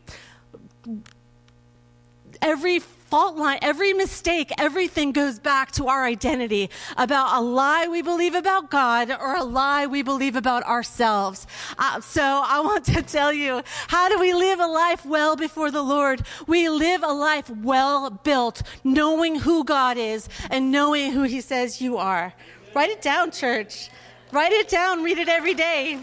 every 2.43 2.81
fault 3.11 3.37
line, 3.37 3.59
every 3.61 3.93
mistake, 3.93 4.53
everything 4.57 5.11
goes 5.11 5.41
back 5.41 5.73
to 5.73 5.89
our 5.89 6.05
identity 6.05 6.71
about 6.97 7.37
a 7.37 7.41
lie 7.41 7.89
we 7.89 8.03
believe 8.03 8.37
about 8.37 8.71
God 8.71 9.11
or 9.11 9.35
a 9.35 9.43
lie 9.43 9.87
we 9.87 10.03
believe 10.03 10.37
about 10.37 10.63
ourselves. 10.63 11.45
Uh, 11.77 12.01
so 12.01 12.23
I 12.23 12.61
want 12.61 12.85
to 12.85 13.03
tell 13.03 13.33
you, 13.33 13.63
how 13.89 14.09
do 14.09 14.21
we 14.21 14.33
live 14.33 14.61
a 14.61 14.67
life 14.67 15.05
well 15.05 15.35
before 15.35 15.73
the 15.73 15.83
Lord? 15.83 16.23
We 16.47 16.69
live 16.69 17.03
a 17.03 17.13
life 17.13 17.51
well 17.51 18.11
built, 18.11 18.63
knowing 18.85 19.41
who 19.41 19.65
God 19.65 19.99
is 19.99 20.29
and 20.49 20.71
knowing 20.71 21.11
who 21.11 21.25
he 21.25 21.41
says 21.41 21.83
you 21.83 21.97
are. 21.99 22.33
Write 22.75 22.91
it 22.91 23.03
down, 23.03 23.31
church. 23.31 23.91
Write 24.33 24.53
it 24.53 24.69
down, 24.69 25.03
read 25.03 25.19
it 25.19 25.29
every 25.29 25.55
day. 25.55 25.99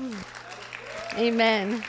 Amen. 1.15 1.83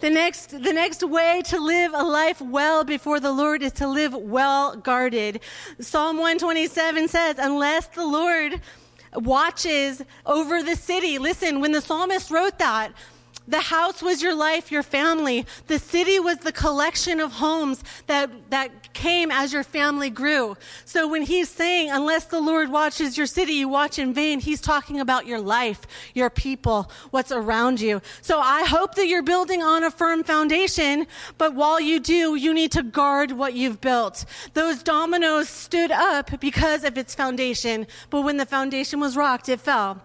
The 0.00 0.10
next, 0.10 0.50
the 0.50 0.72
next 0.72 1.04
way 1.04 1.42
to 1.46 1.60
live 1.60 1.92
a 1.94 2.02
life 2.02 2.40
well 2.40 2.82
before 2.82 3.20
the 3.20 3.30
Lord 3.30 3.62
is 3.62 3.70
to 3.74 3.86
live 3.86 4.12
well 4.12 4.74
guarded. 4.74 5.40
Psalm 5.78 6.16
127 6.16 7.06
says, 7.06 7.36
unless 7.38 7.86
the 7.86 8.04
Lord 8.04 8.60
watches 9.14 10.02
over 10.26 10.60
the 10.62 10.74
city. 10.74 11.18
Listen, 11.18 11.60
when 11.60 11.70
the 11.70 11.80
psalmist 11.80 12.32
wrote 12.32 12.58
that, 12.58 12.92
the 13.52 13.60
house 13.60 14.02
was 14.02 14.22
your 14.22 14.34
life, 14.34 14.72
your 14.72 14.82
family. 14.82 15.46
The 15.66 15.78
city 15.78 16.18
was 16.18 16.38
the 16.38 16.52
collection 16.52 17.20
of 17.20 17.32
homes 17.32 17.84
that, 18.06 18.30
that 18.50 18.92
came 18.94 19.30
as 19.30 19.52
your 19.52 19.62
family 19.62 20.10
grew. 20.10 20.56
So 20.84 21.06
when 21.06 21.22
he's 21.22 21.48
saying, 21.48 21.90
unless 21.90 22.24
the 22.24 22.40
Lord 22.40 22.70
watches 22.70 23.18
your 23.18 23.26
city, 23.26 23.52
you 23.52 23.68
watch 23.68 23.98
in 23.98 24.14
vain, 24.14 24.40
he's 24.40 24.60
talking 24.60 25.00
about 25.00 25.26
your 25.26 25.40
life, 25.40 25.82
your 26.14 26.30
people, 26.30 26.90
what's 27.10 27.30
around 27.30 27.80
you. 27.80 28.00
So 28.22 28.40
I 28.40 28.64
hope 28.64 28.94
that 28.94 29.06
you're 29.06 29.22
building 29.22 29.62
on 29.62 29.84
a 29.84 29.90
firm 29.90 30.24
foundation, 30.24 31.06
but 31.36 31.54
while 31.54 31.80
you 31.80 32.00
do, 32.00 32.34
you 32.36 32.54
need 32.54 32.72
to 32.72 32.82
guard 32.82 33.32
what 33.32 33.54
you've 33.54 33.80
built. 33.80 34.24
Those 34.54 34.82
dominoes 34.82 35.48
stood 35.48 35.90
up 35.90 36.40
because 36.40 36.84
of 36.84 36.96
its 36.96 37.14
foundation, 37.14 37.86
but 38.08 38.22
when 38.22 38.38
the 38.38 38.46
foundation 38.46 38.98
was 38.98 39.16
rocked, 39.16 39.48
it 39.48 39.60
fell 39.60 40.02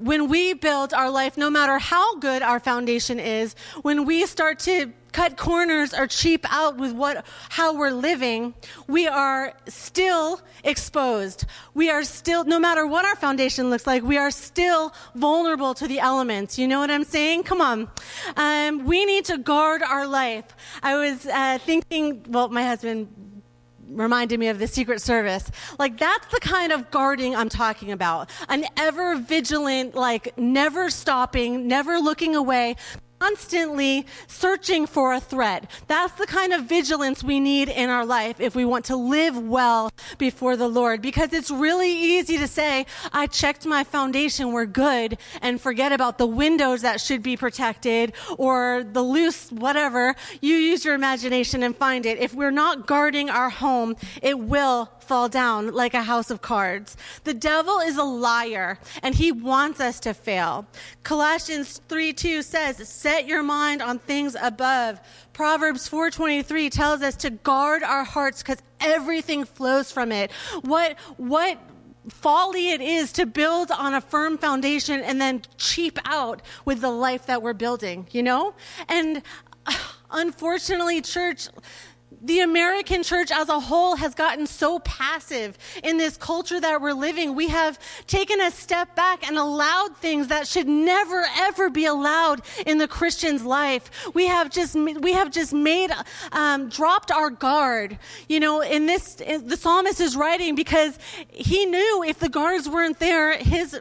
when 0.00 0.28
we 0.28 0.54
build 0.54 0.92
our 0.94 1.10
life, 1.10 1.36
no 1.36 1.50
matter 1.50 1.78
how 1.78 2.16
good 2.16 2.42
our 2.42 2.60
foundation 2.60 3.18
is, 3.20 3.54
when 3.82 4.04
we 4.04 4.26
start 4.26 4.58
to 4.60 4.92
cut 5.12 5.36
corners 5.36 5.92
or 5.92 6.06
cheap 6.06 6.46
out 6.50 6.76
with 6.76 6.92
what 6.92 7.26
how 7.50 7.74
we're 7.74 7.90
living 7.90 8.54
we 8.86 9.08
are 9.08 9.54
still 9.66 10.40
exposed. 10.62 11.44
We 11.74 11.90
are 11.90 12.04
still 12.04 12.44
no 12.44 12.58
matter 12.58 12.86
what 12.86 13.04
our 13.04 13.16
foundation 13.16 13.70
looks 13.70 13.86
like 13.86 14.02
we 14.02 14.18
are 14.18 14.30
still 14.30 14.94
vulnerable 15.14 15.74
to 15.74 15.88
the 15.88 15.98
elements. 15.98 16.58
You 16.58 16.68
know 16.68 16.78
what 16.78 16.90
i'm 16.90 17.04
saying? 17.04 17.42
Come 17.44 17.60
on. 17.60 17.90
Um, 18.36 18.84
we 18.84 19.04
need 19.04 19.24
to 19.26 19.38
guard 19.38 19.82
our 19.82 20.06
life. 20.06 20.44
I 20.82 20.96
was 20.96 21.26
uh, 21.26 21.58
thinking 21.58 22.24
well 22.28 22.48
my 22.48 22.64
husband 22.64 23.08
reminded 23.90 24.40
me 24.40 24.48
of 24.48 24.58
the 24.58 24.66
Secret 24.66 25.00
Service. 25.00 25.50
Like, 25.78 25.98
that's 25.98 26.26
the 26.28 26.40
kind 26.40 26.72
of 26.72 26.90
guarding 26.90 27.34
I'm 27.34 27.48
talking 27.48 27.92
about. 27.92 28.30
An 28.48 28.64
ever 28.76 29.16
vigilant, 29.16 29.94
like, 29.94 30.36
never 30.38 30.90
stopping, 30.90 31.66
never 31.66 31.98
looking 31.98 32.34
away, 32.34 32.76
constantly 33.20 34.06
searching 34.26 34.86
for 34.86 35.12
a 35.12 35.20
threat. 35.20 35.70
That's 35.86 36.12
the 36.14 36.26
kind 36.26 36.52
of 36.52 36.64
vigilance 36.64 37.22
we 37.22 37.38
need 37.38 37.68
in 37.68 37.90
our 37.90 38.06
life 38.06 38.40
if 38.40 38.54
we 38.54 38.64
want 38.64 38.86
to 38.86 38.96
live 38.96 39.36
well 39.36 39.90
before 40.18 40.56
the 40.56 40.68
Lord. 40.68 41.02
Because 41.02 41.32
it's 41.32 41.50
really 41.50 41.92
easy 41.92 42.38
to 42.38 42.48
say, 42.48 42.86
I 43.12 43.26
checked 43.26 43.66
my 43.66 43.84
foundation, 43.84 44.52
we're 44.52 44.66
good, 44.66 45.18
and 45.42 45.60
forget 45.60 45.92
about 45.92 46.16
the 46.16 46.26
windows 46.26 46.82
that 46.82 47.00
should 47.00 47.22
be 47.22 47.36
protected 47.36 48.14
or 48.38 48.84
the 48.90 49.02
loose 49.02 49.50
whatever. 49.50 50.14
You 50.40 50.54
use 50.54 50.84
your 50.84 50.94
imagination 50.94 51.62
and 51.62 51.76
find 51.76 52.06
it. 52.06 52.18
If 52.18 52.34
we're 52.34 52.50
not 52.50 52.86
guarding 52.86 53.28
our 53.28 53.50
home, 53.50 53.96
it 54.22 54.38
will 54.38 54.90
fall 55.10 55.28
down 55.28 55.72
like 55.72 55.92
a 55.92 56.04
house 56.04 56.30
of 56.30 56.40
cards. 56.40 56.96
The 57.24 57.34
devil 57.34 57.80
is 57.80 57.96
a 57.96 58.04
liar 58.04 58.78
and 59.02 59.12
he 59.12 59.32
wants 59.32 59.80
us 59.80 59.98
to 60.06 60.14
fail. 60.14 60.68
Colossians 61.02 61.80
3 61.88 62.12
2 62.12 62.42
says, 62.42 62.88
Set 62.88 63.26
your 63.26 63.42
mind 63.42 63.82
on 63.82 63.98
things 63.98 64.36
above. 64.40 65.00
Proverbs 65.32 65.88
4:23 65.90 66.70
tells 66.70 67.02
us 67.02 67.16
to 67.16 67.30
guard 67.30 67.82
our 67.82 68.04
hearts 68.04 68.40
because 68.40 68.62
everything 68.78 69.44
flows 69.44 69.90
from 69.90 70.12
it. 70.12 70.30
What 70.62 70.96
what 71.16 71.58
folly 72.08 72.70
it 72.70 72.80
is 72.80 73.10
to 73.14 73.26
build 73.26 73.72
on 73.72 73.94
a 73.94 74.00
firm 74.00 74.38
foundation 74.38 75.00
and 75.00 75.20
then 75.20 75.42
cheap 75.58 75.98
out 76.04 76.40
with 76.64 76.80
the 76.80 76.90
life 76.90 77.26
that 77.26 77.42
we're 77.42 77.52
building, 77.52 78.06
you 78.12 78.22
know? 78.22 78.54
And 78.88 79.22
uh, 79.66 79.72
unfortunately, 80.12 81.00
church, 81.02 81.48
the 82.20 82.40
American 82.40 83.02
church 83.02 83.30
as 83.30 83.48
a 83.48 83.60
whole 83.60 83.96
has 83.96 84.14
gotten 84.14 84.46
so 84.46 84.78
passive 84.80 85.56
in 85.82 85.96
this 85.96 86.16
culture 86.16 86.60
that 86.60 86.80
we're 86.80 86.92
living. 86.92 87.34
We 87.34 87.48
have 87.48 87.78
taken 88.06 88.40
a 88.40 88.50
step 88.50 88.94
back 88.94 89.26
and 89.26 89.38
allowed 89.38 89.96
things 89.96 90.28
that 90.28 90.46
should 90.46 90.68
never 90.68 91.24
ever 91.38 91.70
be 91.70 91.86
allowed 91.86 92.42
in 92.66 92.78
the 92.78 92.88
Christian's 92.88 93.44
life. 93.44 94.14
We 94.14 94.26
have 94.26 94.50
just 94.50 94.74
we 94.74 95.12
have 95.12 95.30
just 95.30 95.52
made 95.52 95.90
um, 96.32 96.68
dropped 96.68 97.10
our 97.10 97.30
guard. 97.30 97.98
You 98.28 98.40
know, 98.40 98.60
in 98.60 98.86
this 98.86 99.14
the 99.14 99.56
psalmist 99.56 100.00
is 100.00 100.16
writing 100.16 100.54
because 100.54 100.98
he 101.28 101.66
knew 101.66 102.04
if 102.06 102.18
the 102.18 102.28
guards 102.28 102.68
weren't 102.68 102.98
there, 102.98 103.36
his 103.38 103.80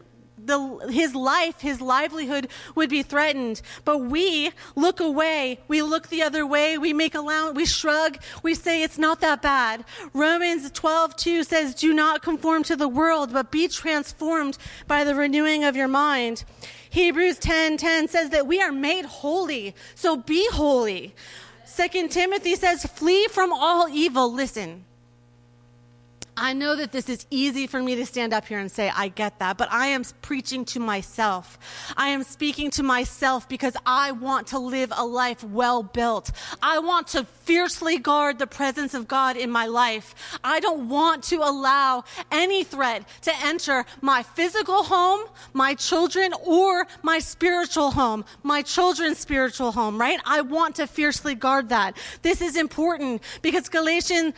the, 0.50 0.88
his 0.92 1.16
life, 1.16 1.62
his 1.62 1.80
livelihood 1.80 2.50
would 2.76 2.90
be 2.90 3.04
threatened. 3.04 3.62
But 3.86 4.00
we 4.00 4.52
look 4.76 5.00
away. 5.00 5.60
We 5.68 5.82
look 5.82 6.10
the 6.10 6.24
other 6.24 6.46
way. 6.46 6.78
We 6.78 6.92
make 6.92 7.16
allowance. 7.16 7.56
We 7.56 7.66
shrug. 7.66 8.18
We 8.44 8.56
say 8.56 8.84
it's 8.84 8.98
not 8.98 9.22
that 9.22 9.42
bad. 9.42 9.86
Romans 10.14 10.70
12, 10.72 11.16
2 11.16 11.44
says, 11.44 11.76
do 11.76 11.94
not 11.94 12.22
conform 12.22 12.64
to 12.64 12.76
the 12.76 12.88
world, 12.88 13.32
but 13.32 13.52
be 13.52 13.68
transformed 13.68 14.58
by 14.88 15.04
the 15.04 15.16
renewing 15.16 15.64
of 15.64 15.76
your 15.76 15.88
mind. 15.88 16.44
Hebrews 16.90 17.38
10, 17.38 17.78
10 17.78 18.08
says 18.08 18.32
that 18.32 18.48
we 18.48 18.62
are 18.62 18.72
made 18.72 19.06
holy. 19.06 19.76
So 19.96 20.18
be 20.18 20.48
holy. 20.52 21.14
Second 21.66 22.12
Timothy 22.12 22.56
says, 22.56 22.84
flee 22.86 23.28
from 23.28 23.54
all 23.54 23.88
evil. 23.88 24.34
Listen. 24.34 24.86
I 26.40 26.54
know 26.54 26.76
that 26.76 26.92
this 26.92 27.10
is 27.10 27.26
easy 27.30 27.68
for 27.68 27.82
me 27.82 27.96
to 27.96 28.06
stand 28.06 28.34
up 28.34 28.46
here 28.46 28.60
and 28.60 28.72
say, 28.72 28.92
I 28.96 29.10
get 29.10 29.40
that, 29.40 29.58
but 29.58 29.72
I 29.72 29.88
am 29.88 30.04
preaching 30.22 30.64
to 30.66 30.80
myself. 30.80 31.60
I 31.98 32.10
am 32.10 32.24
speaking 32.24 32.72
to 32.72 32.84
myself 32.84 33.50
because 33.50 33.76
I 33.86 34.14
want 34.14 34.48
to 34.48 34.60
live 34.60 34.94
a 34.96 35.06
life 35.06 35.44
well 35.44 35.84
built. 35.84 36.32
I 36.62 36.80
want 36.80 37.08
to 37.10 37.26
fiercely 37.26 37.98
guard 37.98 38.40
the 38.40 38.48
presence 38.48 38.94
of 38.94 39.08
God 39.08 39.36
in 39.36 39.52
my 39.52 39.66
life. 39.66 40.40
I 40.44 40.60
don't 40.60 40.88
want 40.88 41.24
to 41.26 41.38
allow 41.38 42.06
any 42.32 42.64
threat 42.64 43.04
to 43.24 43.34
enter 43.44 43.86
my 44.02 44.24
physical 44.24 44.84
home, 44.84 45.28
my 45.54 45.74
children, 45.74 46.34
or 46.46 46.88
my 47.02 47.20
spiritual 47.20 47.92
home, 47.92 48.24
my 48.44 48.62
children's 48.62 49.18
spiritual 49.20 49.72
home, 49.72 50.00
right? 50.00 50.20
I 50.26 50.42
want 50.42 50.76
to 50.76 50.88
fiercely 50.88 51.36
guard 51.36 51.70
that. 51.70 51.98
This 52.22 52.42
is 52.42 52.56
important 52.56 53.24
because 53.42 53.68
Galatians 53.68 54.34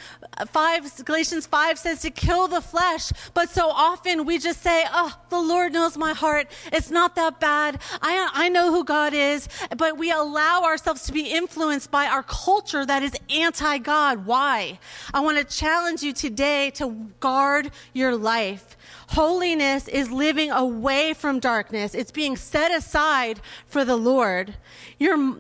5, 0.48 1.06
Galatians 1.06 1.46
5 1.46 1.78
says, 1.78 2.02
to 2.02 2.10
kill 2.10 2.48
the 2.48 2.62
flesh, 2.62 3.12
but 3.34 3.50
so 3.50 3.70
often 3.70 4.26
we 4.26 4.38
just 4.38 4.62
say, 4.62 4.86
oh, 4.92 5.16
the 5.30 5.40
Lord 5.40 5.74
knows 5.74 5.98
my 5.98 6.14
heart. 6.14 6.48
It's 6.72 6.90
not 6.90 7.16
that 7.16 7.40
bad. 7.40 7.82
I, 8.02 8.30
I 8.34 8.50
know 8.50 8.72
who 8.72 8.84
God 8.84 9.14
is, 9.14 9.50
but 9.78 9.98
we 9.98 10.12
allow 10.12 10.64
ourselves 10.64 11.04
to 11.04 11.12
be 11.12 11.32
influenced 11.32 11.92
by 11.92 12.08
our 12.08 12.24
culture 12.24 12.86
that 12.86 13.04
is 13.04 13.14
anti-God. 13.30 14.26
Why? 14.26 14.80
I 15.14 15.20
want 15.20 15.38
to 15.38 15.44
challenge 15.44 16.02
you 16.02 16.14
today 16.14 16.72
to 16.72 17.12
guard 17.20 17.72
your 17.94 18.16
life. 18.16 18.78
Holiness 19.10 19.88
is 19.90 20.10
living 20.10 20.52
away 20.52 21.14
from 21.14 21.40
darkness. 21.40 21.94
It's 21.94 22.12
being 22.12 22.38
set 22.38 22.72
aside 22.72 23.42
for 23.66 23.84
the 23.84 23.98
Lord. 23.98 24.56
Your 24.98 25.36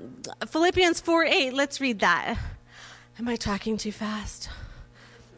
Philippians 0.45 0.99
4 0.99 1.25
8, 1.25 1.53
let's 1.53 1.79
read 1.79 1.99
that. 1.99 2.37
Am 3.17 3.27
I 3.27 3.35
talking 3.37 3.77
too 3.77 3.91
fast? 3.91 4.49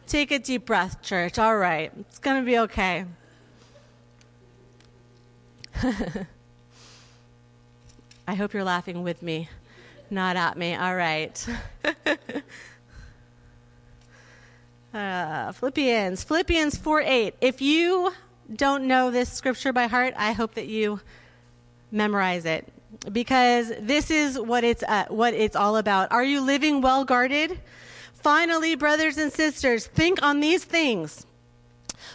Take 0.06 0.30
a 0.32 0.38
deep 0.38 0.66
breath, 0.66 1.00
church. 1.02 1.38
All 1.38 1.56
right. 1.56 1.90
It's 1.98 2.18
going 2.18 2.42
to 2.42 2.46
be 2.46 2.58
okay. 2.60 3.06
I 8.26 8.34
hope 8.34 8.52
you're 8.52 8.64
laughing 8.64 9.02
with 9.02 9.22
me, 9.22 9.48
not 10.10 10.36
at 10.36 10.58
me. 10.58 10.74
All 10.74 10.94
right. 10.94 11.46
uh, 14.94 15.52
Philippians, 15.52 16.22
Philippians 16.24 16.76
4 16.76 17.00
8. 17.00 17.34
If 17.40 17.62
you 17.62 18.12
don't 18.54 18.86
know 18.86 19.10
this 19.10 19.32
scripture 19.32 19.72
by 19.72 19.86
heart, 19.86 20.12
I 20.16 20.32
hope 20.32 20.54
that 20.54 20.66
you 20.66 21.00
memorize 21.90 22.44
it 22.44 22.70
because 23.12 23.72
this 23.80 24.10
is 24.10 24.38
what 24.38 24.64
it's 24.64 24.82
uh, 24.82 25.06
what 25.08 25.34
it's 25.34 25.56
all 25.56 25.76
about. 25.76 26.12
Are 26.12 26.24
you 26.24 26.40
living 26.40 26.80
well 26.82 27.04
guarded? 27.04 27.58
Finally, 28.24 28.74
brothers 28.74 29.18
and 29.18 29.30
sisters, 29.30 29.86
think 29.86 30.22
on 30.22 30.40
these 30.40 30.64
things. 30.64 31.26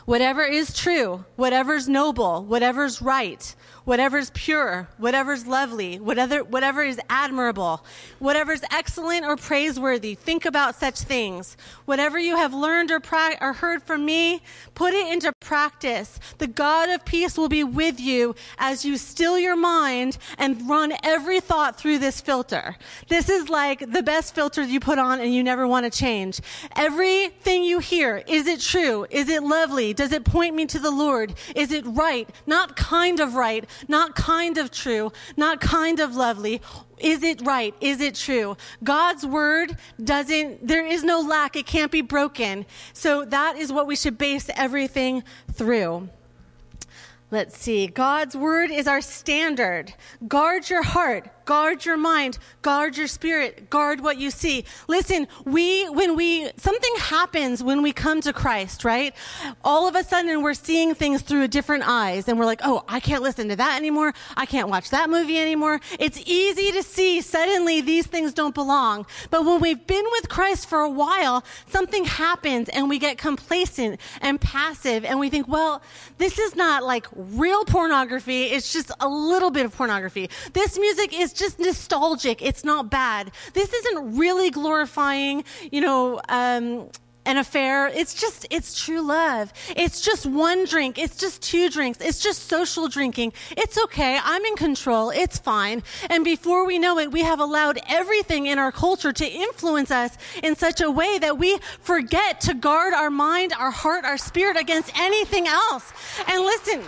Whatever 0.05 0.43
is 0.43 0.75
true, 0.75 1.23
whatever's 1.35 1.87
noble, 1.87 2.43
whatever's 2.45 2.99
right, 2.99 3.55
whatever's 3.85 4.29
pure, 4.31 4.87
whatever's 4.97 5.47
lovely, 5.47 5.99
whatever, 5.99 6.43
whatever 6.43 6.83
is 6.83 6.99
admirable, 7.09 7.85
whatever's 8.19 8.61
excellent 8.71 9.25
or 9.25 9.35
praiseworthy, 9.35 10.15
think 10.15 10.45
about 10.45 10.75
such 10.75 10.99
things. 10.99 11.57
Whatever 11.85 12.19
you 12.19 12.35
have 12.35 12.53
learned 12.53 12.91
or, 12.91 12.99
pra- 12.99 13.37
or 13.41 13.53
heard 13.53 13.83
from 13.83 14.05
me, 14.05 14.41
put 14.75 14.93
it 14.93 15.11
into 15.11 15.31
practice. 15.39 16.19
The 16.37 16.47
God 16.47 16.89
of 16.89 17.05
peace 17.05 17.37
will 17.37 17.49
be 17.49 17.63
with 17.63 17.99
you 17.99 18.35
as 18.57 18.85
you 18.85 18.97
still 18.97 19.39
your 19.39 19.55
mind 19.55 20.17
and 20.37 20.69
run 20.69 20.93
every 21.03 21.39
thought 21.39 21.77
through 21.77 21.99
this 21.99 22.21
filter. 22.21 22.75
This 23.07 23.29
is 23.29 23.49
like 23.49 23.91
the 23.91 24.03
best 24.03 24.35
filter 24.35 24.61
you 24.63 24.79
put 24.79 24.99
on 24.99 25.19
and 25.19 25.33
you 25.33 25.43
never 25.43 25.67
want 25.67 25.91
to 25.91 25.97
change. 25.97 26.41
Everything 26.75 27.63
you 27.63 27.79
hear, 27.79 28.23
is 28.27 28.47
it 28.47 28.59
true? 28.59 29.05
Is 29.09 29.29
it 29.29 29.43
lovely? 29.43 29.93
Does 29.93 30.11
it 30.11 30.23
point 30.23 30.55
me 30.55 30.65
to 30.67 30.79
the 30.79 30.91
Lord? 30.91 31.33
Is 31.55 31.71
it 31.71 31.85
right? 31.85 32.29
Not 32.45 32.75
kind 32.75 33.19
of 33.19 33.35
right, 33.35 33.68
not 33.87 34.15
kind 34.15 34.57
of 34.57 34.71
true, 34.71 35.11
not 35.37 35.61
kind 35.61 35.99
of 35.99 36.15
lovely. 36.15 36.61
Is 36.99 37.23
it 37.23 37.41
right? 37.45 37.73
Is 37.81 38.01
it 38.01 38.15
true? 38.15 38.57
God's 38.83 39.25
word 39.25 39.77
doesn't, 40.03 40.67
there 40.67 40.85
is 40.85 41.03
no 41.03 41.21
lack. 41.21 41.55
It 41.55 41.65
can't 41.65 41.91
be 41.91 42.01
broken. 42.01 42.65
So 42.93 43.25
that 43.25 43.57
is 43.57 43.71
what 43.71 43.87
we 43.87 43.95
should 43.95 44.17
base 44.17 44.49
everything 44.55 45.23
through. 45.53 46.09
Let's 47.31 47.57
see. 47.57 47.87
God's 47.87 48.35
word 48.35 48.71
is 48.71 48.87
our 48.87 49.01
standard. 49.01 49.93
Guard 50.27 50.69
your 50.69 50.81
heart. 50.81 51.29
Guard 51.49 51.83
your 51.83 51.97
mind. 51.97 52.37
Guard 52.61 52.95
your 52.95 53.07
spirit. 53.07 53.71
Guard 53.71 54.01
what 54.01 54.19
you 54.19 54.29
see. 54.29 54.65
Listen, 54.87 55.27
we, 55.45 55.89
when 55.89 56.15
we, 56.15 56.47
something 56.57 56.93
happens 56.99 57.63
when 57.63 57.81
we 57.81 57.91
come 57.91 58.21
to 58.21 58.31
Christ, 58.31 58.85
right? 58.85 59.15
All 59.63 59.87
of 59.87 59.95
a 59.95 60.03
sudden 60.03 60.43
we're 60.43 60.53
seeing 60.53 60.93
things 60.93 61.23
through 61.23 61.47
different 61.47 61.85
eyes 61.87 62.27
and 62.27 62.37
we're 62.37 62.45
like, 62.45 62.61
oh, 62.63 62.83
I 62.87 62.99
can't 62.99 63.23
listen 63.23 63.49
to 63.49 63.55
that 63.55 63.77
anymore. 63.77 64.13
I 64.37 64.45
can't 64.45 64.69
watch 64.69 64.91
that 64.91 65.09
movie 65.09 65.39
anymore. 65.39 65.81
It's 65.97 66.21
easy 66.23 66.71
to 66.71 66.83
see 66.83 67.19
suddenly 67.19 67.81
these 67.81 68.05
things 68.05 68.31
don't 68.31 68.53
belong. 68.53 69.07
But 69.31 69.43
when 69.43 69.59
we've 69.59 69.87
been 69.87 70.05
with 70.11 70.29
Christ 70.29 70.69
for 70.69 70.81
a 70.81 70.89
while, 70.89 71.43
something 71.67 72.05
happens 72.05 72.69
and 72.69 72.87
we 72.87 72.99
get 72.99 73.17
complacent 73.17 73.99
and 74.21 74.39
passive 74.39 75.03
and 75.03 75.19
we 75.19 75.31
think, 75.31 75.47
well, 75.47 75.81
this 76.19 76.37
is 76.37 76.55
not 76.55 76.83
like 76.83 77.07
real 77.15 77.65
pornography. 77.65 78.43
It's 78.43 78.71
just 78.71 78.91
a 78.99 79.07
little 79.07 79.49
bit 79.49 79.65
of 79.65 79.75
pornography. 79.75 80.29
This 80.53 80.77
music 80.77 81.19
is 81.19 81.38
just 81.39 81.59
nostalgic. 81.59 82.41
It's 82.41 82.63
not 82.63 82.91
bad. 82.91 83.31
This 83.53 83.73
isn't 83.73 84.17
really 84.17 84.49
glorifying, 84.51 85.43
you 85.71 85.81
know, 85.81 86.21
um, 86.29 86.89
an 87.25 87.37
affair. 87.37 87.87
It's 87.87 88.13
just, 88.19 88.47
it's 88.49 88.83
true 88.83 89.01
love. 89.01 89.53
It's 89.75 90.01
just 90.01 90.25
one 90.25 90.65
drink. 90.65 90.97
It's 90.97 91.15
just 91.15 91.41
two 91.41 91.69
drinks. 91.69 91.99
It's 92.01 92.19
just 92.19 92.49
social 92.49 92.87
drinking. 92.87 93.33
It's 93.51 93.77
okay. 93.77 94.19
I'm 94.21 94.43
in 94.45 94.55
control. 94.55 95.11
It's 95.11 95.37
fine. 95.37 95.83
And 96.09 96.23
before 96.23 96.65
we 96.65 96.79
know 96.79 96.97
it, 96.97 97.11
we 97.11 97.21
have 97.21 97.39
allowed 97.39 97.79
everything 97.87 98.47
in 98.47 98.57
our 98.57 98.71
culture 98.71 99.13
to 99.13 99.27
influence 99.27 99.91
us 99.91 100.17
in 100.41 100.55
such 100.55 100.81
a 100.81 100.89
way 100.89 101.19
that 101.19 101.37
we 101.37 101.59
forget 101.81 102.41
to 102.41 102.53
guard 102.55 102.93
our 102.93 103.11
mind, 103.11 103.53
our 103.53 103.71
heart, 103.71 104.05
our 104.05 104.17
spirit 104.17 104.57
against 104.57 104.91
anything 104.99 105.45
else. 105.45 105.93
And 106.27 106.41
listen, 106.41 106.81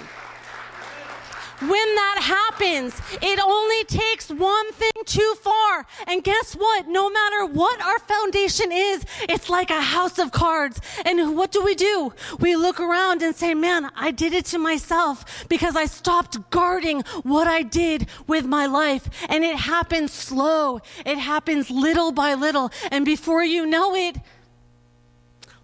when 1.62 1.96
that 1.96 2.18
happens, 2.22 3.00
it 3.22 3.40
only 3.40 3.84
takes 3.86 4.30
one 4.30 4.72
thing 4.74 4.92
too 5.06 5.36
far. 5.42 5.86
And 6.08 6.24
guess 6.24 6.54
what? 6.54 6.88
No 6.88 7.10
matter 7.10 7.46
what 7.46 7.82
our 7.82 8.00
foundation 8.00 8.72
is, 8.72 9.06
it's 9.30 9.50
like 9.50 9.70
a 9.70 9.82
house 9.82 10.18
of 10.18 10.32
cards. 10.32 10.82
And 11.06 11.36
what 11.36 11.52
do 11.52 11.64
we 11.64 11.76
do? 11.76 12.14
We 12.40 12.56
look 12.56 12.80
around 12.80 13.22
and 13.22 13.36
say, 13.36 13.54
man, 13.54 13.92
I 13.96 14.12
did 14.12 14.34
it 14.34 14.46
to 14.46 14.58
myself 14.58 15.48
because 15.48 15.76
I 15.76 15.86
stopped 15.86 16.50
guarding 16.50 17.02
what 17.24 17.48
I 17.48 17.62
did 17.62 18.08
with 18.28 18.46
my 18.46 18.66
life. 18.66 19.10
And 19.30 19.44
it 19.44 19.56
happens 19.56 20.12
slow. 20.12 20.82
It 21.06 21.18
happens 21.18 21.70
little 21.70 22.12
by 22.12 22.34
little. 22.34 22.72
And 22.90 23.06
before 23.06 23.44
you 23.44 23.66
know 23.66 23.96
it, 23.96 24.18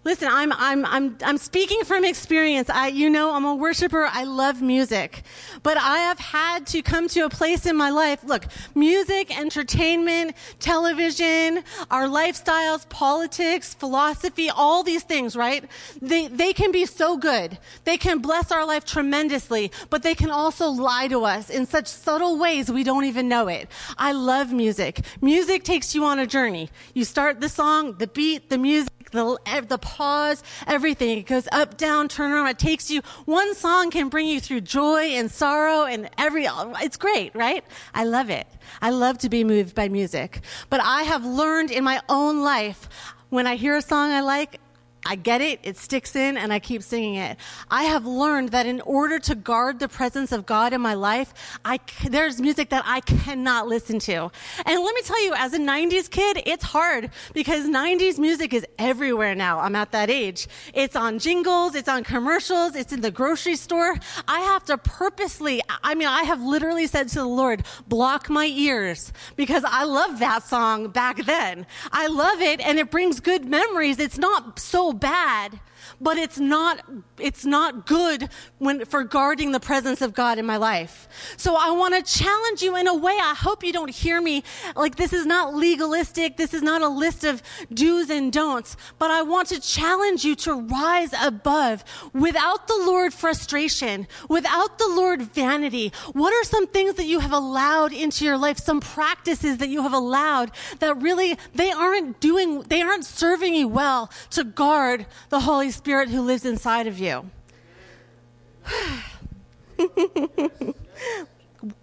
Listen, 0.08 0.28
I'm, 0.32 0.54
I'm, 0.54 0.86
I'm, 0.86 1.18
I'm 1.22 1.36
speaking 1.36 1.84
from 1.84 2.02
experience. 2.02 2.70
I, 2.70 2.86
you 2.86 3.10
know, 3.10 3.34
I'm 3.34 3.44
a 3.44 3.54
worshiper. 3.54 4.08
I 4.10 4.24
love 4.24 4.62
music. 4.62 5.22
But 5.62 5.76
I 5.76 5.98
have 5.98 6.18
had 6.18 6.66
to 6.68 6.80
come 6.80 7.08
to 7.08 7.26
a 7.26 7.28
place 7.28 7.66
in 7.66 7.76
my 7.76 7.90
life. 7.90 8.24
Look, 8.24 8.46
music, 8.74 9.38
entertainment, 9.38 10.34
television, 10.60 11.62
our 11.90 12.06
lifestyles, 12.06 12.88
politics, 12.88 13.74
philosophy, 13.74 14.48
all 14.48 14.82
these 14.82 15.02
things, 15.02 15.36
right? 15.36 15.62
They, 16.00 16.28
they 16.28 16.54
can 16.54 16.72
be 16.72 16.86
so 16.86 17.18
good. 17.18 17.58
They 17.84 17.98
can 17.98 18.20
bless 18.20 18.50
our 18.50 18.64
life 18.64 18.86
tremendously, 18.86 19.70
but 19.90 20.02
they 20.02 20.14
can 20.14 20.30
also 20.30 20.68
lie 20.70 21.08
to 21.08 21.24
us 21.24 21.50
in 21.50 21.66
such 21.66 21.86
subtle 21.86 22.38
ways 22.38 22.70
we 22.70 22.82
don't 22.82 23.04
even 23.04 23.28
know 23.28 23.48
it. 23.48 23.68
I 23.98 24.12
love 24.12 24.54
music. 24.54 25.04
Music 25.20 25.64
takes 25.64 25.94
you 25.94 26.06
on 26.06 26.18
a 26.18 26.26
journey. 26.26 26.70
You 26.94 27.04
start 27.04 27.42
the 27.42 27.50
song, 27.50 27.98
the 27.98 28.06
beat, 28.06 28.48
the 28.48 28.56
music, 28.56 28.88
the, 29.10 29.38
eh, 29.46 29.60
the 29.60 29.78
pause, 29.78 30.42
everything. 30.66 31.18
It 31.18 31.26
goes 31.26 31.48
up, 31.52 31.76
down, 31.76 32.08
turn 32.08 32.32
around. 32.32 32.48
It 32.48 32.58
takes 32.58 32.90
you, 32.90 33.02
one 33.24 33.54
song 33.54 33.90
can 33.90 34.08
bring 34.08 34.26
you 34.26 34.40
through 34.40 34.62
joy 34.62 35.02
and 35.02 35.30
sorrow 35.30 35.84
and 35.84 36.08
every, 36.18 36.46
it's 36.80 36.96
great, 36.96 37.34
right? 37.34 37.64
I 37.94 38.04
love 38.04 38.30
it. 38.30 38.46
I 38.80 38.90
love 38.90 39.18
to 39.18 39.28
be 39.28 39.44
moved 39.44 39.74
by 39.74 39.88
music. 39.88 40.40
But 40.70 40.80
I 40.80 41.02
have 41.02 41.24
learned 41.24 41.70
in 41.70 41.84
my 41.84 42.00
own 42.08 42.42
life, 42.42 42.88
when 43.30 43.46
I 43.46 43.56
hear 43.56 43.76
a 43.76 43.82
song 43.82 44.10
I 44.10 44.20
like, 44.20 44.58
I 45.04 45.14
get 45.14 45.40
it, 45.40 45.60
it 45.62 45.76
sticks 45.76 46.16
in, 46.16 46.36
and 46.36 46.52
I 46.52 46.58
keep 46.58 46.82
singing 46.82 47.14
it. 47.14 47.38
I 47.70 47.84
have 47.84 48.04
learned 48.04 48.50
that 48.50 48.66
in 48.66 48.80
order 48.82 49.18
to 49.20 49.34
guard 49.34 49.78
the 49.78 49.88
presence 49.88 50.32
of 50.32 50.44
God 50.44 50.72
in 50.72 50.80
my 50.80 50.94
life, 50.94 51.32
I, 51.64 51.80
there's 52.08 52.40
music 52.40 52.70
that 52.70 52.84
I 52.86 53.00
cannot 53.00 53.68
listen 53.68 53.98
to. 54.00 54.30
And 54.66 54.82
let 54.82 54.94
me 54.94 55.02
tell 55.02 55.22
you, 55.24 55.34
as 55.36 55.54
a 55.54 55.58
90s 55.58 56.10
kid, 56.10 56.42
it's 56.44 56.64
hard 56.64 57.10
because 57.32 57.66
90s 57.66 58.18
music 58.18 58.52
is 58.52 58.66
everywhere 58.78 59.34
now. 59.34 59.60
I'm 59.60 59.76
at 59.76 59.92
that 59.92 60.10
age. 60.10 60.48
It's 60.74 60.96
on 60.96 61.18
jingles, 61.18 61.74
it's 61.74 61.88
on 61.88 62.04
commercials, 62.04 62.74
it's 62.74 62.92
in 62.92 63.00
the 63.00 63.10
grocery 63.10 63.56
store. 63.56 63.94
I 64.26 64.40
have 64.40 64.64
to 64.64 64.78
purposely, 64.78 65.62
I 65.82 65.94
mean, 65.94 66.08
I 66.08 66.24
have 66.24 66.42
literally 66.42 66.86
said 66.86 67.08
to 67.08 67.20
the 67.20 67.24
Lord, 67.24 67.64
block 67.86 68.28
my 68.28 68.46
ears 68.46 69.12
because 69.36 69.64
I 69.66 69.84
love 69.84 70.18
that 70.18 70.42
song 70.42 70.88
back 70.88 71.24
then. 71.24 71.66
I 71.92 72.08
love 72.08 72.40
it 72.40 72.60
and 72.60 72.78
it 72.78 72.90
brings 72.90 73.20
good 73.20 73.46
memories. 73.46 73.98
It's 73.98 74.18
not 74.18 74.58
so 74.58 74.87
bad 74.92 75.60
but 76.00 76.16
it's 76.16 76.38
not 76.38 76.84
it's 77.20 77.44
not 77.44 77.86
good 77.86 78.28
when 78.58 78.84
for 78.84 79.04
guarding 79.04 79.52
the 79.52 79.60
presence 79.60 80.00
of 80.02 80.14
God 80.14 80.38
in 80.38 80.46
my 80.46 80.56
life. 80.56 81.08
So 81.36 81.56
I 81.56 81.70
want 81.70 81.94
to 81.94 82.18
challenge 82.18 82.62
you 82.62 82.76
in 82.76 82.86
a 82.86 82.94
way. 82.94 83.16
I 83.20 83.34
hope 83.34 83.64
you 83.64 83.72
don't 83.72 83.90
hear 83.90 84.20
me 84.20 84.42
like 84.76 84.96
this 84.96 85.12
is 85.12 85.26
not 85.26 85.54
legalistic. 85.54 86.36
This 86.36 86.54
is 86.54 86.62
not 86.62 86.82
a 86.82 86.88
list 86.88 87.24
of 87.24 87.42
do's 87.72 88.10
and 88.10 88.32
don'ts, 88.32 88.76
but 88.98 89.10
I 89.10 89.22
want 89.22 89.48
to 89.48 89.60
challenge 89.60 90.24
you 90.24 90.34
to 90.36 90.54
rise 90.54 91.12
above 91.20 91.84
without 92.12 92.66
the 92.66 92.76
Lord 92.78 93.12
frustration, 93.12 94.06
without 94.28 94.78
the 94.78 94.88
Lord 94.88 95.22
vanity. 95.22 95.92
What 96.12 96.32
are 96.32 96.44
some 96.44 96.66
things 96.66 96.94
that 96.94 97.06
you 97.06 97.20
have 97.20 97.32
allowed 97.32 97.92
into 97.92 98.24
your 98.24 98.36
life, 98.36 98.58
some 98.58 98.80
practices 98.80 99.58
that 99.58 99.68
you 99.68 99.82
have 99.82 99.92
allowed 99.92 100.50
that 100.80 101.00
really 101.00 101.38
they 101.54 101.70
aren't 101.70 102.20
doing 102.20 102.62
they 102.62 102.82
aren't 102.82 103.04
serving 103.04 103.54
you 103.54 103.68
well 103.68 104.10
to 104.30 104.44
guard 104.44 105.06
the 105.30 105.40
Holy 105.40 105.70
Spirit 105.70 106.08
who 106.08 106.22
lives 106.22 106.44
inside 106.44 106.86
of 106.86 106.98
you. 106.98 107.07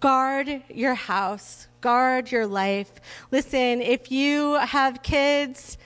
guard 0.00 0.62
your 0.68 0.94
house, 0.94 1.68
guard 1.80 2.30
your 2.30 2.46
life. 2.46 2.92
Listen, 3.30 3.80
if 3.80 4.10
you 4.10 4.54
have 4.54 5.02
kids, 5.02 5.78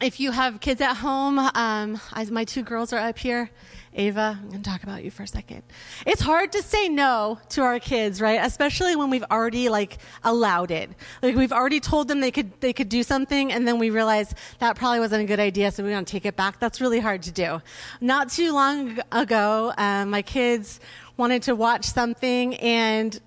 if 0.00 0.20
you 0.20 0.32
have 0.32 0.60
kids 0.60 0.80
at 0.80 0.96
home, 0.96 1.38
um, 1.38 2.00
as 2.14 2.30
my 2.30 2.44
two 2.44 2.62
girls 2.62 2.92
are 2.92 2.98
up 2.98 3.18
here, 3.18 3.50
Ava, 3.98 4.38
I'm 4.38 4.50
going 4.50 4.62
to 4.62 4.70
talk 4.70 4.82
about 4.82 5.04
you 5.04 5.10
for 5.10 5.22
a 5.22 5.26
second. 5.26 5.62
It's 6.06 6.20
hard 6.20 6.52
to 6.52 6.62
say 6.62 6.88
no 6.88 7.40
to 7.50 7.62
our 7.62 7.80
kids, 7.80 8.20
right? 8.20 8.38
Especially 8.42 8.94
when 8.94 9.08
we've 9.08 9.24
already 9.30 9.70
like 9.70 9.96
allowed 10.22 10.70
it. 10.70 10.90
Like 11.22 11.34
we've 11.34 11.52
already 11.52 11.80
told 11.80 12.08
them 12.08 12.20
they 12.20 12.30
could 12.30 12.60
they 12.60 12.74
could 12.74 12.90
do 12.90 13.02
something, 13.02 13.50
and 13.50 13.66
then 13.66 13.78
we 13.78 13.88
realize 13.88 14.34
that 14.58 14.76
probably 14.76 15.00
wasn't 15.00 15.24
a 15.24 15.26
good 15.26 15.40
idea, 15.40 15.70
so 15.70 15.82
we 15.82 15.92
want 15.92 16.06
to 16.06 16.12
take 16.12 16.26
it 16.26 16.36
back. 16.36 16.60
That's 16.60 16.78
really 16.78 17.00
hard 17.00 17.22
to 17.22 17.32
do. 17.32 17.62
Not 18.02 18.28
too 18.28 18.52
long 18.52 18.98
ago, 19.12 19.72
um, 19.78 20.10
my 20.10 20.20
kids 20.20 20.78
wanted 21.16 21.42
to 21.44 21.54
watch 21.54 21.86
something, 21.86 22.54
and 22.56 23.18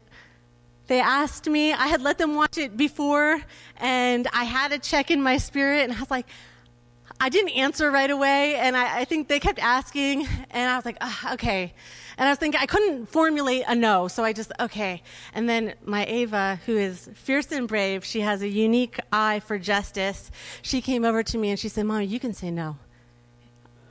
they 0.85 0.99
asked 0.99 1.47
me. 1.47 1.73
I 1.73 1.87
had 1.87 2.03
let 2.03 2.19
them 2.19 2.35
watch 2.35 2.59
it 2.59 2.77
before, 2.77 3.41
and 3.77 4.27
I 4.33 4.43
had 4.43 4.71
a 4.71 4.77
check 4.77 5.09
in 5.09 5.23
my 5.23 5.37
spirit, 5.37 5.81
and 5.85 5.93
I 5.93 5.99
was 5.99 6.11
like, 6.11 6.27
I 7.21 7.29
didn't 7.29 7.51
answer 7.51 7.91
right 7.91 8.09
away, 8.09 8.55
and 8.55 8.77
I, 8.77 9.01
I 9.01 9.05
think 9.05 9.27
they 9.27 9.39
kept 9.39 9.59
asking, 9.59 10.25
and 10.51 10.69
I 10.69 10.75
was 10.75 10.85
like, 10.85 10.97
oh, 11.01 11.29
okay. 11.33 11.73
And 12.17 12.27
I 12.27 12.31
was 12.31 12.37
thinking, 12.37 12.59
I 12.61 12.65
couldn't 12.65 13.07
formulate 13.07 13.63
a 13.67 13.75
no, 13.75 14.07
so 14.07 14.23
I 14.23 14.33
just, 14.33 14.51
okay. 14.59 15.03
And 15.33 15.47
then 15.47 15.73
my 15.83 16.05
Ava, 16.05 16.59
who 16.65 16.77
is 16.77 17.09
fierce 17.15 17.51
and 17.51 17.67
brave, 17.67 18.05
she 18.05 18.21
has 18.21 18.41
a 18.41 18.47
unique 18.47 18.99
eye 19.11 19.39
for 19.39 19.57
justice. 19.57 20.31
She 20.61 20.81
came 20.81 21.05
over 21.05 21.23
to 21.23 21.37
me 21.37 21.49
and 21.49 21.59
she 21.59 21.69
said, 21.69 21.85
Mommy, 21.85 22.05
you 22.05 22.19
can 22.19 22.33
say 22.33 22.51
no. 22.51 22.77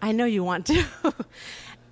I 0.00 0.12
know 0.12 0.26
you 0.26 0.44
want 0.44 0.66
to. 0.66 0.84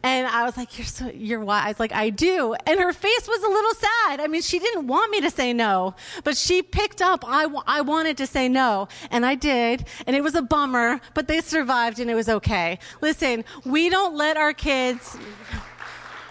And 0.06 0.28
I 0.28 0.44
was 0.44 0.56
like, 0.56 0.78
"You're 0.78 0.86
so 0.86 1.10
you're 1.12 1.40
wise." 1.44 1.80
Like 1.80 1.92
I 1.92 2.10
do, 2.10 2.54
and 2.64 2.78
her 2.78 2.92
face 2.92 3.26
was 3.26 3.42
a 3.42 3.48
little 3.48 3.74
sad. 3.74 4.20
I 4.20 4.28
mean, 4.28 4.40
she 4.40 4.60
didn't 4.60 4.86
want 4.86 5.10
me 5.10 5.20
to 5.20 5.30
say 5.30 5.52
no, 5.52 5.96
but 6.22 6.36
she 6.36 6.62
picked 6.62 7.02
up. 7.02 7.24
I 7.26 7.48
I 7.66 7.80
wanted 7.80 8.16
to 8.18 8.26
say 8.28 8.48
no, 8.48 8.86
and 9.10 9.26
I 9.26 9.34
did, 9.34 9.88
and 10.06 10.14
it 10.14 10.22
was 10.22 10.36
a 10.36 10.42
bummer, 10.42 11.00
but 11.14 11.26
they 11.26 11.40
survived, 11.40 11.98
and 11.98 12.08
it 12.08 12.14
was 12.14 12.28
okay. 12.28 12.78
Listen, 13.00 13.44
we 13.64 13.88
don't 13.88 14.14
let 14.14 14.36
our 14.36 14.52
kids. 14.52 15.16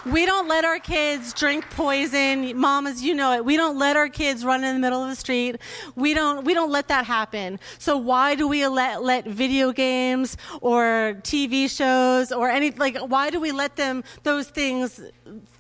We 0.06 0.28
don't 0.28 0.48
let 0.48 0.66
our 0.66 0.78
kids 0.78 1.34
drink 1.34 1.68
poison. 1.72 2.56
Mamas, 2.60 3.02
you 3.02 3.16
know 3.16 3.34
it. 3.34 3.44
We 3.44 3.58
don't 3.58 3.80
let 3.80 3.98
our 3.98 4.08
kids 4.08 4.46
run 4.46 4.64
in 4.64 4.76
the 4.76 4.80
middle 4.80 5.02
of 5.02 5.10
the 5.10 5.16
street. 5.16 5.56
We 5.96 6.14
don't, 6.14 6.46
we 6.46 6.54
don't 6.54 6.72
let 6.72 6.90
that 6.90 7.06
happen. 7.06 7.60
So 7.80 7.98
why 7.98 8.36
do 8.36 8.48
we 8.48 8.68
let, 8.68 9.02
let 9.02 9.26
video 9.26 9.72
games 9.72 10.38
or 10.62 11.20
TV 11.24 11.68
shows 11.76 12.32
or 12.32 12.50
any, 12.50 12.70
like, 12.70 12.98
why 12.98 13.32
do 13.32 13.40
we 13.40 13.52
let 13.52 13.78
them, 13.78 14.04
those 14.22 14.48
things 14.48 15.02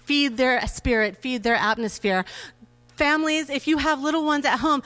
feed 0.03 0.37
their 0.37 0.65
spirit, 0.67 1.17
feed 1.17 1.41
their 1.41 1.55
atmosphere? 1.55 2.23
Families, 2.95 3.49
if 3.49 3.67
you 3.67 3.79
have 3.79 3.99
little 4.01 4.25
ones 4.25 4.45
at 4.45 4.59
home, 4.59 4.83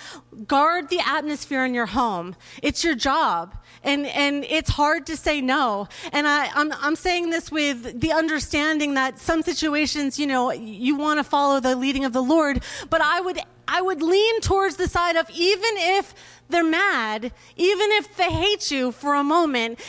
guard 0.47 0.89
the 0.89 0.99
atmosphere 1.05 1.65
in 1.65 1.73
your 1.73 1.85
home. 1.85 2.35
It's 2.63 2.81
your 2.83 2.95
job 2.95 3.55
and 3.83 4.05
and 4.07 4.45
it's 4.45 4.69
hard 4.69 5.05
to 5.07 5.17
say 5.17 5.41
no. 5.41 5.87
And 6.11 6.27
I, 6.27 6.49
I'm 6.53 6.71
I'm 6.73 6.95
saying 6.95 7.29
this 7.29 7.51
with 7.51 7.99
the 7.99 8.11
understanding 8.11 8.93
that 8.95 9.19
some 9.19 9.41
situations, 9.41 10.19
you 10.19 10.27
know, 10.27 10.51
you 10.51 10.95
want 10.95 11.19
to 11.19 11.23
follow 11.23 11.59
the 11.59 11.75
leading 11.75 12.05
of 12.05 12.13
the 12.13 12.23
Lord, 12.23 12.63
but 12.89 13.01
I 13.01 13.21
would 13.21 13.39
I 13.67 13.81
would 13.81 14.01
lean 14.01 14.41
towards 14.41 14.77
the 14.77 14.87
side 14.87 15.15
of 15.15 15.29
even 15.29 15.71
if 15.75 16.13
they're 16.49 16.63
mad, 16.63 17.31
even 17.55 17.91
if 17.91 18.17
they 18.17 18.31
hate 18.31 18.71
you 18.71 18.91
for 18.91 19.13
a 19.13 19.23
moment, 19.23 19.79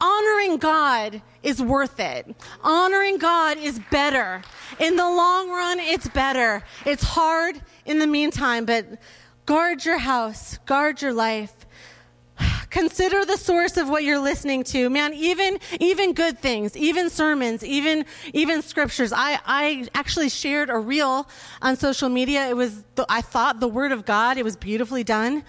honoring 0.00 0.58
God 0.58 1.22
is 1.42 1.62
worth 1.62 2.00
it. 2.00 2.34
Honoring 2.62 3.18
God 3.18 3.56
is 3.58 3.78
better. 3.90 4.42
In 4.78 4.96
the 4.96 5.08
long 5.08 5.48
run, 5.50 5.78
it's 5.78 6.08
better. 6.08 6.64
It's 6.84 7.02
hard 7.02 7.60
in 7.86 8.00
the 8.00 8.06
meantime, 8.06 8.64
but 8.64 8.86
guard 9.46 9.84
your 9.84 9.98
house, 9.98 10.58
guard 10.66 11.00
your 11.00 11.12
life. 11.12 11.54
Consider 12.74 13.24
the 13.24 13.36
source 13.36 13.76
of 13.76 13.88
what 13.88 14.02
you're 14.02 14.18
listening 14.18 14.64
to. 14.64 14.90
Man, 14.90 15.14
even, 15.14 15.60
even 15.78 16.12
good 16.12 16.40
things, 16.40 16.76
even 16.76 17.08
sermons, 17.08 17.64
even, 17.64 18.04
even 18.32 18.62
scriptures. 18.62 19.12
I, 19.12 19.38
I 19.46 19.86
actually 19.94 20.28
shared 20.28 20.70
a 20.70 20.78
reel 20.78 21.28
on 21.62 21.76
social 21.76 22.08
media. 22.08 22.48
It 22.48 22.56
was, 22.56 22.82
the, 22.96 23.06
I 23.08 23.20
thought 23.20 23.60
the 23.60 23.68
word 23.68 23.92
of 23.92 24.04
God. 24.04 24.38
It 24.38 24.44
was 24.44 24.56
beautifully 24.56 25.04
done. 25.04 25.44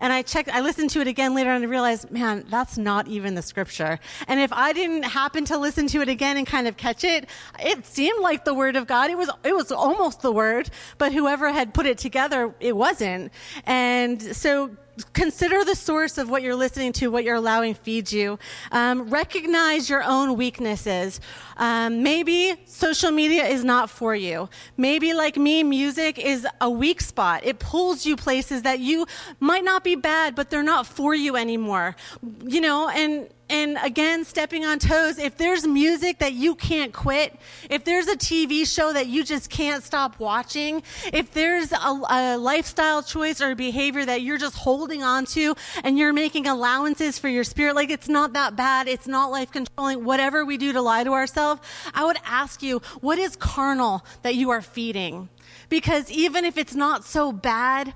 And 0.00 0.12
I 0.12 0.20
checked, 0.20 0.50
I 0.50 0.60
listened 0.60 0.90
to 0.90 1.00
it 1.00 1.06
again 1.06 1.34
later 1.34 1.50
and 1.50 1.64
I 1.64 1.66
realized, 1.66 2.10
man, 2.10 2.44
that's 2.50 2.76
not 2.76 3.08
even 3.08 3.34
the 3.34 3.40
scripture. 3.40 3.98
And 4.28 4.38
if 4.38 4.52
I 4.52 4.74
didn't 4.74 5.04
happen 5.04 5.46
to 5.46 5.56
listen 5.56 5.86
to 5.86 6.02
it 6.02 6.10
again 6.10 6.36
and 6.36 6.46
kind 6.46 6.68
of 6.68 6.76
catch 6.76 7.04
it, 7.04 7.30
it 7.58 7.86
seemed 7.86 8.20
like 8.20 8.44
the 8.44 8.52
word 8.52 8.76
of 8.76 8.86
God. 8.86 9.08
It 9.08 9.16
was, 9.16 9.30
it 9.44 9.56
was 9.56 9.72
almost 9.72 10.20
the 10.20 10.30
word, 10.30 10.68
but 10.98 11.14
whoever 11.14 11.50
had 11.50 11.72
put 11.72 11.86
it 11.86 11.96
together, 11.96 12.54
it 12.60 12.76
wasn't. 12.76 13.32
And 13.64 14.20
so 14.20 14.76
consider 15.12 15.64
the 15.64 15.74
source 15.74 16.18
of 16.18 16.30
what 16.30 16.42
you're 16.42 16.54
listening 16.54 16.92
to, 16.94 17.10
what 17.10 17.24
you're 17.24 17.36
allowing 17.36 17.74
feed 17.74 18.10
you. 18.12 18.38
Um, 18.72 19.10
recognize 19.10 19.88
your 19.90 20.02
own 20.02 20.36
weaknesses. 20.36 21.20
Um, 21.56 22.02
maybe 22.02 22.54
social 22.66 23.10
media 23.10 23.46
is 23.46 23.64
not 23.64 23.90
for 23.90 24.14
you. 24.14 24.48
Maybe, 24.76 25.14
like 25.14 25.36
me, 25.36 25.62
music 25.62 26.18
is 26.18 26.46
a 26.60 26.70
weak 26.70 27.00
spot. 27.00 27.44
It 27.44 27.58
pulls 27.58 28.06
you 28.06 28.16
places 28.16 28.62
that 28.62 28.80
you 28.80 29.06
might 29.40 29.64
not 29.64 29.84
be 29.84 29.94
bad, 29.94 30.34
but 30.34 30.50
they're 30.50 30.62
not 30.62 30.86
for 30.86 31.14
you 31.14 31.36
anymore. 31.36 31.96
You 32.44 32.60
know, 32.60 32.88
and 32.88 33.28
and 33.48 33.78
again, 33.82 34.24
stepping 34.24 34.64
on 34.64 34.80
toes, 34.80 35.18
if 35.18 35.36
there's 35.36 35.66
music 35.66 36.18
that 36.18 36.32
you 36.32 36.56
can't 36.56 36.92
quit, 36.92 37.38
if 37.70 37.84
there's 37.84 38.08
a 38.08 38.16
TV 38.16 38.66
show 38.66 38.92
that 38.92 39.06
you 39.06 39.24
just 39.24 39.50
can't 39.50 39.84
stop 39.84 40.18
watching, 40.18 40.82
if 41.12 41.30
there's 41.30 41.70
a, 41.70 42.00
a, 42.10 42.38
lifestyle 42.38 43.02
choice 43.02 43.40
or 43.40 43.52
a 43.52 43.56
behavior 43.56 44.04
that 44.04 44.22
you're 44.22 44.38
just 44.38 44.56
holding 44.56 45.04
on 45.04 45.26
to 45.26 45.54
and 45.84 45.96
you're 45.96 46.12
making 46.12 46.48
allowances 46.48 47.20
for 47.20 47.28
your 47.28 47.44
spirit, 47.44 47.76
like 47.76 47.90
it's 47.90 48.08
not 48.08 48.32
that 48.32 48.56
bad, 48.56 48.88
it's 48.88 49.06
not 49.06 49.30
life 49.30 49.52
controlling, 49.52 50.04
whatever 50.04 50.44
we 50.44 50.56
do 50.56 50.72
to 50.72 50.82
lie 50.82 51.04
to 51.04 51.12
ourselves, 51.12 51.60
I 51.94 52.04
would 52.04 52.18
ask 52.24 52.62
you, 52.62 52.80
what 53.00 53.18
is 53.18 53.36
carnal 53.36 54.04
that 54.22 54.34
you 54.34 54.50
are 54.50 54.62
feeding? 54.62 55.28
Because 55.68 56.10
even 56.10 56.44
if 56.44 56.58
it's 56.58 56.74
not 56.74 57.04
so 57.04 57.30
bad, 57.30 57.94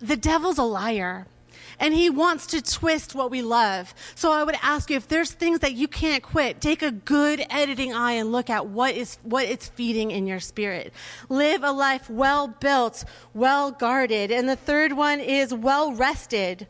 the 0.00 0.16
devil's 0.16 0.58
a 0.58 0.64
liar 0.64 1.26
and 1.78 1.94
he 1.94 2.10
wants 2.10 2.46
to 2.48 2.62
twist 2.62 3.14
what 3.14 3.30
we 3.30 3.42
love. 3.42 3.94
So 4.14 4.32
I 4.32 4.44
would 4.44 4.56
ask 4.62 4.90
you 4.90 4.96
if 4.96 5.08
there's 5.08 5.30
things 5.30 5.60
that 5.60 5.74
you 5.74 5.88
can't 5.88 6.22
quit, 6.22 6.60
take 6.60 6.82
a 6.82 6.90
good 6.90 7.44
editing 7.50 7.92
eye 7.92 8.12
and 8.12 8.32
look 8.32 8.50
at 8.50 8.66
what 8.66 8.94
is 8.94 9.18
what 9.22 9.44
it's 9.44 9.68
feeding 9.68 10.10
in 10.10 10.26
your 10.26 10.40
spirit. 10.40 10.92
Live 11.28 11.62
a 11.64 11.72
life 11.72 12.08
well 12.08 12.48
built, 12.48 13.04
well 13.34 13.70
guarded. 13.70 14.30
And 14.30 14.48
the 14.48 14.56
third 14.56 14.92
one 14.92 15.20
is 15.20 15.52
well 15.54 15.92
rested. 15.92 16.66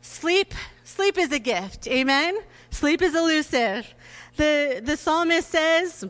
Sleep, 0.00 0.54
sleep 0.84 1.18
is 1.18 1.32
a 1.32 1.38
gift. 1.38 1.86
Amen. 1.86 2.38
Sleep 2.70 3.02
is 3.02 3.14
elusive. 3.14 3.94
The 4.36 4.80
the 4.82 4.96
psalmist 4.96 5.50
says, 5.50 6.06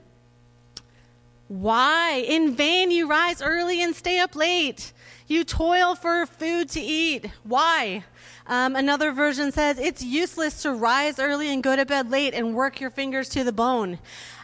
why? 1.49 2.25
In 2.27 2.55
vain 2.57 2.91
you 2.91 3.07
rise 3.09 3.43
early 3.43 3.83
and 3.83 3.95
stay 3.95 4.19
up 4.19 4.35
late. 4.35 4.93
You 5.27 5.45
toil 5.45 5.95
for 5.95 6.27
food 6.27 6.69
to 6.71 6.81
eat. 6.81 7.27
Why? 7.45 8.05
Um, 8.47 8.75
another 8.75 9.13
version 9.13 9.53
says 9.53 9.79
it's 9.79 10.03
useless 10.03 10.63
to 10.63 10.73
rise 10.73 11.19
early 11.19 11.53
and 11.53 11.63
go 11.63 11.77
to 11.77 11.87
bed 11.87 12.11
late 12.11 12.35
and 12.35 12.55
work 12.55 12.81
your 12.81 12.91
fingers 12.91 13.29
to 13.31 13.45
the 13.45 13.53
bone. 13.53 13.99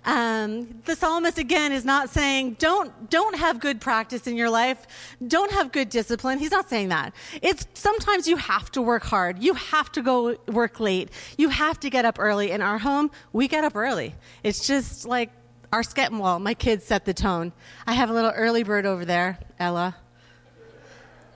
Um, 0.04 0.80
the 0.84 0.94
psalmist 0.94 1.36
again 1.38 1.72
is 1.72 1.84
not 1.84 2.08
saying 2.08 2.56
don't 2.58 3.10
don't 3.10 3.36
have 3.36 3.60
good 3.60 3.80
practice 3.80 4.26
in 4.26 4.36
your 4.36 4.48
life, 4.48 4.86
don't 5.26 5.50
have 5.50 5.72
good 5.72 5.88
discipline. 5.88 6.38
He's 6.38 6.52
not 6.52 6.68
saying 6.68 6.90
that. 6.90 7.12
It's 7.42 7.66
sometimes 7.74 8.28
you 8.28 8.36
have 8.36 8.70
to 8.72 8.82
work 8.82 9.02
hard, 9.02 9.42
you 9.42 9.54
have 9.54 9.90
to 9.92 10.02
go 10.02 10.36
work 10.46 10.78
late, 10.78 11.10
you 11.36 11.48
have 11.48 11.80
to 11.80 11.90
get 11.90 12.04
up 12.04 12.18
early. 12.18 12.52
In 12.52 12.62
our 12.62 12.78
home, 12.78 13.10
we 13.32 13.48
get 13.48 13.64
up 13.64 13.74
early. 13.74 14.14
It's 14.44 14.66
just 14.66 15.06
like 15.06 15.30
our. 15.72 15.82
Well, 16.12 16.38
my 16.38 16.54
kids 16.54 16.84
set 16.84 17.04
the 17.04 17.14
tone. 17.14 17.52
I 17.86 17.94
have 17.94 18.08
a 18.08 18.12
little 18.12 18.30
early 18.30 18.62
bird 18.62 18.86
over 18.86 19.04
there, 19.04 19.38
Ella 19.58 19.96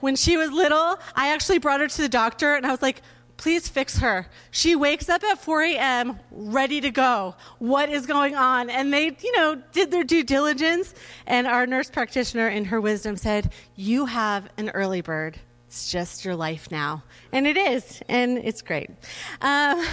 when 0.03 0.17
she 0.17 0.35
was 0.35 0.51
little, 0.51 0.99
I 1.15 1.31
actually 1.31 1.59
brought 1.59 1.79
her 1.79 1.87
to 1.87 2.01
the 2.01 2.09
doctor 2.09 2.55
and 2.55 2.65
I 2.65 2.71
was 2.71 2.81
like, 2.81 3.01
please 3.37 3.69
fix 3.69 3.99
her. 3.99 4.27
She 4.51 4.75
wakes 4.75 5.07
up 5.07 5.23
at 5.23 5.39
4 5.39 5.61
a.m. 5.63 6.19
ready 6.29 6.81
to 6.81 6.91
go. 6.91 7.35
What 7.59 7.87
is 7.87 8.05
going 8.05 8.35
on? 8.35 8.69
And 8.69 8.91
they, 8.91 9.15
you 9.23 9.31
know, 9.37 9.55
did 9.71 9.91
their 9.91 10.03
due 10.03 10.25
diligence. 10.25 10.93
And 11.25 11.47
our 11.47 11.65
nurse 11.65 11.89
practitioner, 11.89 12.49
in 12.49 12.65
her 12.65 12.81
wisdom, 12.81 13.15
said, 13.15 13.53
You 13.77 14.05
have 14.05 14.49
an 14.57 14.71
early 14.71 14.99
bird. 14.99 15.39
It's 15.67 15.89
just 15.89 16.25
your 16.25 16.35
life 16.35 16.69
now. 16.69 17.03
And 17.31 17.47
it 17.47 17.55
is. 17.55 18.01
And 18.09 18.39
it's 18.39 18.61
great. 18.61 18.89
Um, 19.39 19.85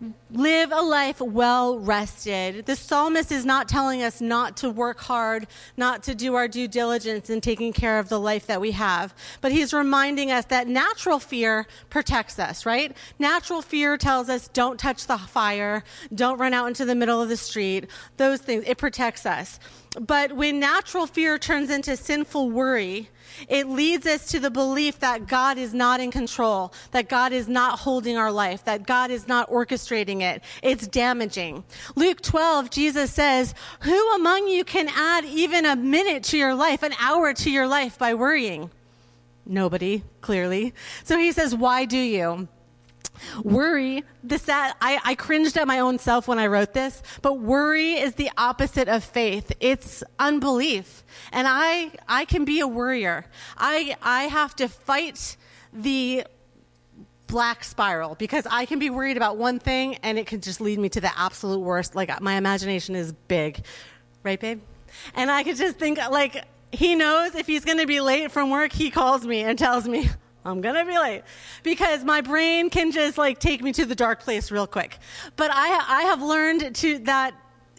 live 0.32 0.72
a 0.72 0.80
life 0.80 1.20
well 1.20 1.78
rested. 1.78 2.66
The 2.66 2.76
psalmist 2.76 3.30
is 3.30 3.44
not 3.44 3.68
telling 3.68 4.02
us 4.02 4.20
not 4.20 4.56
to 4.58 4.70
work 4.70 5.00
hard, 5.00 5.46
not 5.76 6.02
to 6.04 6.14
do 6.14 6.34
our 6.34 6.48
due 6.48 6.68
diligence 6.68 7.28
in 7.28 7.40
taking 7.40 7.72
care 7.72 7.98
of 7.98 8.08
the 8.08 8.18
life 8.18 8.46
that 8.46 8.60
we 8.60 8.72
have, 8.72 9.14
but 9.40 9.52
he's 9.52 9.72
reminding 9.74 10.30
us 10.30 10.46
that 10.46 10.68
natural 10.68 11.18
fear 11.18 11.66
protects 11.90 12.38
us, 12.38 12.64
right? 12.64 12.96
Natural 13.18 13.60
fear 13.60 13.96
tells 13.96 14.28
us 14.28 14.48
don't 14.48 14.80
touch 14.80 15.06
the 15.06 15.18
fire, 15.18 15.84
don't 16.14 16.38
run 16.38 16.54
out 16.54 16.66
into 16.66 16.84
the 16.84 16.94
middle 16.94 17.20
of 17.20 17.28
the 17.28 17.36
street, 17.36 17.86
those 18.16 18.40
things. 18.40 18.64
It 18.66 18.78
protects 18.78 19.26
us. 19.26 19.58
but 20.00 20.32
when 20.32 20.58
natural 20.58 21.06
fear 21.06 21.38
turns 21.38 21.68
into 21.68 21.96
sinful 21.96 22.50
worry, 22.50 23.10
it 23.48 23.68
leads 23.68 24.06
us 24.06 24.26
to 24.28 24.40
the 24.40 24.50
belief 24.50 24.98
that 25.00 25.26
God 25.26 25.58
is 25.58 25.74
not 25.74 26.00
in 26.00 26.10
control, 26.10 26.72
that 26.92 27.08
God 27.08 27.32
is 27.32 27.48
not 27.48 27.80
holding 27.80 28.16
our 28.16 28.32
life, 28.32 28.64
that 28.64 28.86
God 28.86 29.10
is 29.10 29.28
not 29.28 29.50
orchestrating 29.50 30.21
it. 30.22 30.42
It's 30.62 30.86
damaging. 30.86 31.64
Luke 31.94 32.22
12, 32.22 32.70
Jesus 32.70 33.12
says, 33.12 33.54
Who 33.80 34.14
among 34.14 34.48
you 34.48 34.64
can 34.64 34.88
add 34.88 35.24
even 35.24 35.66
a 35.66 35.76
minute 35.76 36.24
to 36.24 36.38
your 36.38 36.54
life, 36.54 36.82
an 36.82 36.94
hour 36.98 37.34
to 37.34 37.50
your 37.50 37.66
life 37.66 37.98
by 37.98 38.14
worrying? 38.14 38.70
Nobody, 39.44 40.02
clearly. 40.20 40.72
So 41.04 41.18
he 41.18 41.32
says, 41.32 41.54
Why 41.54 41.84
do 41.84 41.98
you? 41.98 42.48
Worry, 43.44 44.04
the 44.24 44.38
sad, 44.38 44.74
I, 44.80 45.00
I 45.04 45.14
cringed 45.14 45.56
at 45.56 45.66
my 45.66 45.78
own 45.78 45.98
self 45.98 46.28
when 46.28 46.38
I 46.38 46.46
wrote 46.46 46.72
this, 46.72 47.02
but 47.20 47.38
worry 47.38 47.92
is 47.92 48.14
the 48.14 48.30
opposite 48.36 48.88
of 48.88 49.04
faith. 49.04 49.52
It's 49.60 50.02
unbelief. 50.18 51.04
And 51.30 51.46
I, 51.48 51.92
I 52.08 52.24
can 52.24 52.44
be 52.44 52.60
a 52.60 52.66
worrier. 52.66 53.26
I, 53.56 53.96
I 54.02 54.24
have 54.24 54.56
to 54.56 54.68
fight 54.68 55.36
the 55.72 56.24
black 57.32 57.64
spiral 57.64 58.14
because 58.14 58.46
I 58.50 58.66
can 58.66 58.78
be 58.78 58.90
worried 58.90 59.16
about 59.16 59.38
one 59.38 59.58
thing 59.58 59.96
and 60.02 60.18
it 60.18 60.26
can 60.26 60.42
just 60.42 60.60
lead 60.60 60.78
me 60.78 60.90
to 60.90 61.00
the 61.00 61.18
absolute 61.18 61.60
worst. 61.60 61.96
Like 61.96 62.10
uh, 62.10 62.18
my 62.20 62.34
imagination 62.34 62.94
is 62.94 63.12
big. 63.26 63.64
Right, 64.22 64.38
babe? 64.38 64.60
And 65.14 65.30
I 65.30 65.42
could 65.42 65.56
just 65.56 65.78
think 65.78 65.96
like, 66.10 66.44
he 66.72 66.94
knows 66.94 67.34
if 67.34 67.46
he's 67.46 67.64
going 67.64 67.78
to 67.78 67.86
be 67.86 68.02
late 68.02 68.30
from 68.30 68.50
work, 68.50 68.70
he 68.70 68.90
calls 68.90 69.26
me 69.26 69.40
and 69.40 69.58
tells 69.58 69.88
me, 69.88 70.10
I'm 70.44 70.60
going 70.60 70.74
to 70.74 70.84
be 70.84 70.98
late 70.98 71.22
because 71.62 72.04
my 72.04 72.20
brain 72.20 72.68
can 72.68 72.92
just 72.92 73.16
like 73.16 73.38
take 73.38 73.62
me 73.62 73.72
to 73.72 73.86
the 73.86 73.94
dark 73.94 74.20
place 74.20 74.50
real 74.50 74.66
quick. 74.66 74.98
But 75.36 75.50
I, 75.50 75.68
I 75.88 76.02
have 76.02 76.20
learned 76.20 76.74
to 76.76 76.98
that 77.00 77.34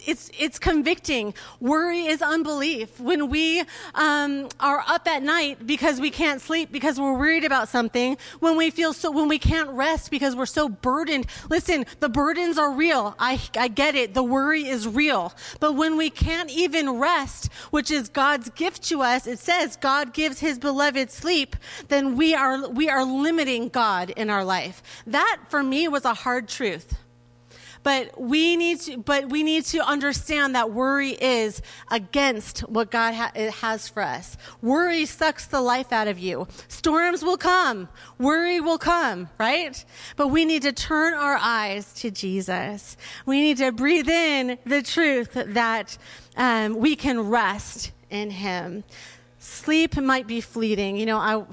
it's 0.05 0.29
it's 0.37 0.59
convicting. 0.59 1.33
Worry 1.59 2.05
is 2.05 2.21
unbelief. 2.21 2.99
When 2.99 3.29
we 3.29 3.63
um, 3.95 4.49
are 4.59 4.83
up 4.87 5.07
at 5.07 5.23
night 5.23 5.65
because 5.65 5.99
we 5.99 6.09
can't 6.09 6.41
sleep 6.41 6.71
because 6.71 6.99
we're 6.99 7.17
worried 7.17 7.43
about 7.43 7.69
something, 7.69 8.17
when 8.39 8.57
we 8.57 8.69
feel 8.69 8.93
so, 8.93 9.11
when 9.11 9.27
we 9.27 9.39
can't 9.39 9.69
rest 9.69 10.11
because 10.11 10.35
we're 10.35 10.45
so 10.45 10.69
burdened. 10.69 11.27
Listen, 11.49 11.85
the 11.99 12.09
burdens 12.09 12.57
are 12.57 12.71
real. 12.71 13.15
I 13.19 13.39
I 13.57 13.67
get 13.67 13.95
it. 13.95 14.13
The 14.13 14.23
worry 14.23 14.67
is 14.67 14.87
real. 14.87 15.33
But 15.59 15.73
when 15.73 15.97
we 15.97 16.09
can't 16.09 16.49
even 16.49 16.99
rest, 16.99 17.51
which 17.71 17.91
is 17.91 18.09
God's 18.09 18.49
gift 18.49 18.83
to 18.89 19.01
us, 19.01 19.27
it 19.27 19.39
says 19.39 19.75
God 19.77 20.13
gives 20.13 20.39
His 20.39 20.59
beloved 20.59 21.11
sleep. 21.11 21.55
Then 21.87 22.15
we 22.17 22.35
are 22.35 22.67
we 22.69 22.89
are 22.89 23.03
limiting 23.03 23.69
God 23.69 24.09
in 24.11 24.29
our 24.29 24.43
life. 24.43 24.81
That 25.07 25.39
for 25.49 25.63
me 25.63 25.87
was 25.87 26.05
a 26.05 26.13
hard 26.13 26.47
truth. 26.47 26.95
But 27.83 28.19
we 28.19 28.55
need 28.55 28.79
to, 28.81 28.97
but 28.97 29.29
we 29.29 29.43
need 29.43 29.65
to 29.65 29.85
understand 29.85 30.55
that 30.55 30.71
worry 30.71 31.11
is 31.11 31.61
against 31.91 32.61
what 32.61 32.89
God 32.89 33.13
ha- 33.13 33.31
has 33.61 33.87
for 33.89 34.01
us. 34.01 34.37
Worry 34.61 35.05
sucks 35.05 35.45
the 35.45 35.61
life 35.61 35.91
out 35.91 36.07
of 36.07 36.17
you. 36.17 36.47
Storms 36.69 37.23
will 37.23 37.37
come. 37.37 37.89
Worry 38.17 38.61
will 38.61 38.77
come, 38.77 39.29
right? 39.37 39.83
But 40.15 40.29
we 40.29 40.45
need 40.45 40.61
to 40.63 40.71
turn 40.71 41.13
our 41.13 41.37
eyes 41.39 41.93
to 41.95 42.09
Jesus. 42.09 42.97
We 43.25 43.41
need 43.41 43.57
to 43.57 43.71
breathe 43.71 44.09
in 44.09 44.57
the 44.65 44.81
truth 44.81 45.33
that 45.33 45.97
um, 46.37 46.77
we 46.77 46.95
can 46.95 47.29
rest 47.29 47.91
in 48.09 48.29
Him. 48.29 48.83
Sleep 49.39 49.97
might 49.97 50.25
be 50.25 50.39
fleeting. 50.39 50.95
You 50.95 51.05
know, 51.05 51.17
I 51.17 51.43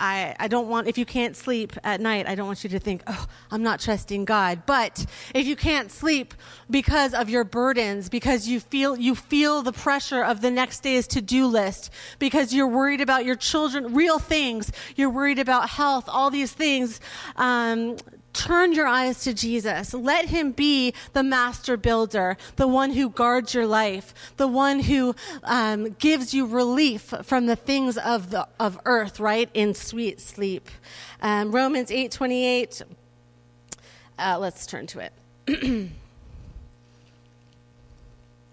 I, 0.00 0.34
I 0.38 0.48
don't 0.48 0.68
want, 0.68 0.86
if 0.86 0.96
you 0.98 1.04
can't 1.04 1.36
sleep 1.36 1.72
at 1.84 2.00
night, 2.00 2.26
I 2.28 2.34
don't 2.34 2.46
want 2.46 2.62
you 2.64 2.70
to 2.70 2.78
think, 2.78 3.02
oh, 3.06 3.26
I'm 3.50 3.62
not 3.62 3.80
trusting 3.80 4.24
God. 4.24 4.62
But 4.66 5.06
if 5.34 5.46
you 5.46 5.56
can't 5.56 5.90
sleep 5.90 6.34
because 6.70 7.14
of 7.14 7.28
your 7.28 7.44
burdens, 7.44 8.08
because 8.08 8.48
you 8.48 8.60
feel, 8.60 8.96
you 8.96 9.14
feel 9.14 9.62
the 9.62 9.72
pressure 9.72 10.22
of 10.22 10.40
the 10.40 10.50
next 10.50 10.80
day's 10.80 11.06
to-do 11.08 11.46
list, 11.46 11.90
because 12.18 12.54
you're 12.54 12.68
worried 12.68 13.00
about 13.00 13.24
your 13.24 13.36
children, 13.36 13.94
real 13.94 14.18
things, 14.18 14.70
you're 14.96 15.10
worried 15.10 15.38
about 15.38 15.68
health, 15.68 16.08
all 16.08 16.30
these 16.30 16.52
things, 16.52 17.00
um, 17.36 17.96
Turn 18.38 18.72
your 18.72 18.86
eyes 18.86 19.24
to 19.24 19.34
Jesus. 19.34 19.92
Let 19.92 20.26
him 20.26 20.52
be 20.52 20.94
the 21.12 21.24
master 21.24 21.76
builder, 21.76 22.36
the 22.54 22.68
one 22.68 22.92
who 22.92 23.10
guards 23.10 23.52
your 23.52 23.66
life, 23.66 24.14
the 24.36 24.46
one 24.46 24.78
who 24.78 25.16
um, 25.42 25.96
gives 25.98 26.32
you 26.32 26.46
relief 26.46 27.12
from 27.24 27.46
the 27.46 27.56
things 27.56 27.98
of 27.98 28.30
the 28.30 28.46
of 28.60 28.78
earth, 28.84 29.18
right? 29.18 29.50
In 29.54 29.74
sweet 29.74 30.20
sleep. 30.20 30.68
Um, 31.20 31.50
Romans 31.50 31.90
eight 31.90 32.12
twenty 32.12 32.46
eight. 32.46 32.80
Uh, 34.16 34.38
let's 34.38 34.68
turn 34.68 34.86
to 34.86 35.00
it. 35.00 35.12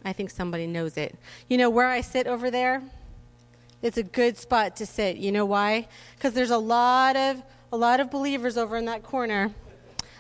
I 0.03 0.13
think 0.13 0.31
somebody 0.31 0.65
knows 0.65 0.97
it. 0.97 1.15
You 1.47 1.59
know 1.59 1.69
where 1.69 1.89
I 1.89 2.01
sit 2.01 2.25
over 2.25 2.49
there? 2.49 2.81
It's 3.83 3.97
a 3.97 4.03
good 4.03 4.36
spot 4.39 4.77
to 4.77 4.88
sit. 4.88 5.17
You 5.17 5.31
know 5.31 5.45
why? 5.45 5.88
Because 6.15 6.33
there's 6.33 6.49
a 6.49 6.57
lot 6.57 7.15
of 7.15 7.43
a 7.71 7.77
lot 7.77 7.99
of 7.99 8.09
believers 8.09 8.57
over 8.57 8.77
in 8.77 8.86
that 8.86 9.03
corner 9.03 9.53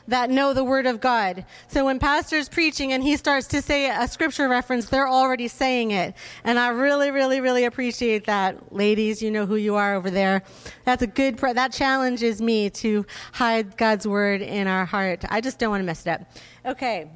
that 0.07 0.29
know 0.29 0.53
the 0.53 0.63
word 0.63 0.85
of 0.85 1.01
God. 1.01 1.45
So 1.67 1.85
when 1.85 1.99
pastor's 1.99 2.47
preaching 2.47 2.93
and 2.93 3.03
he 3.03 3.17
starts 3.17 3.47
to 3.47 3.61
say 3.61 3.89
a 3.89 4.07
scripture 4.07 4.47
reference, 4.47 4.89
they're 4.89 5.07
already 5.07 5.47
saying 5.47 5.91
it. 5.91 6.15
And 6.43 6.59
I 6.59 6.69
really, 6.69 7.11
really, 7.11 7.41
really 7.41 7.65
appreciate 7.65 8.25
that. 8.25 8.73
Ladies, 8.73 9.21
you 9.21 9.31
know 9.31 9.45
who 9.45 9.55
you 9.55 9.75
are 9.75 9.95
over 9.95 10.11
there. 10.11 10.43
That's 10.83 11.01
a 11.01 11.07
good, 11.07 11.37
that 11.37 11.71
challenges 11.71 12.41
me 12.41 12.69
to 12.71 13.05
hide 13.33 13.77
God's 13.77 14.07
word 14.07 14.41
in 14.41 14.67
our 14.67 14.85
heart. 14.85 15.25
I 15.29 15.41
just 15.41 15.59
don't 15.59 15.71
want 15.71 15.81
to 15.81 15.85
mess 15.85 16.05
it 16.05 16.09
up. 16.09 16.21
Okay. 16.65 17.09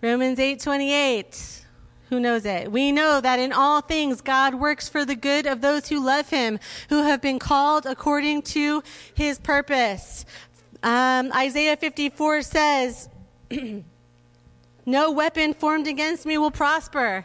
Romans 0.00 0.38
8:28. 0.38 1.64
Who 2.08 2.20
knows 2.20 2.46
it? 2.46 2.72
We 2.72 2.90
know 2.90 3.20
that 3.20 3.38
in 3.38 3.52
all 3.52 3.82
things 3.82 4.22
God 4.22 4.54
works 4.54 4.88
for 4.88 5.04
the 5.04 5.14
good 5.14 5.44
of 5.46 5.60
those 5.60 5.88
who 5.88 6.02
love 6.02 6.30
him, 6.30 6.58
who 6.88 7.02
have 7.02 7.20
been 7.20 7.38
called 7.38 7.84
according 7.84 8.42
to 8.42 8.82
his 9.12 9.38
purpose. 9.38 10.24
Um, 10.82 11.32
Isaiah 11.32 11.76
54 11.76 12.42
says, 12.42 13.08
No 14.86 15.12
weapon 15.12 15.52
formed 15.52 15.86
against 15.86 16.24
me 16.24 16.38
will 16.38 16.50
prosper. 16.50 17.24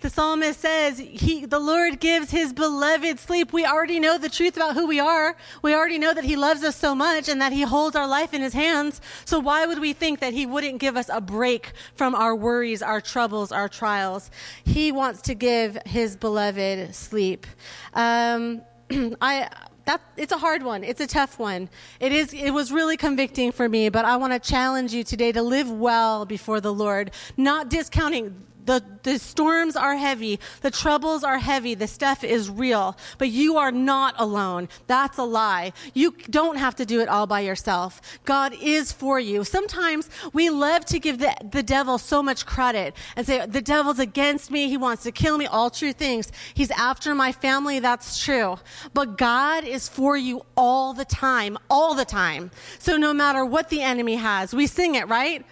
The 0.00 0.08
psalmist 0.08 0.60
says, 0.60 0.98
he, 0.98 1.44
the 1.44 1.58
Lord 1.58 2.00
gives 2.00 2.30
his 2.30 2.54
beloved 2.54 3.18
sleep. 3.18 3.52
We 3.52 3.66
already 3.66 4.00
know 4.00 4.16
the 4.16 4.30
truth 4.30 4.56
about 4.56 4.74
who 4.74 4.86
we 4.86 4.98
are. 4.98 5.36
We 5.60 5.74
already 5.74 5.98
know 5.98 6.14
that 6.14 6.24
he 6.24 6.36
loves 6.36 6.64
us 6.64 6.76
so 6.76 6.94
much 6.94 7.28
and 7.28 7.40
that 7.42 7.52
he 7.52 7.62
holds 7.62 7.96
our 7.96 8.06
life 8.06 8.32
in 8.32 8.40
his 8.40 8.54
hands. 8.54 9.02
So 9.26 9.38
why 9.40 9.66
would 9.66 9.78
we 9.78 9.92
think 9.92 10.20
that 10.20 10.32
he 10.32 10.46
wouldn't 10.46 10.78
give 10.78 10.96
us 10.96 11.10
a 11.12 11.20
break 11.20 11.72
from 11.96 12.14
our 12.14 12.34
worries, 12.34 12.80
our 12.80 13.00
troubles, 13.00 13.52
our 13.52 13.68
trials? 13.68 14.30
He 14.64 14.90
wants 14.90 15.20
to 15.22 15.34
give 15.34 15.76
his 15.84 16.16
beloved 16.16 16.94
sleep. 16.94 17.46
Um, 17.92 18.62
I, 19.20 19.50
that 19.86 20.00
it's 20.16 20.32
a 20.32 20.38
hard 20.38 20.62
one. 20.62 20.84
It's 20.84 21.00
a 21.00 21.06
tough 21.06 21.38
one. 21.38 21.68
It 21.98 22.12
is 22.12 22.32
it 22.32 22.50
was 22.50 22.72
really 22.72 22.96
convicting 22.96 23.52
for 23.52 23.68
me, 23.68 23.88
but 23.88 24.04
I 24.04 24.16
want 24.16 24.32
to 24.32 24.38
challenge 24.38 24.92
you 24.92 25.04
today 25.04 25.32
to 25.32 25.42
live 25.42 25.70
well 25.70 26.24
before 26.24 26.60
the 26.60 26.72
Lord, 26.72 27.10
not 27.36 27.68
discounting 27.68 28.46
the, 28.64 28.84
the 29.02 29.18
storms 29.18 29.76
are 29.76 29.96
heavy. 29.96 30.40
The 30.62 30.70
troubles 30.70 31.24
are 31.24 31.38
heavy. 31.38 31.74
The 31.74 31.86
stuff 31.86 32.24
is 32.24 32.50
real. 32.50 32.96
But 33.18 33.28
you 33.28 33.56
are 33.56 33.72
not 33.72 34.14
alone. 34.18 34.68
That's 34.86 35.18
a 35.18 35.24
lie. 35.24 35.72
You 35.94 36.14
don't 36.28 36.56
have 36.56 36.76
to 36.76 36.86
do 36.86 37.00
it 37.00 37.08
all 37.08 37.26
by 37.26 37.40
yourself. 37.40 38.00
God 38.24 38.54
is 38.60 38.92
for 38.92 39.18
you. 39.18 39.44
Sometimes 39.44 40.08
we 40.32 40.50
love 40.50 40.84
to 40.86 40.98
give 40.98 41.18
the, 41.18 41.34
the 41.50 41.62
devil 41.62 41.98
so 41.98 42.22
much 42.22 42.46
credit 42.46 42.94
and 43.16 43.26
say, 43.26 43.44
the 43.46 43.62
devil's 43.62 43.98
against 43.98 44.50
me. 44.50 44.68
He 44.68 44.76
wants 44.76 45.02
to 45.04 45.12
kill 45.12 45.38
me. 45.38 45.46
All 45.46 45.70
true 45.70 45.92
things. 45.92 46.30
He's 46.54 46.70
after 46.72 47.14
my 47.14 47.32
family. 47.32 47.78
That's 47.80 48.22
true. 48.22 48.58
But 48.94 49.18
God 49.18 49.64
is 49.64 49.88
for 49.88 50.16
you 50.16 50.44
all 50.56 50.92
the 50.92 51.04
time. 51.04 51.58
All 51.68 51.94
the 51.94 52.04
time. 52.04 52.50
So 52.78 52.96
no 52.96 53.12
matter 53.12 53.44
what 53.44 53.68
the 53.68 53.82
enemy 53.82 54.16
has, 54.16 54.54
we 54.54 54.66
sing 54.66 54.94
it, 54.94 55.08
right? 55.08 55.44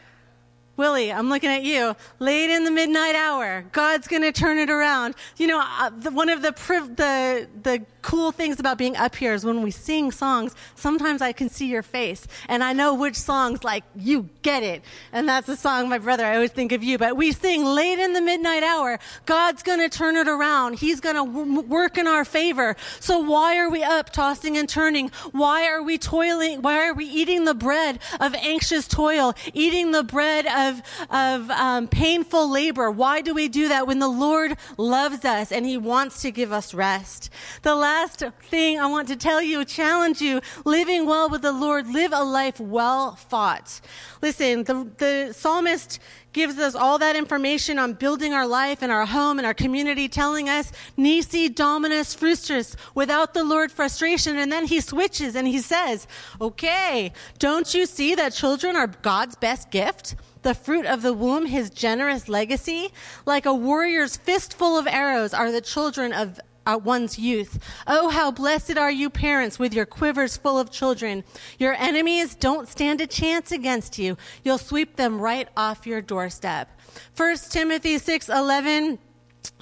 Willie, 0.78 1.12
I'm 1.12 1.28
looking 1.28 1.50
at 1.50 1.64
you. 1.64 1.96
Late 2.20 2.50
in 2.50 2.62
the 2.62 2.70
midnight 2.70 3.16
hour, 3.16 3.64
God's 3.72 4.06
going 4.06 4.22
to 4.22 4.30
turn 4.30 4.58
it 4.58 4.70
around. 4.70 5.16
You 5.36 5.48
know, 5.48 5.60
uh, 5.60 5.90
one 6.12 6.28
of 6.28 6.40
the, 6.40 6.52
the, 6.52 7.48
the 7.64 7.84
cool 8.08 8.32
things 8.32 8.58
about 8.58 8.78
being 8.78 8.96
up 8.96 9.14
here 9.14 9.34
is 9.34 9.44
when 9.44 9.60
we 9.60 9.70
sing 9.70 10.10
songs, 10.10 10.54
sometimes 10.74 11.20
I 11.20 11.32
can 11.32 11.50
see 11.50 11.66
your 11.66 11.82
face 11.82 12.26
and 12.48 12.64
I 12.64 12.72
know 12.72 12.94
which 12.94 13.16
songs, 13.16 13.62
like, 13.62 13.84
you 13.94 14.30
get 14.40 14.62
it. 14.62 14.82
And 15.12 15.28
that's 15.28 15.46
the 15.46 15.56
song, 15.56 15.90
my 15.90 15.98
brother, 15.98 16.24
I 16.24 16.36
always 16.36 16.50
think 16.50 16.72
of 16.72 16.82
you. 16.82 16.96
But 16.96 17.18
we 17.18 17.32
sing 17.32 17.66
late 17.66 17.98
in 17.98 18.14
the 18.14 18.22
midnight 18.22 18.62
hour. 18.62 18.98
God's 19.26 19.62
going 19.62 19.80
to 19.80 19.90
turn 19.90 20.16
it 20.16 20.26
around. 20.26 20.78
He's 20.78 21.00
going 21.00 21.16
to 21.16 21.30
w- 21.30 21.60
work 21.60 21.98
in 21.98 22.06
our 22.06 22.24
favor. 22.24 22.76
So 22.98 23.18
why 23.18 23.58
are 23.58 23.68
we 23.68 23.82
up 23.82 24.08
tossing 24.10 24.56
and 24.56 24.66
turning? 24.66 25.10
Why 25.32 25.68
are 25.68 25.82
we 25.82 25.98
toiling? 25.98 26.62
Why 26.62 26.88
are 26.88 26.94
we 26.94 27.04
eating 27.04 27.44
the 27.44 27.52
bread 27.52 27.98
of 28.20 28.34
anxious 28.36 28.88
toil? 28.88 29.34
Eating 29.52 29.92
the 29.92 30.02
bread 30.02 30.46
of 30.46 30.80
of, 31.10 31.50
um, 31.50 31.88
painful 31.88 32.48
labor. 32.50 32.90
Why 32.90 33.20
do 33.20 33.34
we 33.34 33.48
do 33.48 33.68
that 33.68 33.86
when 33.86 33.98
the 33.98 34.08
Lord 34.08 34.56
loves 34.78 35.26
us 35.26 35.52
and 35.52 35.66
He 35.66 35.76
wants 35.76 36.22
to 36.22 36.30
give 36.30 36.52
us 36.52 36.72
rest? 36.72 37.28
The 37.60 37.74
last 37.74 37.97
thing 38.06 38.78
I 38.78 38.86
want 38.86 39.08
to 39.08 39.16
tell 39.16 39.42
you, 39.42 39.64
challenge 39.64 40.20
you, 40.20 40.40
living 40.64 41.06
well 41.06 41.28
with 41.28 41.42
the 41.42 41.52
Lord, 41.52 41.86
live 41.88 42.12
a 42.12 42.22
life 42.22 42.60
well 42.60 43.16
fought. 43.16 43.80
Listen, 44.22 44.64
the, 44.64 44.88
the 44.98 45.32
psalmist 45.32 45.98
gives 46.32 46.58
us 46.58 46.74
all 46.74 46.98
that 46.98 47.16
information 47.16 47.78
on 47.78 47.94
building 47.94 48.32
our 48.32 48.46
life 48.46 48.82
and 48.82 48.92
our 48.92 49.06
home 49.06 49.38
and 49.38 49.46
our 49.46 49.54
community, 49.54 50.08
telling 50.08 50.48
us 50.48 50.72
nisi 50.96 51.48
dominus 51.48 52.14
frustra, 52.14 52.62
without 52.94 53.34
the 53.34 53.44
Lord 53.44 53.72
frustration. 53.72 54.38
And 54.38 54.52
then 54.52 54.66
he 54.66 54.80
switches 54.80 55.34
and 55.34 55.46
he 55.46 55.58
says, 55.58 56.06
okay, 56.40 57.12
don't 57.38 57.74
you 57.74 57.86
see 57.86 58.14
that 58.14 58.32
children 58.32 58.76
are 58.76 58.86
God's 58.86 59.36
best 59.36 59.70
gift? 59.70 60.14
The 60.42 60.54
fruit 60.54 60.86
of 60.86 61.02
the 61.02 61.12
womb, 61.12 61.46
his 61.46 61.70
generous 61.70 62.28
legacy. 62.28 62.92
Like 63.26 63.44
a 63.44 63.54
warrior's 63.54 64.16
fistful 64.16 64.78
of 64.78 64.86
arrows 64.86 65.34
are 65.34 65.50
the 65.50 65.60
children 65.60 66.12
of 66.12 66.38
uh, 66.68 66.76
one's 66.76 67.18
youth. 67.18 67.58
Oh, 67.86 68.10
how 68.10 68.30
blessed 68.30 68.76
are 68.76 68.90
you 68.90 69.08
parents 69.08 69.58
with 69.58 69.72
your 69.72 69.86
quivers 69.86 70.36
full 70.36 70.58
of 70.58 70.70
children. 70.70 71.24
Your 71.58 71.74
enemies 71.74 72.34
don't 72.34 72.68
stand 72.68 73.00
a 73.00 73.06
chance 73.06 73.50
against 73.52 73.98
you. 73.98 74.16
You'll 74.44 74.58
sweep 74.58 74.96
them 74.96 75.20
right 75.20 75.48
off 75.56 75.86
your 75.86 76.02
doorstep. 76.02 76.68
1 77.16 77.36
Timothy 77.50 77.98
6 77.98 78.28
11 78.28 78.98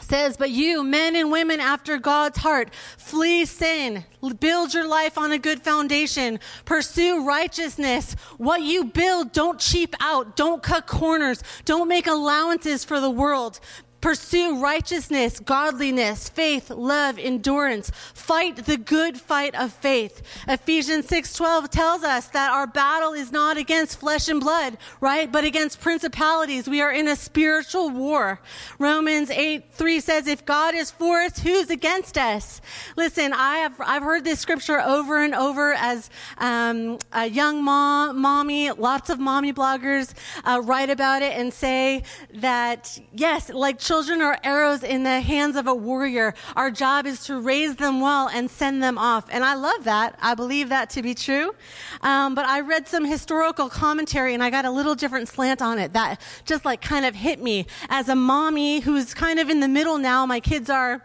says, 0.01 0.37
But 0.37 0.51
you, 0.51 0.83
men 0.83 1.17
and 1.17 1.31
women 1.31 1.61
after 1.61 1.99
God's 1.99 2.39
heart, 2.39 2.75
flee 2.99 3.45
sin, 3.45 4.05
build 4.41 4.75
your 4.75 4.89
life 4.89 5.17
on 5.17 5.33
a 5.33 5.39
good 5.39 5.63
foundation, 5.63 6.41
pursue 6.65 7.25
righteousness. 7.27 8.15
What 8.39 8.63
you 8.63 8.85
build, 8.85 9.33
don't 9.33 9.59
cheap 9.59 9.95
out, 10.01 10.37
don't 10.37 10.63
cut 10.63 10.87
corners, 10.87 11.43
don't 11.65 11.89
make 11.89 12.07
allowances 12.07 12.85
for 12.85 13.01
the 13.01 13.11
world. 13.11 13.61
Pursue 14.07 14.61
righteousness, 14.61 15.41
godliness, 15.41 16.29
faith, 16.29 16.71
love, 16.71 17.19
endurance. 17.19 17.91
Fight 18.15 18.55
the 18.65 18.77
good 18.77 19.21
fight 19.21 19.53
of 19.57 19.73
faith. 19.73 20.23
Ephesians 20.47 21.07
6:12 21.09 21.69
tells 21.71 22.05
us 22.05 22.29
that 22.29 22.53
our 22.53 22.69
battle 22.69 23.15
is 23.15 23.33
not 23.33 23.57
against 23.57 23.99
flesh 23.99 24.29
and 24.29 24.39
blood, 24.39 24.79
right? 25.01 25.33
But 25.33 25.43
against 25.43 25.81
principalities. 25.81 26.69
We 26.69 26.81
are 26.83 26.93
in 26.93 27.09
a 27.09 27.17
spiritual 27.17 27.91
war. 27.91 28.41
Romans 28.79 29.29
8:3 29.29 29.99
says 29.99 30.29
if 30.29 30.45
God 30.45 30.77
is 30.77 30.93
for 30.93 31.23
us, 31.23 31.41
who's 31.41 31.69
against 31.69 32.17
us? 32.17 32.61
Listen, 32.95 33.33
I 33.33 33.59
have 33.59 33.75
I've 33.81 34.05
heard 34.05 34.23
this 34.23 34.39
scripture 34.39 34.81
over 34.81 35.21
and 35.21 35.35
over 35.35 35.73
as 35.73 36.11
um, 36.39 36.99
a 37.13 37.27
young 37.27 37.65
mom, 37.65 38.21
mommy. 38.21 38.71
Lots 38.71 39.11
of 39.11 39.19
mommy 39.19 39.53
bloggers 39.53 40.15
uh, 40.45 40.61
write 40.63 40.91
about 40.91 41.23
it 41.23 41.37
and 41.37 41.53
say 41.53 42.05
that 42.35 43.01
yes, 43.13 43.49
like 43.49 43.81
children 43.81 43.96
Children 43.97 44.21
are 44.21 44.39
arrows 44.45 44.83
in 44.83 45.05
the 45.05 45.23
hands 45.23 45.57
of 45.57 45.67
a 45.67 45.75
warrior. 45.75 46.35
Our 46.55 46.71
job 46.71 47.07
is 47.07 47.25
to 47.25 47.41
raise 47.41 47.77
them 47.77 48.03
well 48.03 48.29
and 48.29 48.51
send 48.51 48.83
them 48.83 48.99
off. 48.99 49.25
And 49.31 49.43
I 49.43 49.55
love 49.55 49.85
that. 49.85 50.19
I 50.21 50.35
believe 50.35 50.69
that 50.69 50.91
to 50.91 51.03
be 51.03 51.15
true. 51.15 51.55
Um, 52.03 52.35
but 52.35 52.45
I 52.45 52.61
read 52.61 52.87
some 52.87 53.07
historical 53.07 53.71
commentary 53.71 54.35
and 54.35 54.45
I 54.45 54.51
got 54.51 54.67
a 54.67 54.71
little 54.71 54.95
different 54.95 55.29
slant 55.29 55.63
on 55.63 55.79
it 55.79 55.95
that 55.95 56.21
just 56.45 56.67
like 56.67 56.83
kind 56.83 57.07
of 57.07 57.15
hit 57.15 57.41
me 57.41 57.69
as 57.89 58.11
a 58.11 58.15
mommy 58.15 58.81
who's 58.81 59.15
kind 59.15 59.39
of 59.39 59.49
in 59.49 59.61
the 59.61 59.69
middle 59.69 59.97
now. 59.97 60.27
My 60.27 60.41
kids 60.41 60.69
are 60.69 61.03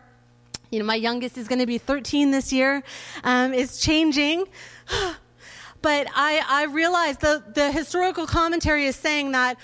you 0.69 0.79
know, 0.79 0.83
my 0.83 0.95
youngest 0.95 1.37
is 1.37 1.47
going 1.47 1.59
to 1.59 1.65
be 1.65 1.77
13 1.77 2.31
this 2.31 2.51
year, 2.51 2.83
um, 3.23 3.53
is 3.53 3.79
changing. 3.79 4.43
but 5.81 6.07
I, 6.13 6.43
I 6.45 6.65
realized 6.65 7.21
the, 7.21 7.41
the 7.55 7.71
historical 7.71 8.27
commentary 8.27 8.83
is 8.85 8.97
saying 8.97 9.31
that 9.31 9.57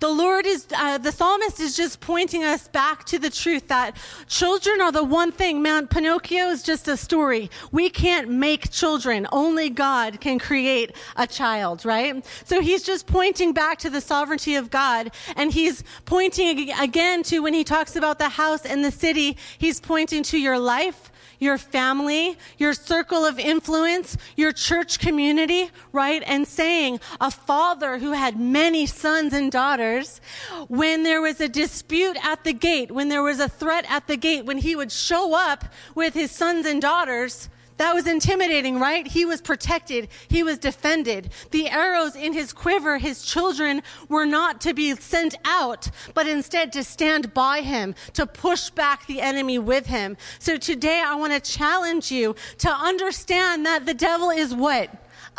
the 0.00 0.08
Lord 0.08 0.46
is, 0.46 0.66
uh, 0.76 0.98
the 0.98 1.12
psalmist 1.12 1.60
is 1.60 1.76
just 1.76 2.00
pointing 2.00 2.44
us 2.44 2.68
back 2.68 3.04
to 3.04 3.18
the 3.18 3.30
truth 3.30 3.68
that 3.68 3.96
children 4.28 4.80
are 4.80 4.92
the 4.92 5.04
one 5.04 5.32
thing. 5.32 5.62
Man, 5.62 5.86
Pinocchio 5.86 6.48
is 6.48 6.62
just 6.62 6.88
a 6.88 6.96
story. 6.96 7.50
We 7.72 7.90
can't 7.90 8.28
make 8.28 8.70
children. 8.70 9.26
Only 9.32 9.70
God 9.70 10.20
can 10.20 10.38
create 10.38 10.94
a 11.16 11.26
child, 11.26 11.84
right? 11.84 12.24
So 12.44 12.60
he's 12.60 12.82
just 12.82 13.06
pointing 13.06 13.52
back 13.52 13.78
to 13.78 13.90
the 13.90 14.00
sovereignty 14.00 14.56
of 14.56 14.70
God. 14.70 15.12
And 15.36 15.52
he's 15.52 15.84
pointing 16.04 16.70
again 16.72 17.22
to 17.24 17.40
when 17.40 17.54
he 17.54 17.64
talks 17.64 17.96
about 17.96 18.18
the 18.18 18.28
house 18.28 18.64
and 18.64 18.84
the 18.84 18.90
city, 18.90 19.36
he's 19.58 19.80
pointing 19.80 20.22
to 20.24 20.38
your 20.38 20.58
life 20.58 21.10
your 21.40 21.58
family, 21.58 22.38
your 22.58 22.74
circle 22.74 23.24
of 23.24 23.38
influence, 23.38 24.16
your 24.36 24.52
church 24.52 25.00
community, 25.00 25.70
right? 25.90 26.22
And 26.26 26.46
saying 26.46 27.00
a 27.20 27.30
father 27.30 27.98
who 27.98 28.12
had 28.12 28.38
many 28.38 28.86
sons 28.86 29.32
and 29.32 29.50
daughters, 29.50 30.20
when 30.68 31.02
there 31.02 31.20
was 31.20 31.40
a 31.40 31.48
dispute 31.48 32.16
at 32.22 32.44
the 32.44 32.52
gate, 32.52 32.92
when 32.92 33.08
there 33.08 33.22
was 33.22 33.40
a 33.40 33.48
threat 33.48 33.84
at 33.88 34.06
the 34.06 34.16
gate, 34.16 34.44
when 34.44 34.58
he 34.58 34.76
would 34.76 34.92
show 34.92 35.34
up 35.34 35.64
with 35.94 36.14
his 36.14 36.30
sons 36.30 36.66
and 36.66 36.80
daughters, 36.80 37.48
that 37.80 37.94
was 37.94 38.06
intimidating, 38.06 38.78
right? 38.78 39.06
He 39.06 39.24
was 39.24 39.40
protected. 39.40 40.08
He 40.28 40.42
was 40.42 40.58
defended. 40.58 41.30
The 41.50 41.70
arrows 41.70 42.14
in 42.14 42.34
his 42.34 42.52
quiver, 42.52 42.98
his 42.98 43.22
children 43.22 43.82
were 44.06 44.26
not 44.26 44.60
to 44.60 44.74
be 44.74 44.94
sent 44.96 45.34
out, 45.46 45.88
but 46.12 46.28
instead 46.28 46.74
to 46.74 46.84
stand 46.84 47.32
by 47.32 47.62
him, 47.62 47.94
to 48.12 48.26
push 48.26 48.68
back 48.68 49.06
the 49.06 49.22
enemy 49.22 49.58
with 49.58 49.86
him. 49.86 50.18
So 50.38 50.58
today 50.58 51.02
I 51.02 51.14
want 51.14 51.32
to 51.32 51.40
challenge 51.40 52.12
you 52.12 52.36
to 52.58 52.70
understand 52.70 53.64
that 53.64 53.86
the 53.86 53.94
devil 53.94 54.28
is 54.28 54.54
what? 54.54 54.90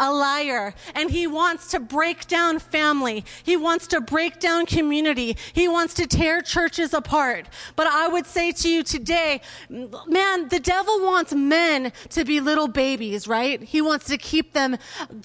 A 0.01 0.11
liar 0.11 0.73
and 0.95 1.11
he 1.11 1.27
wants 1.27 1.69
to 1.69 1.79
break 1.79 2.27
down 2.27 2.57
family. 2.57 3.23
He 3.43 3.55
wants 3.55 3.85
to 3.87 4.01
break 4.01 4.39
down 4.39 4.65
community. 4.65 5.37
He 5.53 5.67
wants 5.67 5.93
to 5.93 6.07
tear 6.07 6.41
churches 6.41 6.93
apart. 6.93 7.47
But 7.75 7.85
I 7.85 8.07
would 8.07 8.25
say 8.25 8.51
to 8.51 8.67
you 8.67 8.83
today, 8.83 9.41
man, 9.69 10.49
the 10.49 10.59
devil 10.59 11.05
wants 11.05 11.33
men 11.33 11.93
to 12.09 12.25
be 12.25 12.41
little 12.41 12.67
babies, 12.67 13.27
right? 13.27 13.61
He 13.61 13.79
wants 13.79 14.07
to 14.07 14.17
keep 14.17 14.53
them 14.53 14.77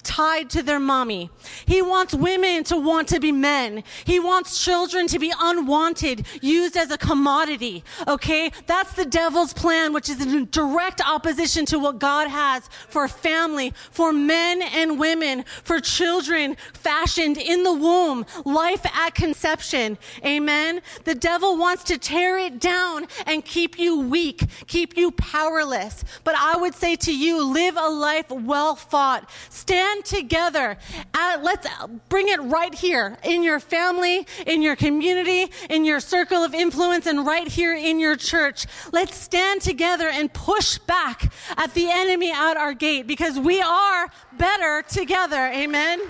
tied 0.03 0.51
to 0.51 0.61
their 0.61 0.79
mommy. 0.79 1.31
He 1.65 1.81
wants 1.81 2.13
women 2.13 2.63
to 2.65 2.77
want 2.77 3.07
to 3.09 3.19
be 3.19 3.31
men. 3.31 3.83
He 4.05 4.19
wants 4.19 4.63
children 4.63 5.07
to 5.07 5.17
be 5.17 5.33
unwanted, 5.39 6.27
used 6.41 6.77
as 6.77 6.91
a 6.91 6.99
commodity. 6.99 7.83
Okay? 8.07 8.51
That's 8.67 8.93
the 8.93 9.05
devil's 9.05 9.53
plan, 9.53 9.91
which 9.91 10.07
is 10.07 10.21
in 10.21 10.47
direct 10.51 11.01
opposition 11.01 11.65
to 11.65 11.79
what 11.79 11.97
God 11.97 12.27
has 12.27 12.69
for 12.89 13.07
family, 13.07 13.73
for 13.89 14.13
men 14.13 14.61
and 14.73 14.99
women, 14.99 15.43
for 15.63 15.79
children 15.79 16.57
fashioned 16.73 17.37
in 17.37 17.63
the 17.63 17.73
womb, 17.73 18.25
life 18.45 18.85
at 18.85 19.15
conception. 19.15 19.97
Amen. 20.25 20.81
The 21.03 21.15
devil 21.15 21.57
wants 21.57 21.83
to 21.85 21.97
tear 21.97 22.37
it 22.37 22.59
down 22.59 23.07
and 23.25 23.43
keep 23.43 23.77
you 23.79 23.99
weak, 23.99 24.43
keep 24.67 24.97
you 24.97 25.11
powerless. 25.11 26.03
But 26.23 26.35
I 26.37 26.57
would 26.57 26.75
say 26.75 26.95
to 26.95 27.15
you, 27.15 27.43
live 27.43 27.77
a 27.77 27.89
life 27.89 28.29
well 28.29 28.75
fought. 28.75 29.29
Stand 29.49 30.05
together. 30.05 30.77
Uh, 31.13 31.37
let's 31.41 31.67
bring 32.09 32.27
it 32.29 32.41
right 32.41 32.73
here 32.73 33.17
in 33.23 33.43
your 33.43 33.59
family, 33.59 34.27
in 34.45 34.61
your 34.61 34.75
community, 34.75 35.51
in 35.69 35.85
your 35.85 35.99
circle 35.99 36.43
of 36.43 36.53
influence, 36.53 37.05
and 37.05 37.25
right 37.25 37.47
here 37.47 37.75
in 37.75 37.99
your 37.99 38.15
church. 38.15 38.65
Let's 38.91 39.15
stand 39.15 39.61
together 39.61 40.07
and 40.09 40.31
push 40.33 40.77
back 40.79 41.31
at 41.57 41.73
the 41.73 41.89
enemy 41.89 42.31
at 42.31 42.57
our 42.57 42.73
gate 42.73 43.07
because 43.07 43.39
we 43.39 43.61
are 43.61 44.07
better 44.37 44.83
together. 44.87 45.51
Amen. 45.53 46.01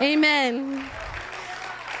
Amen. 0.00 0.84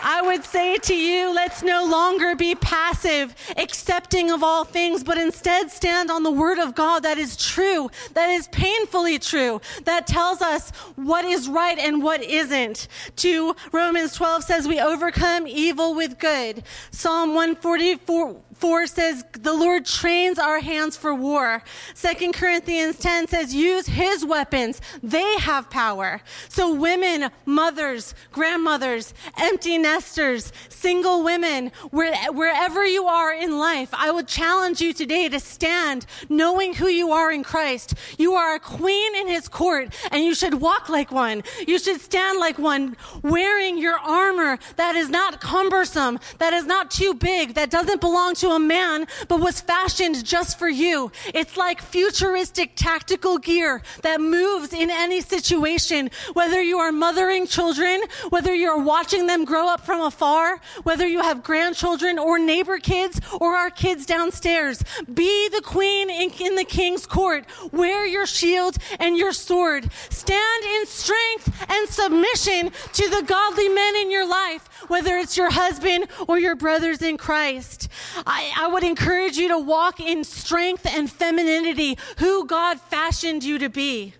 I 0.04 0.20
would 0.20 0.44
say 0.44 0.78
to 0.78 0.94
you, 0.94 1.32
let's 1.32 1.62
no 1.62 1.84
longer 1.84 2.34
be 2.34 2.56
passive, 2.56 3.36
accepting 3.56 4.32
of 4.32 4.42
all 4.42 4.64
things, 4.64 5.04
but 5.04 5.16
instead 5.16 5.70
stand 5.70 6.10
on 6.10 6.24
the 6.24 6.30
word 6.30 6.58
of 6.58 6.74
God 6.74 7.04
that 7.04 7.18
is 7.18 7.36
true, 7.36 7.88
that 8.14 8.28
is 8.28 8.48
painfully 8.48 9.20
true, 9.20 9.60
that 9.84 10.08
tells 10.08 10.42
us 10.42 10.70
what 10.96 11.24
is 11.24 11.48
right 11.48 11.78
and 11.78 12.02
what 12.02 12.20
isn't. 12.20 12.88
To 13.16 13.54
Romans 13.70 14.14
12 14.14 14.42
says 14.42 14.66
we 14.66 14.80
overcome 14.80 15.46
evil 15.46 15.94
with 15.94 16.18
good. 16.18 16.64
Psalm 16.90 17.34
144 17.34 18.40
4 18.62 18.86
says 18.86 19.24
the 19.32 19.52
Lord 19.52 19.84
trains 19.84 20.38
our 20.38 20.60
hands 20.60 20.96
for 20.96 21.12
war. 21.12 21.64
2 22.00 22.30
Corinthians 22.30 22.96
10 22.96 23.26
says 23.26 23.52
use 23.52 23.88
his 23.88 24.24
weapons. 24.24 24.80
They 25.02 25.36
have 25.38 25.68
power. 25.68 26.20
So 26.48 26.72
women, 26.72 27.32
mothers, 27.44 28.14
grandmothers, 28.30 29.14
empty 29.36 29.78
nesters, 29.78 30.52
single 30.68 31.24
women, 31.24 31.72
where, 31.90 32.14
wherever 32.32 32.86
you 32.86 33.06
are 33.06 33.34
in 33.34 33.58
life, 33.58 33.88
I 33.92 34.12
would 34.12 34.28
challenge 34.28 34.80
you 34.80 34.92
today 34.92 35.28
to 35.28 35.40
stand 35.40 36.06
knowing 36.28 36.74
who 36.74 36.86
you 36.86 37.10
are 37.10 37.32
in 37.32 37.42
Christ. 37.42 37.94
You 38.16 38.34
are 38.34 38.54
a 38.54 38.60
queen 38.60 39.16
in 39.16 39.26
his 39.26 39.48
court 39.48 39.92
and 40.12 40.22
you 40.22 40.36
should 40.36 40.54
walk 40.54 40.88
like 40.88 41.10
one. 41.10 41.42
You 41.66 41.80
should 41.80 42.00
stand 42.00 42.38
like 42.38 42.60
one 42.60 42.96
wearing 43.24 43.76
your 43.76 43.98
armor 43.98 44.60
that 44.76 44.94
is 44.94 45.10
not 45.10 45.40
cumbersome, 45.40 46.20
that 46.38 46.52
is 46.52 46.64
not 46.64 46.92
too 46.92 47.14
big, 47.14 47.54
that 47.54 47.68
doesn't 47.68 48.00
belong 48.00 48.36
to 48.36 48.51
a 48.52 48.60
man, 48.60 49.06
but 49.28 49.40
was 49.40 49.60
fashioned 49.60 50.24
just 50.24 50.58
for 50.58 50.68
you. 50.68 51.10
It's 51.34 51.56
like 51.56 51.80
futuristic 51.80 52.72
tactical 52.76 53.38
gear 53.38 53.82
that 54.02 54.20
moves 54.20 54.72
in 54.72 54.90
any 54.90 55.20
situation, 55.20 56.10
whether 56.32 56.60
you 56.60 56.78
are 56.78 56.92
mothering 56.92 57.46
children, 57.46 58.02
whether 58.30 58.54
you're 58.54 58.82
watching 58.82 59.26
them 59.26 59.44
grow 59.44 59.68
up 59.68 59.80
from 59.80 60.00
afar, 60.00 60.60
whether 60.82 61.06
you 61.06 61.20
have 61.20 61.42
grandchildren 61.42 62.18
or 62.18 62.38
neighbor 62.38 62.78
kids 62.78 63.20
or 63.40 63.54
our 63.54 63.70
kids 63.70 64.06
downstairs. 64.06 64.82
Be 65.12 65.48
the 65.48 65.62
queen 65.62 66.10
in, 66.10 66.32
the 66.54 66.64
king's 66.64 67.06
court. 67.06 67.44
Wear 67.72 68.06
your 68.06 68.26
shield 68.26 68.76
and 68.98 69.16
your 69.16 69.32
sword. 69.32 69.90
Stand 70.10 70.64
in 70.64 70.86
strength 70.86 71.70
and 71.70 71.88
submission 71.88 72.70
to 72.92 73.08
the 73.08 73.22
godly 73.26 73.68
men 73.68 73.96
in 73.96 74.10
your 74.10 74.28
life, 74.28 74.68
whether 74.88 75.16
it's 75.16 75.36
your 75.36 75.50
husband 75.50 76.08
or 76.28 76.38
your 76.38 76.54
brothers 76.56 77.00
in 77.00 77.16
Christ. 77.16 77.88
I, 78.34 78.50
I 78.56 78.66
would 78.66 78.82
encourage 78.82 79.36
you 79.36 79.48
to 79.48 79.58
walk 79.58 80.00
in 80.00 80.24
strength 80.24 80.86
and 80.86 81.10
femininity, 81.10 81.98
who 82.16 82.46
God 82.46 82.80
fashioned 82.80 83.44
you 83.44 83.58
to 83.58 83.68
be. 83.68 84.14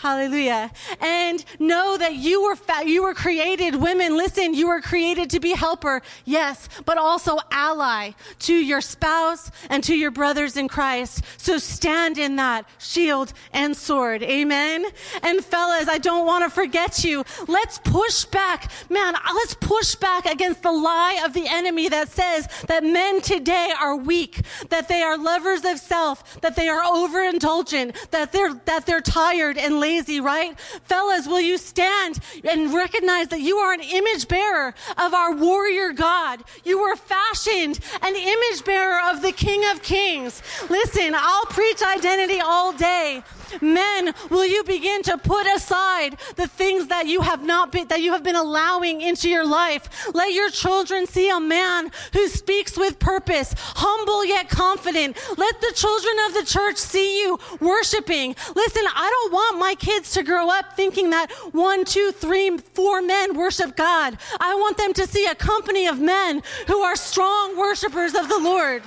Hallelujah. 0.00 0.70
And 1.00 1.44
know 1.58 1.96
that 1.96 2.14
you 2.14 2.42
were 2.42 2.56
fa- 2.56 2.84
you 2.86 3.02
were 3.02 3.14
created 3.14 3.74
women 3.74 4.16
listen 4.16 4.54
you 4.54 4.68
were 4.68 4.80
created 4.80 5.28
to 5.30 5.40
be 5.40 5.52
helper 5.52 6.02
yes 6.24 6.68
but 6.84 6.96
also 6.96 7.38
ally 7.50 8.12
to 8.38 8.54
your 8.54 8.80
spouse 8.80 9.50
and 9.68 9.82
to 9.84 9.94
your 9.94 10.10
brothers 10.10 10.56
in 10.56 10.68
Christ. 10.68 11.24
So 11.36 11.58
stand 11.58 12.18
in 12.18 12.36
that 12.36 12.66
shield 12.78 13.32
and 13.52 13.76
sword. 13.76 14.22
Amen? 14.22 14.86
And 15.22 15.44
fellas 15.44 15.88
I 15.88 15.98
don't 15.98 16.26
want 16.26 16.44
to 16.44 16.50
forget 16.50 17.04
you. 17.04 17.24
Let's 17.48 17.78
push 17.78 18.24
back. 18.26 18.70
Man 18.88 19.16
uh, 19.16 19.20
let's 19.34 19.54
push 19.54 19.96
back 19.96 20.26
against 20.26 20.62
the 20.62 20.72
lie 20.72 21.22
of 21.24 21.34
the 21.34 21.46
enemy 21.48 21.88
that 21.88 22.08
says 22.08 22.48
that 22.68 22.84
men 22.84 23.20
today 23.20 23.72
are 23.80 23.96
weak 23.96 24.42
that 24.68 24.88
they 24.88 25.02
are 25.02 25.18
lovers 25.18 25.64
of 25.64 25.78
self 25.78 26.40
that 26.40 26.56
they 26.56 26.68
are 26.68 26.82
overindulgent 26.82 28.10
that 28.10 28.32
they're 28.32 28.54
that 28.64 28.86
they're 28.86 29.00
tired 29.00 29.39
tired 29.40 29.58
and 29.58 29.80
lazy, 29.80 30.20
right? 30.20 30.58
Fellas, 30.84 31.26
will 31.26 31.40
you 31.40 31.56
stand 31.56 32.18
and 32.44 32.74
recognize 32.74 33.28
that 33.28 33.40
you 33.40 33.56
are 33.56 33.72
an 33.72 33.80
image 33.80 34.28
bearer 34.28 34.74
of 34.98 35.14
our 35.14 35.34
warrior 35.34 35.92
God? 35.92 36.42
You 36.64 36.80
were 36.80 36.96
fashioned 36.96 37.80
an 38.02 38.14
image 38.16 38.64
bearer 38.64 39.00
of 39.10 39.22
the 39.22 39.32
King 39.32 39.62
of 39.70 39.82
Kings. 39.82 40.42
Listen, 40.68 41.14
I'll 41.16 41.46
preach 41.46 41.82
identity 41.82 42.40
all 42.40 42.72
day. 42.72 43.22
Men, 43.60 44.14
will 44.30 44.46
you 44.46 44.64
begin 44.64 45.02
to 45.04 45.18
put 45.18 45.46
aside 45.46 46.16
the 46.36 46.46
things 46.46 46.88
that 46.88 47.06
you 47.06 47.20
have 47.20 47.44
not 47.44 47.72
been, 47.72 47.88
that 47.88 48.00
you 48.00 48.12
have 48.12 48.22
been 48.22 48.36
allowing 48.36 49.00
into 49.00 49.28
your 49.28 49.46
life? 49.46 50.08
Let 50.14 50.32
your 50.32 50.50
children 50.50 51.06
see 51.06 51.30
a 51.30 51.40
man 51.40 51.90
who 52.12 52.28
speaks 52.28 52.76
with 52.76 52.98
purpose, 52.98 53.54
humble 53.56 54.24
yet 54.24 54.48
confident. 54.48 55.16
Let 55.36 55.60
the 55.60 55.72
children 55.74 56.14
of 56.26 56.34
the 56.34 56.44
church 56.44 56.76
see 56.76 57.20
you 57.20 57.38
worshiping. 57.60 58.36
Listen, 58.54 58.82
I 58.94 59.10
don't 59.10 59.32
want 59.32 59.58
my 59.58 59.74
kids 59.74 60.12
to 60.12 60.22
grow 60.22 60.50
up 60.50 60.76
thinking 60.76 61.10
that 61.10 61.30
one, 61.52 61.84
two, 61.84 62.12
three, 62.12 62.56
four 62.58 63.02
men 63.02 63.36
worship 63.36 63.76
God. 63.76 64.18
I 64.40 64.54
want 64.54 64.76
them 64.76 64.92
to 64.94 65.06
see 65.06 65.26
a 65.26 65.34
company 65.34 65.86
of 65.86 66.00
men 66.00 66.42
who 66.66 66.80
are 66.80 66.96
strong 66.96 67.58
worshipers 67.58 68.14
of 68.14 68.28
the 68.28 68.38
Lord. 68.38 68.82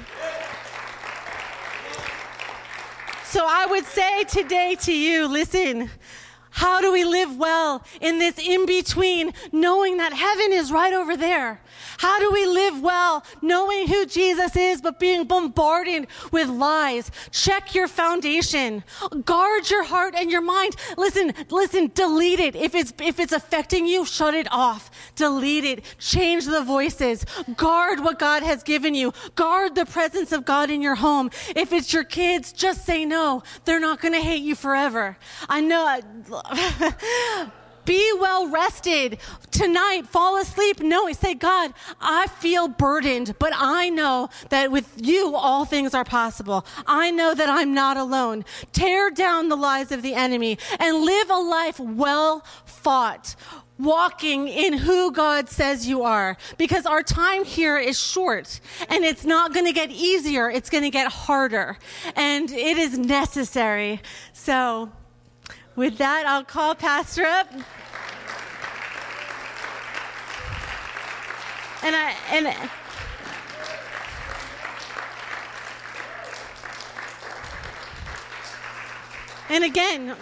So 3.34 3.48
I 3.50 3.66
would 3.66 3.86
say 3.86 4.26
today 4.26 4.76
to 4.82 4.94
you, 4.94 5.28
listen, 5.28 5.90
how 6.52 6.82
do 6.82 6.94
we 6.94 7.04
live 7.04 7.36
well 7.36 7.84
in 8.00 8.20
this 8.20 8.38
in 8.38 8.68
between, 8.68 9.34
knowing 9.52 9.98
that 9.98 10.14
heaven 10.14 10.54
is 10.54 10.72
right 10.72 10.94
over 10.94 11.18
there? 11.18 11.60
How 11.98 12.20
do 12.20 12.32
we 12.32 12.46
live 12.46 12.82
well 12.82 13.24
knowing 13.42 13.88
who 13.88 14.06
Jesus 14.06 14.56
is, 14.56 14.82
but 14.82 15.00
being 15.00 15.26
bombarded 15.26 16.08
with 16.32 16.50
lies? 16.50 17.12
Check 17.32 17.76
your 17.76 17.88
foundation. 17.88 18.84
Guard 19.26 19.70
your 19.70 19.84
heart 19.84 20.16
and 20.16 20.32
your 20.32 20.42
mind. 20.42 20.76
Listen, 20.98 21.34
listen, 21.50 21.92
delete 21.94 22.40
it. 22.40 22.56
If 22.56 22.76
it's, 22.76 22.94
if 23.00 23.20
it's 23.20 23.34
affecting 23.34 23.86
you, 23.86 24.06
shut 24.06 24.34
it 24.34 24.48
off. 24.52 24.92
Delete 25.16 25.66
it. 25.66 25.96
Change 26.00 26.46
the 26.46 26.64
voices. 26.64 27.26
Guard 27.56 28.00
what 28.00 28.20
God 28.20 28.44
has 28.44 28.64
given 28.64 28.96
you. 28.96 29.14
Guard 29.36 29.76
the 29.76 29.86
presence 29.86 30.32
of 30.32 30.46
God 30.46 30.70
in 30.70 30.82
your 30.82 30.96
home. 30.96 31.30
If 31.56 31.74
it's 31.74 31.94
your 31.94 32.04
kids, 32.04 32.52
just 32.54 32.86
say 32.86 33.06
no. 33.06 33.44
They're 33.66 33.80
not 33.80 34.02
going 34.02 34.14
to 34.14 34.22
hate 34.22 34.44
you 34.44 34.56
forever. 34.56 35.18
I 35.50 35.62
know. 35.62 36.00
Be 37.86 38.14
well 38.20 38.48
rested 38.48 39.20
tonight. 39.52 40.08
Fall 40.08 40.38
asleep. 40.38 40.82
No, 40.82 41.12
say, 41.14 41.34
God, 41.34 41.74
I 42.02 42.28
feel 42.28 42.68
burdened, 42.68 43.36
but 43.40 43.54
I 43.56 43.90
know 43.90 44.30
that 44.50 44.72
with 44.72 44.94
you, 44.98 45.36
all 45.36 45.66
things 45.66 45.94
are 45.94 46.04
possible. 46.04 46.66
I 46.86 47.12
know 47.12 47.34
that 47.34 47.50
I'm 47.50 47.74
not 47.74 47.98
alone. 47.98 48.46
Tear 48.72 49.10
down 49.12 49.50
the 49.50 49.56
lies 49.56 49.92
of 49.92 50.02
the 50.02 50.14
enemy 50.14 50.58
and 50.80 51.04
live 51.04 51.30
a 51.30 51.38
life 51.38 51.80
well 51.80 52.44
fought 52.66 53.36
walking 53.80 54.48
in 54.48 54.74
who 54.74 55.12
God 55.12 55.50
says 55.50 55.88
you 55.88 56.04
are 56.04 56.38
because 56.58 56.86
our 56.86 57.04
time 57.04 57.44
here 57.44 57.78
is 57.78 58.00
short 58.00 58.60
and 58.88 59.04
it's 59.04 59.26
not 59.26 59.54
going 59.54 59.66
to 59.66 59.74
get 59.74 59.92
easier. 59.92 60.50
It's 60.50 60.70
going 60.70 60.84
to 60.84 60.90
get 60.90 61.12
harder 61.12 61.78
and 62.16 62.50
it 62.52 62.78
is 62.78 62.98
necessary. 62.98 64.02
So, 64.32 64.92
with 65.76 65.98
that, 65.98 66.26
I'll 66.26 66.44
call 66.44 66.76
Pastor 66.76 67.26
up. 67.26 67.52
And 71.86 71.96
I 71.96 72.16
and 72.32 72.48
and 79.50 79.64
again. 79.64 80.16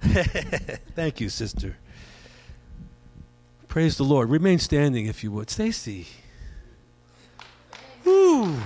Thank 0.94 1.20
you, 1.20 1.28
sister. 1.28 1.76
Praise 3.68 3.96
the 3.96 4.04
Lord. 4.04 4.30
Remain 4.30 4.58
standing 4.58 5.06
if 5.06 5.22
you 5.22 5.30
would. 5.32 5.50
Stacy. 5.50 6.06
Woo. 8.04 8.56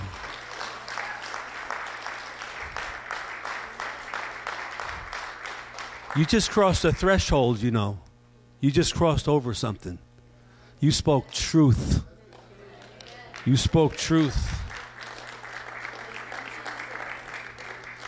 You 6.15 6.25
just 6.25 6.49
crossed 6.49 6.85
a 6.85 6.93
threshold, 6.93 7.59
you 7.61 7.71
know. 7.71 7.99
You 8.61 8.71
just 8.71 8.95
crossed 8.95 9.27
over 9.27 9.53
something. 9.53 9.99
You 10.79 10.91
spoke 10.91 11.29
truth. 11.31 12.03
You 13.45 13.57
spoke 13.57 13.95
truth. 13.97 14.64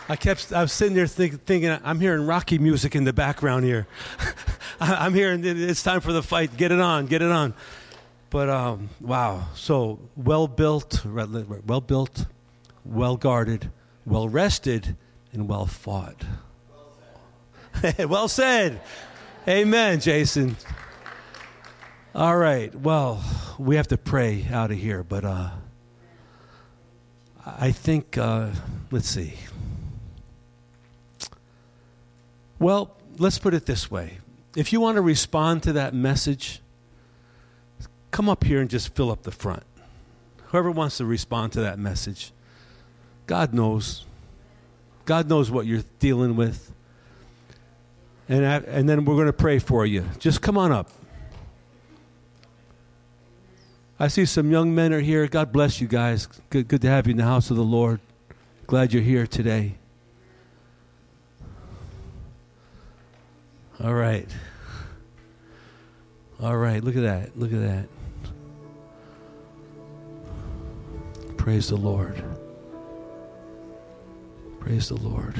I 0.08 0.16
kept, 0.16 0.52
I 0.52 0.62
was 0.62 0.72
sitting 0.72 0.94
there 0.94 1.06
think, 1.06 1.44
thinking, 1.44 1.76
I'm 1.84 2.00
hearing 2.00 2.26
Rocky 2.26 2.58
music 2.58 2.96
in 2.96 3.04
the 3.04 3.12
background 3.12 3.64
here. 3.64 3.86
I'm 4.80 5.12
hearing 5.12 5.44
it's 5.44 5.82
time 5.82 6.00
for 6.00 6.12
the 6.12 6.22
fight. 6.22 6.56
Get 6.56 6.72
it 6.72 6.80
on, 6.80 7.06
get 7.06 7.20
it 7.20 7.30
on. 7.30 7.52
But 8.30 8.48
um, 8.48 8.90
wow, 9.00 9.48
so 9.54 9.98
well 10.16 10.48
built, 10.48 11.04
well 11.04 11.80
built, 11.80 12.26
well 12.84 13.16
guarded, 13.16 13.70
well 14.06 14.28
rested, 14.28 14.96
and 15.32 15.48
well 15.48 15.66
fought. 15.66 16.24
well 16.70 17.92
said. 17.92 18.08
well 18.08 18.28
said. 18.28 18.80
Amen, 19.46 20.00
Jason. 20.00 20.56
All 22.14 22.36
right. 22.36 22.74
Well, 22.74 23.22
we 23.58 23.76
have 23.76 23.88
to 23.88 23.98
pray 23.98 24.46
out 24.50 24.70
of 24.70 24.78
here, 24.78 25.02
but 25.02 25.24
uh, 25.24 25.50
I 27.46 27.72
think, 27.72 28.18
uh, 28.18 28.50
let's 28.90 29.08
see. 29.08 29.34
Well, 32.58 32.96
let's 33.18 33.38
put 33.38 33.54
it 33.54 33.66
this 33.66 33.90
way. 33.90 34.18
If 34.56 34.72
you 34.72 34.80
want 34.80 34.96
to 34.96 35.02
respond 35.02 35.62
to 35.64 35.72
that 35.74 35.94
message, 35.94 36.60
come 38.10 38.28
up 38.28 38.44
here 38.44 38.60
and 38.60 38.68
just 38.68 38.94
fill 38.94 39.10
up 39.10 39.22
the 39.22 39.30
front. 39.30 39.62
Whoever 40.46 40.70
wants 40.70 40.96
to 40.98 41.04
respond 41.04 41.52
to 41.52 41.60
that 41.60 41.78
message, 41.78 42.32
God 43.26 43.54
knows. 43.54 44.04
God 45.04 45.28
knows 45.28 45.50
what 45.50 45.66
you're 45.66 45.84
dealing 45.98 46.36
with. 46.36 46.72
And, 48.28 48.44
and 48.44 48.88
then 48.88 49.04
we're 49.04 49.14
going 49.14 49.26
to 49.26 49.32
pray 49.32 49.58
for 49.58 49.86
you. 49.86 50.04
Just 50.18 50.42
come 50.42 50.58
on 50.58 50.72
up. 50.72 50.90
I 54.00 54.08
see 54.08 54.26
some 54.26 54.50
young 54.50 54.74
men 54.74 54.92
are 54.92 55.00
here. 55.00 55.26
God 55.26 55.52
bless 55.52 55.80
you 55.80 55.88
guys. 55.88 56.28
Good, 56.50 56.68
good 56.68 56.82
to 56.82 56.88
have 56.88 57.06
you 57.06 57.12
in 57.12 57.16
the 57.16 57.24
house 57.24 57.50
of 57.50 57.56
the 57.56 57.64
Lord. 57.64 58.00
Glad 58.66 58.92
you're 58.92 59.02
here 59.02 59.26
today. 59.26 59.77
All 63.82 63.94
right. 63.94 64.28
All 66.42 66.56
right. 66.56 66.82
Look 66.82 66.96
at 66.96 67.02
that. 67.02 67.38
Look 67.38 67.52
at 67.52 67.60
that. 67.60 67.88
Praise 71.36 71.68
the 71.68 71.76
Lord. 71.76 72.20
Praise 74.58 74.88
the 74.88 74.96
Lord. 74.96 75.36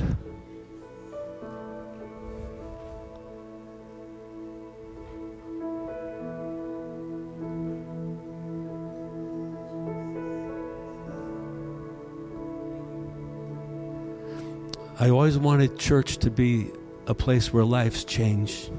I 15.00 15.10
always 15.10 15.36
wanted 15.38 15.76
church 15.78 16.18
to 16.18 16.30
be 16.30 16.70
a 17.08 17.14
place 17.14 17.52
where 17.52 17.64
lives 17.64 18.04
change. 18.04 18.70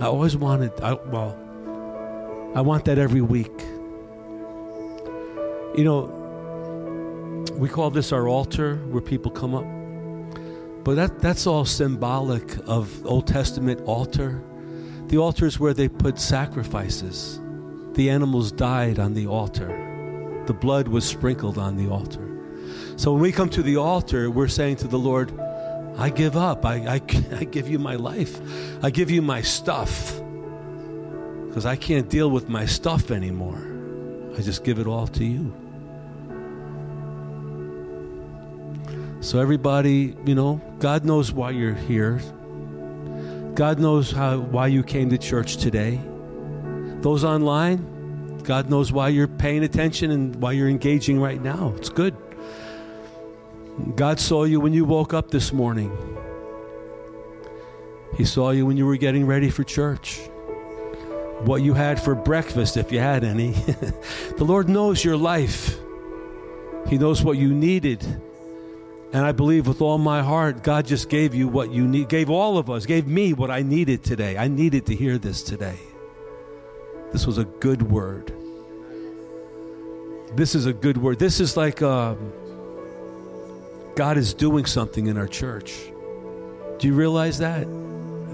I 0.00 0.06
always 0.06 0.36
wanted, 0.36 0.72
I, 0.80 0.94
well, 0.94 1.38
I 2.56 2.60
want 2.60 2.84
that 2.86 2.98
every 2.98 3.20
week. 3.20 3.52
You 5.76 5.84
know, 5.84 7.46
we 7.52 7.68
call 7.68 7.90
this 7.90 8.12
our 8.12 8.26
altar 8.26 8.76
where 8.88 9.00
people 9.00 9.30
come 9.30 9.54
up. 9.54 9.64
But 10.82 10.96
that, 10.96 11.20
that's 11.20 11.46
all 11.46 11.64
symbolic 11.64 12.56
of 12.66 13.06
Old 13.06 13.28
Testament 13.28 13.80
altar. 13.82 14.42
The 15.06 15.18
altar 15.18 15.46
is 15.46 15.60
where 15.60 15.72
they 15.72 15.88
put 15.88 16.18
sacrifices. 16.18 17.38
The 17.92 18.10
animals 18.10 18.50
died 18.50 18.98
on 18.98 19.14
the 19.14 19.28
altar. 19.28 20.42
The 20.46 20.54
blood 20.54 20.88
was 20.88 21.04
sprinkled 21.04 21.58
on 21.58 21.76
the 21.76 21.88
altar. 21.88 22.26
So 22.96 23.12
when 23.12 23.22
we 23.22 23.30
come 23.30 23.50
to 23.50 23.62
the 23.62 23.76
altar, 23.76 24.30
we're 24.32 24.48
saying 24.48 24.76
to 24.76 24.88
the 24.88 24.98
Lord, 24.98 25.32
I 26.00 26.08
give 26.08 26.34
up. 26.34 26.64
I, 26.64 26.76
I, 26.76 26.94
I 27.36 27.44
give 27.44 27.68
you 27.68 27.78
my 27.78 27.96
life. 27.96 28.40
I 28.82 28.90
give 28.90 29.10
you 29.10 29.20
my 29.20 29.42
stuff. 29.42 30.18
Because 31.46 31.66
I 31.66 31.76
can't 31.76 32.08
deal 32.08 32.30
with 32.30 32.48
my 32.48 32.64
stuff 32.64 33.10
anymore. 33.10 33.60
I 34.36 34.40
just 34.40 34.64
give 34.64 34.78
it 34.78 34.86
all 34.86 35.06
to 35.08 35.24
you. 35.24 35.52
So, 39.20 39.38
everybody, 39.38 40.16
you 40.24 40.34
know, 40.34 40.62
God 40.78 41.04
knows 41.04 41.32
why 41.32 41.50
you're 41.50 41.74
here. 41.74 42.22
God 43.54 43.78
knows 43.78 44.10
how, 44.10 44.38
why 44.38 44.68
you 44.68 44.82
came 44.82 45.10
to 45.10 45.18
church 45.18 45.58
today. 45.58 46.00
Those 47.02 47.24
online, 47.24 48.38
God 48.44 48.70
knows 48.70 48.92
why 48.92 49.08
you're 49.08 49.28
paying 49.28 49.64
attention 49.64 50.10
and 50.10 50.36
why 50.36 50.52
you're 50.52 50.68
engaging 50.68 51.20
right 51.20 51.42
now. 51.42 51.74
It's 51.76 51.90
good. 51.90 52.16
God 53.96 54.20
saw 54.20 54.44
you 54.44 54.60
when 54.60 54.72
you 54.72 54.84
woke 54.84 55.14
up 55.14 55.30
this 55.30 55.52
morning. 55.52 55.90
He 58.16 58.24
saw 58.24 58.50
you 58.50 58.66
when 58.66 58.76
you 58.76 58.86
were 58.86 58.96
getting 58.96 59.26
ready 59.26 59.50
for 59.50 59.64
church. 59.64 60.18
What 61.40 61.62
you 61.62 61.74
had 61.74 62.00
for 62.02 62.14
breakfast, 62.14 62.76
if 62.76 62.92
you 62.92 62.98
had 62.98 63.24
any. 63.24 63.52
the 64.36 64.44
Lord 64.44 64.68
knows 64.68 65.04
your 65.04 65.16
life, 65.16 65.78
He 66.88 66.98
knows 66.98 67.22
what 67.22 67.38
you 67.38 67.54
needed. 67.54 68.04
And 69.12 69.26
I 69.26 69.32
believe 69.32 69.66
with 69.66 69.82
all 69.82 69.98
my 69.98 70.22
heart, 70.22 70.62
God 70.62 70.86
just 70.86 71.08
gave 71.08 71.34
you 71.34 71.48
what 71.48 71.72
you 71.72 71.86
need, 71.88 72.08
gave 72.08 72.30
all 72.30 72.58
of 72.58 72.70
us, 72.70 72.86
gave 72.86 73.08
me 73.08 73.32
what 73.32 73.50
I 73.50 73.62
needed 73.62 74.04
today. 74.04 74.38
I 74.38 74.46
needed 74.46 74.86
to 74.86 74.94
hear 74.94 75.18
this 75.18 75.42
today. 75.42 75.78
This 77.12 77.26
was 77.26 77.36
a 77.36 77.44
good 77.44 77.82
word. 77.82 78.32
This 80.36 80.54
is 80.54 80.66
a 80.66 80.72
good 80.72 80.96
word. 80.96 81.18
This 81.18 81.40
is 81.40 81.56
like. 81.56 81.82
Um, 81.82 82.32
God 83.96 84.16
is 84.16 84.34
doing 84.34 84.66
something 84.66 85.06
in 85.06 85.16
our 85.18 85.28
church. 85.28 85.72
Do 86.78 86.86
you 86.86 86.94
realize 86.94 87.38
that? 87.38 87.66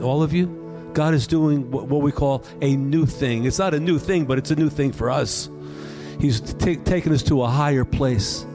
All 0.02 0.22
of 0.22 0.32
you? 0.32 0.62
God 0.92 1.12
is 1.12 1.26
doing 1.26 1.70
what, 1.70 1.88
we 1.88 2.12
call 2.12 2.44
a 2.62 2.76
new 2.76 3.04
thing. 3.04 3.44
It's 3.44 3.58
not 3.58 3.74
a 3.74 3.80
new 3.80 3.98
thing, 3.98 4.24
but 4.24 4.38
it's 4.38 4.50
a 4.50 4.56
new 4.56 4.70
thing 4.70 4.92
for 4.92 5.10
us. 5.10 5.50
He's 6.20 6.40
t- 6.40 6.76
taken 6.76 7.12
us 7.12 7.22
to 7.24 7.42
a 7.42 7.48
higher 7.48 7.84
place. 7.84 8.46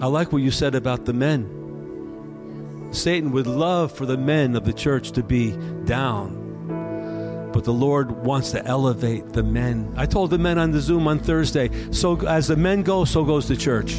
I 0.00 0.06
like 0.06 0.32
what 0.32 0.42
you 0.42 0.50
said 0.50 0.74
about 0.74 1.04
the 1.04 1.12
men. 1.12 2.88
Satan 2.92 3.30
would 3.32 3.46
love 3.46 3.92
for 3.92 4.06
the 4.06 4.16
men 4.16 4.56
of 4.56 4.64
the 4.64 4.72
church 4.72 5.12
to 5.12 5.22
be 5.22 5.52
down, 5.84 7.50
but 7.52 7.62
the 7.62 7.72
Lord 7.72 8.10
wants 8.24 8.50
to 8.52 8.64
elevate 8.64 9.32
the 9.32 9.44
men. 9.44 9.92
I 9.96 10.06
told 10.06 10.30
the 10.30 10.38
men 10.38 10.58
on 10.58 10.72
the 10.72 10.80
Zoom 10.80 11.06
on 11.06 11.20
Thursday 11.20 11.70
so 11.92 12.26
as 12.26 12.48
the 12.48 12.56
men 12.56 12.82
go, 12.82 13.04
so 13.04 13.24
goes 13.24 13.46
the 13.46 13.56
church. 13.56 13.94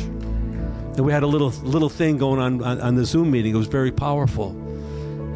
And 0.96 1.06
we 1.06 1.12
had 1.12 1.24
a 1.24 1.28
little 1.28 1.50
little 1.64 1.90
thing 1.90 2.18
going 2.18 2.40
on, 2.40 2.64
on, 2.64 2.82
on 2.82 2.96
the 2.96 3.06
Zoom 3.06 3.32
meeting. 3.32 3.54
It 3.54 3.58
was 3.58 3.68
very 3.68 3.92
powerful, 3.92 4.50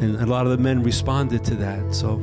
and 0.00 0.16
a 0.16 0.26
lot 0.26 0.46
of 0.46 0.52
the 0.52 0.58
men 0.58 0.82
responded 0.82 1.44
to 1.44 1.54
that. 1.56 1.94
So, 1.94 2.20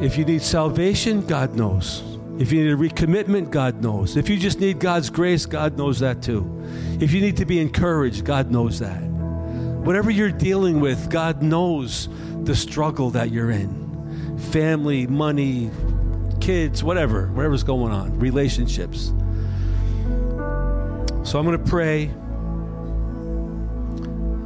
if 0.00 0.16
you 0.16 0.24
need 0.24 0.42
salvation, 0.42 1.26
God 1.26 1.56
knows. 1.56 2.04
If 2.38 2.52
you 2.52 2.62
need 2.62 2.72
a 2.72 2.76
recommitment, 2.76 3.50
God 3.50 3.82
knows. 3.82 4.16
If 4.16 4.28
you 4.28 4.38
just 4.38 4.60
need 4.60 4.78
God's 4.78 5.10
grace, 5.10 5.44
God 5.44 5.76
knows 5.76 5.98
that 5.98 6.22
too. 6.22 6.46
If 7.00 7.12
you 7.12 7.20
need 7.20 7.36
to 7.38 7.44
be 7.44 7.58
encouraged, 7.58 8.24
God 8.24 8.52
knows 8.52 8.78
that. 8.78 9.02
Whatever 9.02 10.12
you're 10.12 10.30
dealing 10.30 10.78
with, 10.78 11.10
God 11.10 11.42
knows 11.42 12.08
the 12.44 12.54
struggle 12.54 13.10
that 13.10 13.32
you're 13.32 13.50
in. 13.50 14.38
Family, 14.52 15.08
money, 15.08 15.70
kids, 16.40 16.84
whatever, 16.84 17.26
whatever's 17.32 17.64
going 17.64 17.92
on, 17.92 18.16
relationships. 18.20 19.12
So 21.28 21.38
I'm 21.38 21.44
going 21.44 21.62
to 21.62 21.70
pray, 21.70 22.04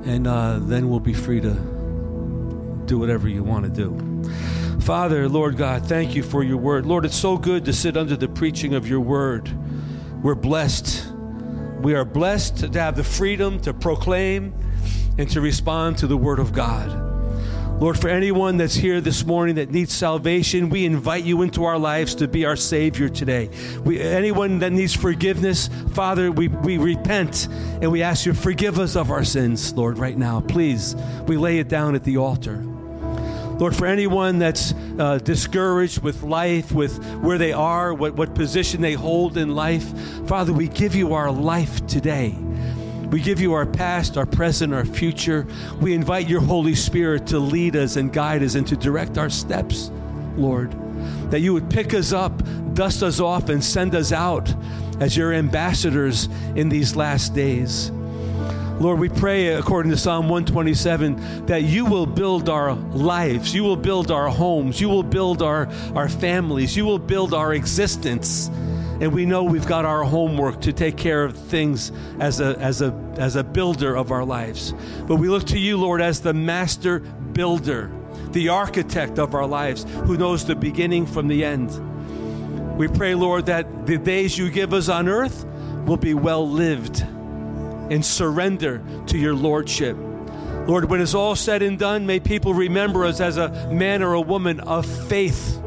and 0.04 0.26
uh, 0.26 0.58
then 0.58 0.90
we'll 0.90 0.98
be 0.98 1.14
free 1.14 1.40
to 1.40 1.54
do 2.86 2.98
whatever 2.98 3.28
you 3.28 3.44
want 3.44 3.66
to 3.66 3.70
do. 3.70 4.28
Father, 4.80 5.28
Lord 5.28 5.56
God, 5.56 5.86
thank 5.86 6.16
you 6.16 6.24
for 6.24 6.42
your 6.42 6.56
word. 6.56 6.84
Lord, 6.84 7.04
it's 7.04 7.14
so 7.14 7.36
good 7.36 7.66
to 7.66 7.72
sit 7.72 7.96
under 7.96 8.16
the 8.16 8.26
preaching 8.26 8.74
of 8.74 8.88
your 8.88 8.98
word. 8.98 9.48
We're 10.24 10.34
blessed. 10.34 11.06
We 11.82 11.94
are 11.94 12.04
blessed 12.04 12.72
to 12.72 12.80
have 12.80 12.96
the 12.96 13.04
freedom 13.04 13.60
to 13.60 13.72
proclaim 13.72 14.52
and 15.18 15.30
to 15.30 15.40
respond 15.40 15.98
to 15.98 16.08
the 16.08 16.16
word 16.16 16.40
of 16.40 16.52
God. 16.52 17.11
Lord, 17.82 17.98
for 17.98 18.08
anyone 18.08 18.58
that's 18.58 18.76
here 18.76 19.00
this 19.00 19.26
morning 19.26 19.56
that 19.56 19.72
needs 19.72 19.92
salvation, 19.92 20.68
we 20.68 20.84
invite 20.84 21.24
you 21.24 21.42
into 21.42 21.64
our 21.64 21.76
lives 21.76 22.14
to 22.14 22.28
be 22.28 22.44
our 22.44 22.54
Savior 22.54 23.08
today. 23.08 23.50
We, 23.84 24.00
anyone 24.00 24.60
that 24.60 24.70
needs 24.70 24.94
forgiveness, 24.94 25.68
Father, 25.92 26.30
we, 26.30 26.46
we 26.46 26.78
repent 26.78 27.48
and 27.50 27.90
we 27.90 28.04
ask 28.04 28.24
you, 28.24 28.34
to 28.34 28.38
forgive 28.38 28.78
us 28.78 28.94
of 28.94 29.10
our 29.10 29.24
sins, 29.24 29.72
Lord, 29.72 29.98
right 29.98 30.16
now. 30.16 30.42
Please, 30.42 30.94
we 31.26 31.36
lay 31.36 31.58
it 31.58 31.66
down 31.66 31.96
at 31.96 32.04
the 32.04 32.18
altar. 32.18 32.62
Lord, 33.58 33.74
for 33.74 33.86
anyone 33.86 34.38
that's 34.38 34.74
uh, 35.00 35.18
discouraged 35.18 36.04
with 36.04 36.22
life, 36.22 36.70
with 36.70 37.04
where 37.16 37.36
they 37.36 37.52
are, 37.52 37.92
what, 37.92 38.14
what 38.14 38.36
position 38.36 38.80
they 38.80 38.92
hold 38.92 39.36
in 39.36 39.56
life, 39.56 39.92
Father, 40.28 40.52
we 40.52 40.68
give 40.68 40.94
you 40.94 41.14
our 41.14 41.32
life 41.32 41.84
today. 41.88 42.36
We 43.12 43.20
give 43.20 43.42
you 43.42 43.52
our 43.52 43.66
past, 43.66 44.16
our 44.16 44.24
present, 44.24 44.72
our 44.72 44.86
future. 44.86 45.46
We 45.82 45.92
invite 45.92 46.30
your 46.30 46.40
Holy 46.40 46.74
Spirit 46.74 47.26
to 47.26 47.38
lead 47.38 47.76
us 47.76 47.96
and 47.96 48.10
guide 48.10 48.42
us 48.42 48.54
and 48.54 48.66
to 48.68 48.74
direct 48.74 49.18
our 49.18 49.28
steps, 49.28 49.90
Lord. 50.34 50.72
That 51.30 51.40
you 51.40 51.52
would 51.52 51.68
pick 51.68 51.92
us 51.92 52.14
up, 52.14 52.42
dust 52.72 53.02
us 53.02 53.20
off, 53.20 53.50
and 53.50 53.62
send 53.62 53.94
us 53.94 54.12
out 54.12 54.52
as 54.98 55.14
your 55.14 55.34
ambassadors 55.34 56.30
in 56.56 56.70
these 56.70 56.96
last 56.96 57.34
days. 57.34 57.90
Lord, 58.80 58.98
we 58.98 59.10
pray 59.10 59.48
according 59.48 59.92
to 59.92 59.98
Psalm 59.98 60.30
127 60.30 61.44
that 61.46 61.64
you 61.64 61.84
will 61.84 62.06
build 62.06 62.48
our 62.48 62.72
lives, 62.74 63.54
you 63.54 63.62
will 63.62 63.76
build 63.76 64.10
our 64.10 64.30
homes, 64.30 64.80
you 64.80 64.88
will 64.88 65.02
build 65.02 65.42
our, 65.42 65.68
our 65.94 66.08
families, 66.08 66.74
you 66.74 66.86
will 66.86 66.98
build 66.98 67.34
our 67.34 67.52
existence 67.52 68.50
and 69.03 69.12
we 69.12 69.26
know 69.26 69.42
we've 69.42 69.66
got 69.66 69.84
our 69.84 70.05
homework 70.05 70.61
to 70.61 70.72
take 70.72 70.96
care 70.96 71.24
of 71.24 71.36
things 71.36 71.90
as 72.20 72.40
a, 72.40 72.57
as 72.61 72.82
a, 72.82 72.92
as 73.16 73.34
a 73.34 73.42
builder 73.42 73.96
of 73.96 74.12
our 74.12 74.24
lives. 74.24 74.72
But 75.09 75.16
we 75.16 75.28
look 75.28 75.44
to 75.48 75.59
you, 75.59 75.76
Lord, 75.76 76.00
as 76.00 76.20
the 76.20 76.32
master 76.32 77.00
builder, 77.00 77.90
the 78.30 78.50
architect 78.50 79.18
of 79.18 79.34
our 79.34 79.44
lives, 79.44 79.84
who 80.05 80.16
knows 80.16 80.44
the 80.44 80.55
beginning 80.55 81.07
from 81.07 81.26
the 81.26 81.44
end. 81.44 82.78
We 82.78 82.86
pray, 82.86 83.16
Lord, 83.16 83.46
that 83.46 83.86
the 83.86 83.98
days 83.98 84.38
you 84.38 84.53
give 84.53 84.72
us 84.72 84.88
on 84.88 85.09
earth 85.09 85.44
will 85.84 85.96
be 85.96 86.14
well 86.14 86.48
lived 86.48 87.00
and 87.00 88.05
surrender 88.05 88.84
to 89.09 89.18
your 89.18 89.34
lordship. 89.34 89.96
Lord, 90.68 90.88
when 90.88 91.00
it's 91.00 91.14
all 91.14 91.34
said 91.34 91.62
and 91.62 91.76
done, 91.76 92.07
may 92.07 92.20
people 92.20 92.55
remember 92.55 93.05
us 93.05 93.20
as 93.20 93.36
a 93.36 93.48
man 93.72 94.00
or 94.05 94.12
a 94.12 94.20
woman 94.20 94.61
of 94.61 94.86
faith 94.86 95.61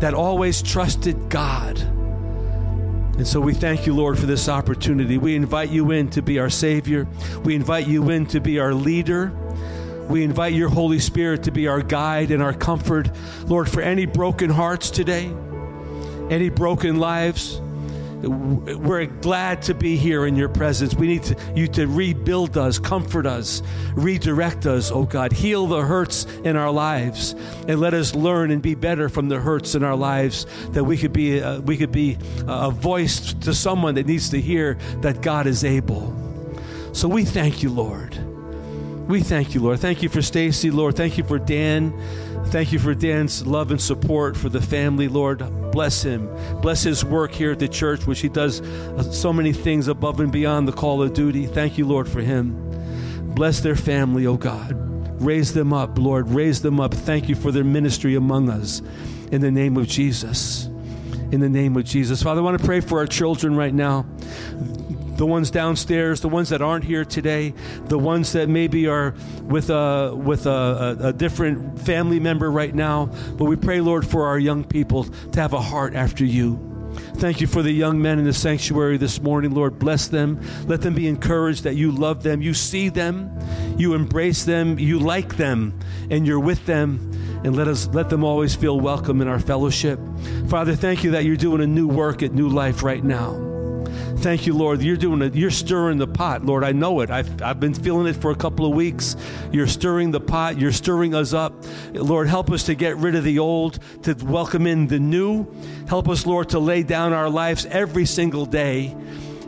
that 0.00 0.14
always 0.14 0.62
trusted 0.62 1.28
God 1.28 1.97
and 3.18 3.26
so 3.26 3.40
we 3.40 3.52
thank 3.52 3.84
you, 3.84 3.96
Lord, 3.96 4.16
for 4.16 4.26
this 4.26 4.48
opportunity. 4.48 5.18
We 5.18 5.34
invite 5.34 5.70
you 5.70 5.90
in 5.90 6.08
to 6.10 6.22
be 6.22 6.38
our 6.38 6.48
Savior. 6.48 7.08
We 7.42 7.56
invite 7.56 7.88
you 7.88 8.10
in 8.10 8.26
to 8.26 8.40
be 8.40 8.60
our 8.60 8.72
leader. 8.72 9.32
We 10.08 10.22
invite 10.22 10.54
your 10.54 10.68
Holy 10.68 11.00
Spirit 11.00 11.42
to 11.42 11.50
be 11.50 11.66
our 11.66 11.82
guide 11.82 12.30
and 12.30 12.40
our 12.40 12.54
comfort. 12.54 13.10
Lord, 13.46 13.68
for 13.68 13.80
any 13.80 14.06
broken 14.06 14.50
hearts 14.50 14.88
today, 14.88 15.34
any 16.30 16.48
broken 16.48 17.00
lives, 17.00 17.60
we're 18.22 19.06
glad 19.06 19.62
to 19.62 19.74
be 19.74 19.96
here 19.96 20.26
in 20.26 20.34
your 20.34 20.48
presence. 20.48 20.94
We 20.94 21.06
need 21.06 21.22
to, 21.24 21.36
you 21.54 21.68
to 21.68 21.86
rebuild 21.86 22.58
us, 22.58 22.78
comfort 22.78 23.26
us, 23.26 23.62
redirect 23.94 24.66
us, 24.66 24.90
oh 24.90 25.04
God. 25.04 25.32
Heal 25.32 25.66
the 25.66 25.82
hurts 25.82 26.24
in 26.44 26.56
our 26.56 26.70
lives 26.70 27.34
and 27.68 27.78
let 27.78 27.94
us 27.94 28.14
learn 28.14 28.50
and 28.50 28.60
be 28.60 28.74
better 28.74 29.08
from 29.08 29.28
the 29.28 29.38
hurts 29.38 29.74
in 29.74 29.84
our 29.84 29.96
lives 29.96 30.46
that 30.70 30.84
we 30.84 30.96
could 30.96 31.12
be, 31.12 31.40
uh, 31.40 31.60
we 31.60 31.76
could 31.76 31.92
be 31.92 32.18
a 32.46 32.70
voice 32.70 33.32
to 33.34 33.54
someone 33.54 33.94
that 33.94 34.06
needs 34.06 34.30
to 34.30 34.40
hear 34.40 34.74
that 35.00 35.22
God 35.22 35.46
is 35.46 35.62
able. 35.62 36.14
So 36.92 37.06
we 37.06 37.24
thank 37.24 37.62
you, 37.62 37.70
Lord. 37.70 38.16
We 39.08 39.22
thank 39.22 39.54
you, 39.54 39.62
Lord. 39.62 39.80
Thank 39.80 40.02
you 40.02 40.08
for 40.08 40.20
Stacy, 40.20 40.70
Lord. 40.70 40.96
Thank 40.96 41.16
you 41.16 41.24
for 41.24 41.38
Dan. 41.38 41.98
Thank 42.50 42.72
you 42.72 42.78
for 42.78 42.94
Dan's 42.94 43.46
love 43.46 43.70
and 43.70 43.80
support 43.80 44.34
for 44.34 44.48
the 44.48 44.60
family, 44.62 45.06
Lord. 45.06 45.40
Bless 45.70 46.02
him. 46.02 46.30
Bless 46.62 46.82
his 46.82 47.04
work 47.04 47.30
here 47.30 47.52
at 47.52 47.58
the 47.58 47.68
church, 47.68 48.06
which 48.06 48.20
he 48.20 48.30
does 48.30 48.62
uh, 48.62 49.02
so 49.02 49.34
many 49.34 49.52
things 49.52 49.86
above 49.86 50.18
and 50.18 50.32
beyond 50.32 50.66
the 50.66 50.72
call 50.72 51.02
of 51.02 51.12
duty. 51.12 51.44
Thank 51.44 51.76
you, 51.76 51.86
Lord, 51.86 52.08
for 52.08 52.20
him. 52.20 53.34
Bless 53.34 53.60
their 53.60 53.76
family, 53.76 54.26
oh 54.26 54.38
God. 54.38 54.72
Raise 55.22 55.52
them 55.52 55.74
up, 55.74 55.98
Lord. 55.98 56.30
Raise 56.30 56.62
them 56.62 56.80
up. 56.80 56.94
Thank 56.94 57.28
you 57.28 57.34
for 57.34 57.52
their 57.52 57.64
ministry 57.64 58.14
among 58.14 58.48
us. 58.48 58.80
In 59.30 59.42
the 59.42 59.50
name 59.50 59.76
of 59.76 59.86
Jesus. 59.86 60.64
In 61.30 61.40
the 61.40 61.50
name 61.50 61.76
of 61.76 61.84
Jesus. 61.84 62.22
Father, 62.22 62.40
I 62.40 62.44
want 62.44 62.58
to 62.58 62.64
pray 62.64 62.80
for 62.80 62.98
our 62.98 63.06
children 63.06 63.56
right 63.56 63.74
now 63.74 64.06
the 65.18 65.26
ones 65.26 65.50
downstairs, 65.50 66.20
the 66.20 66.28
ones 66.28 66.48
that 66.48 66.62
aren't 66.62 66.84
here 66.84 67.04
today, 67.04 67.52
the 67.86 67.98
ones 67.98 68.32
that 68.32 68.48
maybe 68.48 68.86
are 68.86 69.14
with 69.42 69.68
a 69.68 70.14
with 70.14 70.46
a, 70.46 70.96
a, 71.00 71.08
a, 71.08 71.12
different 71.12 71.80
family 71.80 72.20
member 72.20 72.50
right 72.50 72.74
now. 72.74 73.06
But 73.06 73.44
we 73.44 73.56
pray, 73.56 73.80
Lord, 73.80 74.06
for 74.06 74.26
our 74.26 74.38
young 74.38 74.64
people 74.64 75.04
to 75.04 75.40
have 75.40 75.52
a 75.52 75.60
heart 75.60 75.94
after 75.94 76.24
you. 76.24 76.64
Thank 77.16 77.40
you 77.40 77.48
for 77.48 77.62
the 77.62 77.72
young 77.72 78.00
men 78.00 78.20
in 78.20 78.24
the 78.24 78.32
sanctuary 78.32 78.96
this 78.96 79.20
morning, 79.20 79.52
Lord. 79.54 79.78
Bless 79.78 80.06
them. 80.06 80.40
Let 80.66 80.82
them 80.82 80.94
be 80.94 81.08
encouraged 81.08 81.64
that 81.64 81.74
you 81.74 81.90
love 81.90 82.22
them, 82.22 82.40
you 82.40 82.54
see 82.54 82.88
them, 82.88 83.36
you 83.76 83.94
embrace 83.94 84.44
them, 84.44 84.78
you 84.78 85.00
like 85.00 85.36
them, 85.36 85.78
and 86.10 86.26
you're 86.26 86.40
with 86.40 86.64
them. 86.66 87.12
And 87.44 87.56
let 87.56 87.66
us 87.66 87.88
let 87.88 88.08
them 88.08 88.22
always 88.22 88.54
feel 88.54 88.78
welcome 88.78 89.20
in 89.20 89.26
our 89.26 89.40
fellowship. 89.40 89.98
Father, 90.48 90.76
thank 90.76 91.02
you 91.02 91.12
that 91.12 91.24
you're 91.24 91.36
doing 91.36 91.60
a 91.60 91.66
new 91.66 91.88
work 91.88 92.22
at 92.22 92.32
New 92.32 92.48
Life 92.48 92.84
right 92.84 93.02
now. 93.02 93.47
Thank 94.18 94.48
you, 94.48 94.54
Lord. 94.54 94.82
You're 94.82 94.96
doing 94.96 95.22
it. 95.22 95.36
You're 95.36 95.52
stirring 95.52 95.96
the 95.98 96.06
pot, 96.08 96.44
Lord. 96.44 96.64
I 96.64 96.72
know 96.72 97.00
it. 97.00 97.10
I've, 97.10 97.40
I've 97.40 97.60
been 97.60 97.72
feeling 97.72 98.08
it 98.08 98.16
for 98.16 98.32
a 98.32 98.34
couple 98.34 98.66
of 98.66 98.74
weeks. 98.74 99.14
You're 99.52 99.68
stirring 99.68 100.10
the 100.10 100.18
pot. 100.18 100.58
You're 100.58 100.72
stirring 100.72 101.14
us 101.14 101.32
up. 101.32 101.54
Lord, 101.92 102.26
help 102.26 102.50
us 102.50 102.64
to 102.64 102.74
get 102.74 102.96
rid 102.96 103.14
of 103.14 103.22
the 103.22 103.38
old, 103.38 103.78
to 104.02 104.14
welcome 104.14 104.66
in 104.66 104.88
the 104.88 104.98
new. 104.98 105.46
Help 105.86 106.08
us, 106.08 106.26
Lord, 106.26 106.48
to 106.48 106.58
lay 106.58 106.82
down 106.82 107.12
our 107.12 107.30
lives 107.30 107.64
every 107.66 108.06
single 108.06 108.44
day 108.44 108.96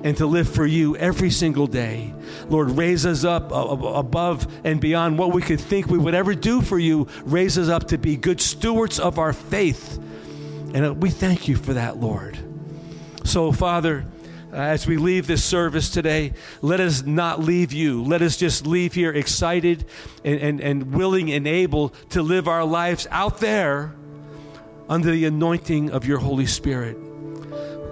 and 0.05 0.17
to 0.19 0.27
live 0.27 0.49
for 0.49 0.65
you 0.65 0.97
every 0.97 1.31
single 1.31 1.67
day. 1.67 2.15
Lord, 2.49 2.71
raise 2.71 3.05
us 3.05 3.25
up 3.25 3.51
uh, 3.51 3.67
above 3.67 4.47
and 4.65 4.81
beyond 4.81 5.19
what 5.19 5.33
we 5.33 5.43
could 5.43 5.61
think 5.61 5.89
we 5.89 5.99
would 5.99 6.15
ever 6.15 6.37
do 6.37 6.63
for 6.63 6.79
you. 6.79 7.09
Raise 7.25 7.59
us 7.59 7.69
up 7.69 7.89
to 7.89 7.99
be 7.99 8.17
good 8.17 8.41
stewards 8.41 9.01
of 9.01 9.19
our 9.19 9.33
faith. 9.33 9.99
And 10.73 10.87
uh, 10.87 10.95
we 10.95 11.11
thank 11.11 11.49
you 11.49 11.57
for 11.57 11.75
that, 11.75 11.97
Lord. 11.97 12.39
So, 13.25 13.51
Father, 13.51 14.07
Uh, 14.53 14.57
as 14.57 14.87
we 14.87 14.97
leave 14.97 15.27
this 15.27 15.45
service 15.45 15.91
today, 15.91 16.33
let 16.61 16.81
us 16.81 17.05
not 17.05 17.41
leave 17.41 17.73
you. 17.73 18.03
Let 18.03 18.21
us 18.21 18.37
just 18.37 18.67
leave 18.67 18.95
here 18.95 19.13
excited 19.13 19.85
and, 20.25 20.41
and, 20.41 20.61
and 20.61 20.93
willing 20.93 21.31
and 21.31 21.47
able 21.47 21.91
to 22.11 22.23
live 22.23 22.49
our 22.49 22.65
lives 22.65 23.07
out 23.11 23.39
there 23.39 23.95
under 24.89 25.13
the 25.13 25.25
anointing 25.25 25.91
of 25.91 26.05
your 26.05 26.19
Holy 26.19 26.47
Spirit. 26.47 26.97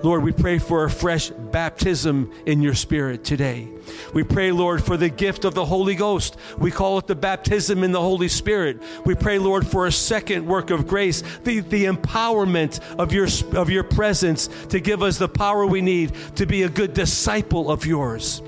Lord, 0.03 0.23
we 0.23 0.33
pray 0.33 0.59
for 0.59 0.85
a 0.85 0.91
fresh 0.91 1.31
baptism 1.31 2.33
in 2.47 2.63
your 2.63 2.75
spirit 2.75 3.25
today. 3.25 3.69
We 4.15 4.23
pray, 4.23 4.53
Lord, 4.53 4.83
for 4.83 4.97
the 4.97 5.09
gift 5.09 5.45
of 5.45 5.55
the 5.55 5.65
Holy 5.65 5.97
Ghost. 5.97 6.37
We 6.57 6.71
call 6.71 6.99
it 6.99 7.09
the 7.09 7.17
baptism 7.17 7.83
in 7.83 7.91
the 7.91 8.01
Holy 8.01 8.29
Spirit. 8.29 8.81
We 9.05 9.17
pray, 9.17 9.39
Lord, 9.39 9.67
for 9.67 9.87
a 9.87 9.93
second 9.93 10.47
work 10.47 10.71
of 10.71 10.87
grace, 10.87 11.23
the, 11.43 11.61
the 11.61 11.87
empowerment 11.87 12.81
of 12.97 13.13
your, 13.13 13.27
of 13.59 13.71
your 13.71 13.83
presence 13.83 14.49
to 14.69 14.79
give 14.79 15.03
us 15.03 15.19
the 15.19 15.29
power 15.29 15.67
we 15.67 15.81
need 15.81 16.15
to 16.37 16.47
be 16.47 16.63
a 16.63 16.69
good 16.69 16.95
disciple 16.95 17.71
of 17.71 17.85
yours. 17.85 18.41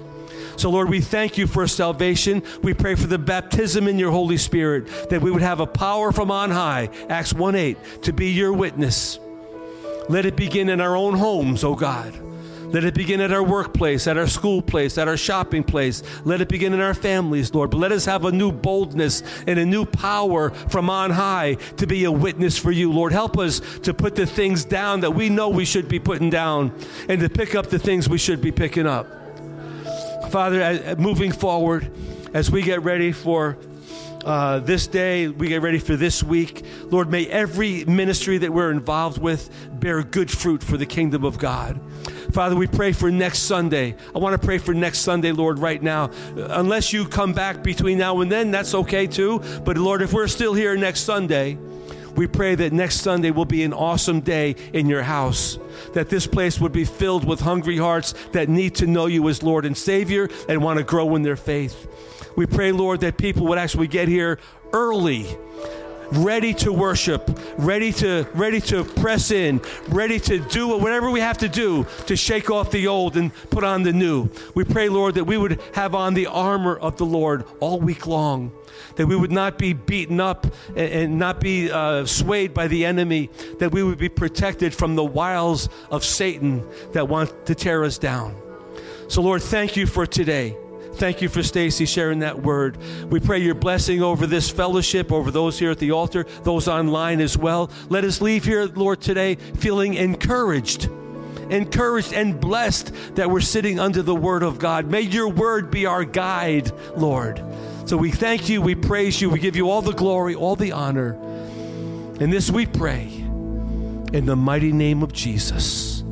So, 0.56 0.70
Lord, 0.70 0.88
we 0.88 1.00
thank 1.00 1.38
you 1.38 1.46
for 1.46 1.66
salvation. 1.66 2.42
We 2.62 2.74
pray 2.74 2.94
for 2.94 3.06
the 3.06 3.18
baptism 3.18 3.88
in 3.88 3.98
your 3.98 4.10
Holy 4.10 4.36
Spirit, 4.36 5.08
that 5.08 5.22
we 5.22 5.30
would 5.30 5.42
have 5.42 5.58
a 5.58 5.66
power 5.66 6.12
from 6.12 6.30
on 6.30 6.50
high, 6.50 6.90
Acts 7.08 7.32
1 7.32 7.54
8, 7.56 8.02
to 8.02 8.12
be 8.12 8.30
your 8.30 8.52
witness. 8.52 9.18
Let 10.08 10.26
it 10.26 10.36
begin 10.36 10.68
in 10.68 10.80
our 10.80 10.96
own 10.96 11.14
homes, 11.14 11.64
oh 11.64 11.74
God. 11.74 12.14
Let 12.72 12.84
it 12.84 12.94
begin 12.94 13.20
at 13.20 13.32
our 13.32 13.42
workplace, 13.42 14.06
at 14.06 14.16
our 14.16 14.28
school 14.28 14.62
place, 14.62 14.96
at 14.96 15.08
our 15.08 15.16
shopping 15.16 15.64
place. 15.64 16.04
Let 16.24 16.40
it 16.40 16.48
begin 16.48 16.72
in 16.72 16.80
our 16.80 16.94
families, 16.94 17.52
Lord. 17.52 17.70
But 17.70 17.78
let 17.78 17.90
us 17.90 18.04
have 18.04 18.24
a 18.24 18.30
new 18.30 18.52
boldness 18.52 19.24
and 19.48 19.58
a 19.58 19.66
new 19.66 19.84
power 19.84 20.50
from 20.50 20.88
on 20.88 21.10
high 21.10 21.54
to 21.78 21.86
be 21.88 22.04
a 22.04 22.12
witness 22.12 22.56
for 22.56 22.70
you, 22.70 22.92
Lord. 22.92 23.12
Help 23.12 23.38
us 23.38 23.60
to 23.80 23.92
put 23.92 24.14
the 24.14 24.24
things 24.24 24.64
down 24.64 25.00
that 25.00 25.10
we 25.10 25.28
know 25.28 25.48
we 25.48 25.64
should 25.64 25.88
be 25.88 25.98
putting 25.98 26.30
down 26.30 26.72
and 27.08 27.20
to 27.20 27.28
pick 27.28 27.56
up 27.56 27.70
the 27.70 27.78
things 27.78 28.08
we 28.08 28.18
should 28.18 28.40
be 28.40 28.52
picking 28.52 28.86
up. 28.86 29.08
Father, 30.30 30.94
moving 30.96 31.32
forward, 31.32 31.90
as 32.32 32.52
we 32.52 32.62
get 32.62 32.84
ready 32.84 33.10
for 33.10 33.58
uh, 34.24 34.58
this 34.60 34.86
day, 34.86 35.28
we 35.28 35.48
get 35.48 35.62
ready 35.62 35.78
for 35.78 35.96
this 35.96 36.22
week. 36.22 36.64
Lord, 36.84 37.10
may 37.10 37.26
every 37.26 37.84
ministry 37.84 38.38
that 38.38 38.52
we're 38.52 38.70
involved 38.70 39.18
with 39.18 39.50
bear 39.80 40.02
good 40.02 40.30
fruit 40.30 40.62
for 40.62 40.76
the 40.76 40.86
kingdom 40.86 41.24
of 41.24 41.38
God. 41.38 41.80
Father, 42.32 42.54
we 42.54 42.66
pray 42.66 42.92
for 42.92 43.10
next 43.10 43.40
Sunday. 43.40 43.96
I 44.14 44.18
want 44.18 44.40
to 44.40 44.46
pray 44.46 44.58
for 44.58 44.74
next 44.74 44.98
Sunday, 45.00 45.32
Lord, 45.32 45.58
right 45.58 45.82
now. 45.82 46.10
Unless 46.36 46.92
you 46.92 47.06
come 47.06 47.32
back 47.32 47.62
between 47.62 47.98
now 47.98 48.20
and 48.20 48.30
then, 48.30 48.50
that's 48.50 48.74
okay 48.74 49.06
too. 49.06 49.42
But 49.64 49.76
Lord, 49.76 50.02
if 50.02 50.12
we're 50.12 50.28
still 50.28 50.54
here 50.54 50.76
next 50.76 51.00
Sunday, 51.00 51.58
we 52.14 52.26
pray 52.26 52.54
that 52.56 52.72
next 52.72 53.00
Sunday 53.00 53.30
will 53.30 53.44
be 53.46 53.64
an 53.64 53.72
awesome 53.72 54.20
day 54.20 54.56
in 54.72 54.86
your 54.86 55.02
house. 55.02 55.58
That 55.94 56.08
this 56.08 56.26
place 56.26 56.60
would 56.60 56.72
be 56.72 56.84
filled 56.84 57.24
with 57.24 57.40
hungry 57.40 57.78
hearts 57.78 58.14
that 58.32 58.48
need 58.48 58.74
to 58.76 58.86
know 58.86 59.06
you 59.06 59.28
as 59.28 59.42
Lord 59.42 59.64
and 59.64 59.76
Savior 59.76 60.28
and 60.48 60.62
want 60.62 60.78
to 60.78 60.84
grow 60.84 61.14
in 61.16 61.22
their 61.22 61.36
faith. 61.36 61.88
We 62.36 62.46
pray, 62.46 62.72
Lord, 62.72 63.00
that 63.00 63.16
people 63.16 63.46
would 63.48 63.58
actually 63.58 63.88
get 63.88 64.08
here 64.08 64.38
early 64.72 65.36
ready 66.12 66.52
to 66.54 66.72
worship, 66.72 67.38
ready 67.56 67.92
to 67.92 68.26
ready 68.34 68.60
to 68.60 68.84
press 68.84 69.30
in, 69.30 69.60
ready 69.88 70.18
to 70.20 70.38
do 70.38 70.76
whatever 70.76 71.10
we 71.10 71.20
have 71.20 71.38
to 71.38 71.48
do 71.48 71.86
to 72.06 72.16
shake 72.16 72.50
off 72.50 72.70
the 72.70 72.86
old 72.88 73.16
and 73.16 73.32
put 73.50 73.64
on 73.64 73.82
the 73.82 73.92
new. 73.92 74.28
We 74.54 74.64
pray, 74.64 74.88
Lord, 74.88 75.14
that 75.14 75.24
we 75.24 75.36
would 75.36 75.60
have 75.74 75.94
on 75.94 76.14
the 76.14 76.26
armor 76.26 76.76
of 76.76 76.96
the 76.96 77.06
Lord 77.06 77.44
all 77.60 77.80
week 77.80 78.06
long. 78.06 78.52
That 78.96 79.06
we 79.06 79.16
would 79.16 79.32
not 79.32 79.58
be 79.58 79.72
beaten 79.72 80.20
up 80.20 80.46
and, 80.68 80.78
and 80.78 81.18
not 81.18 81.40
be 81.40 81.70
uh, 81.70 82.06
swayed 82.06 82.54
by 82.54 82.66
the 82.66 82.84
enemy. 82.84 83.30
That 83.58 83.72
we 83.72 83.82
would 83.82 83.98
be 83.98 84.08
protected 84.08 84.74
from 84.74 84.96
the 84.96 85.04
wiles 85.04 85.68
of 85.90 86.04
Satan 86.04 86.66
that 86.92 87.08
want 87.08 87.46
to 87.46 87.54
tear 87.54 87.84
us 87.84 87.98
down. 87.98 88.36
So, 89.08 89.22
Lord, 89.22 89.42
thank 89.42 89.76
you 89.76 89.86
for 89.86 90.06
today. 90.06 90.56
Thank 90.94 91.22
you 91.22 91.28
for 91.28 91.42
Stacy 91.42 91.86
sharing 91.86 92.18
that 92.20 92.42
word. 92.42 92.76
We 93.10 93.20
pray 93.20 93.38
your 93.38 93.54
blessing 93.54 94.02
over 94.02 94.26
this 94.26 94.50
fellowship, 94.50 95.10
over 95.12 95.30
those 95.30 95.58
here 95.58 95.70
at 95.70 95.78
the 95.78 95.92
altar, 95.92 96.24
those 96.42 96.68
online 96.68 97.20
as 97.20 97.38
well. 97.38 97.70
Let 97.88 98.04
us 98.04 98.20
leave 98.20 98.44
here, 98.44 98.66
Lord, 98.66 99.00
today 99.00 99.36
feeling 99.36 99.94
encouraged 99.94 100.88
encouraged 101.50 102.12
and 102.12 102.40
blessed 102.40 102.92
that 103.16 103.28
we're 103.28 103.40
sitting 103.40 103.80
under 103.80 104.02
the 104.02 104.14
Word 104.14 104.42
of 104.42 104.58
God. 104.58 104.86
May 104.86 105.00
your 105.00 105.28
Word 105.28 105.70
be 105.70 105.84
our 105.84 106.04
guide, 106.04 106.70
Lord. 106.96 107.42
So 107.86 107.96
we 107.96 108.10
thank 108.10 108.48
you, 108.48 108.62
we 108.62 108.74
praise 108.76 109.20
you, 109.20 109.28
we 109.30 109.40
give 109.40 109.56
you 109.56 109.68
all 109.68 109.82
the 109.82 109.92
glory, 109.92 110.34
all 110.34 110.54
the 110.54 110.72
honor. 110.72 111.12
And 112.20 112.32
this 112.32 112.50
we 112.50 112.66
pray 112.66 113.08
in 114.12 114.26
the 114.26 114.36
mighty 114.36 114.72
name 114.72 115.02
of 115.02 115.12
Jesus. 115.12 116.02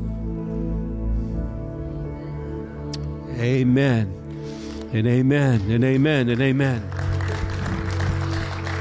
Amen 3.39 4.18
and 4.91 5.07
amen 5.07 5.61
and 5.69 5.83
amen 5.83 6.29
and 6.29 6.41
amen. 6.41 6.83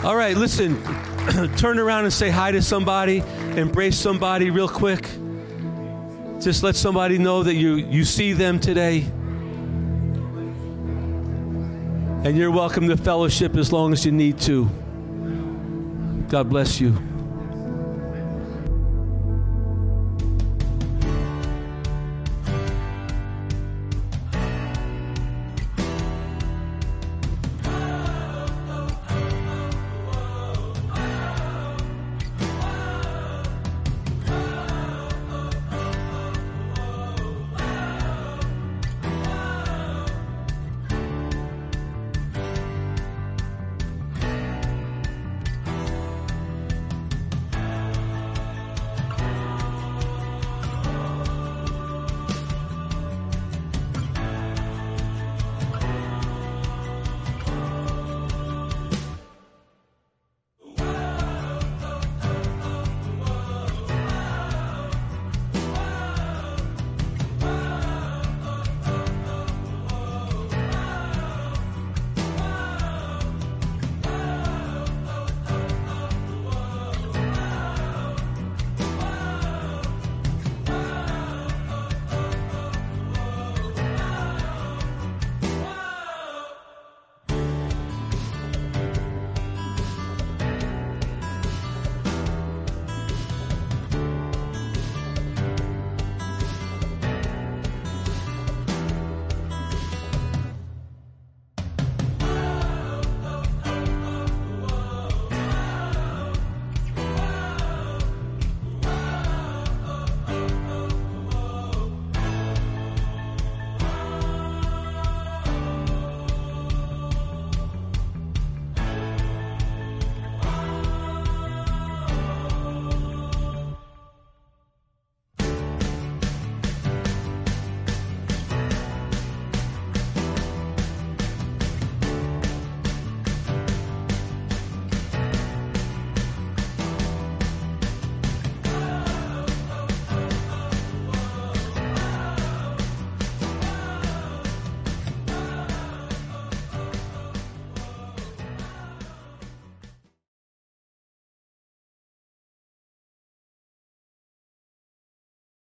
All 0.04 0.16
right, 0.16 0.36
listen, 0.36 0.82
turn 1.56 1.78
around 1.78 2.04
and 2.04 2.12
say 2.12 2.30
hi 2.30 2.52
to 2.52 2.62
somebody, 2.62 3.22
embrace 3.56 3.98
somebody 3.98 4.50
real 4.50 4.68
quick. 4.68 5.08
Just 6.40 6.62
let 6.62 6.76
somebody 6.76 7.18
know 7.18 7.42
that 7.42 7.54
you, 7.54 7.74
you 7.74 8.04
see 8.04 8.32
them 8.32 8.60
today. 8.60 9.00
And 12.24 12.36
you're 12.36 12.50
welcome 12.50 12.88
to 12.88 12.96
fellowship 12.96 13.56
as 13.56 13.72
long 13.72 13.92
as 13.92 14.06
you 14.06 14.12
need 14.12 14.38
to. 14.40 14.64
God 16.28 16.48
bless 16.48 16.80
you. 16.80 17.07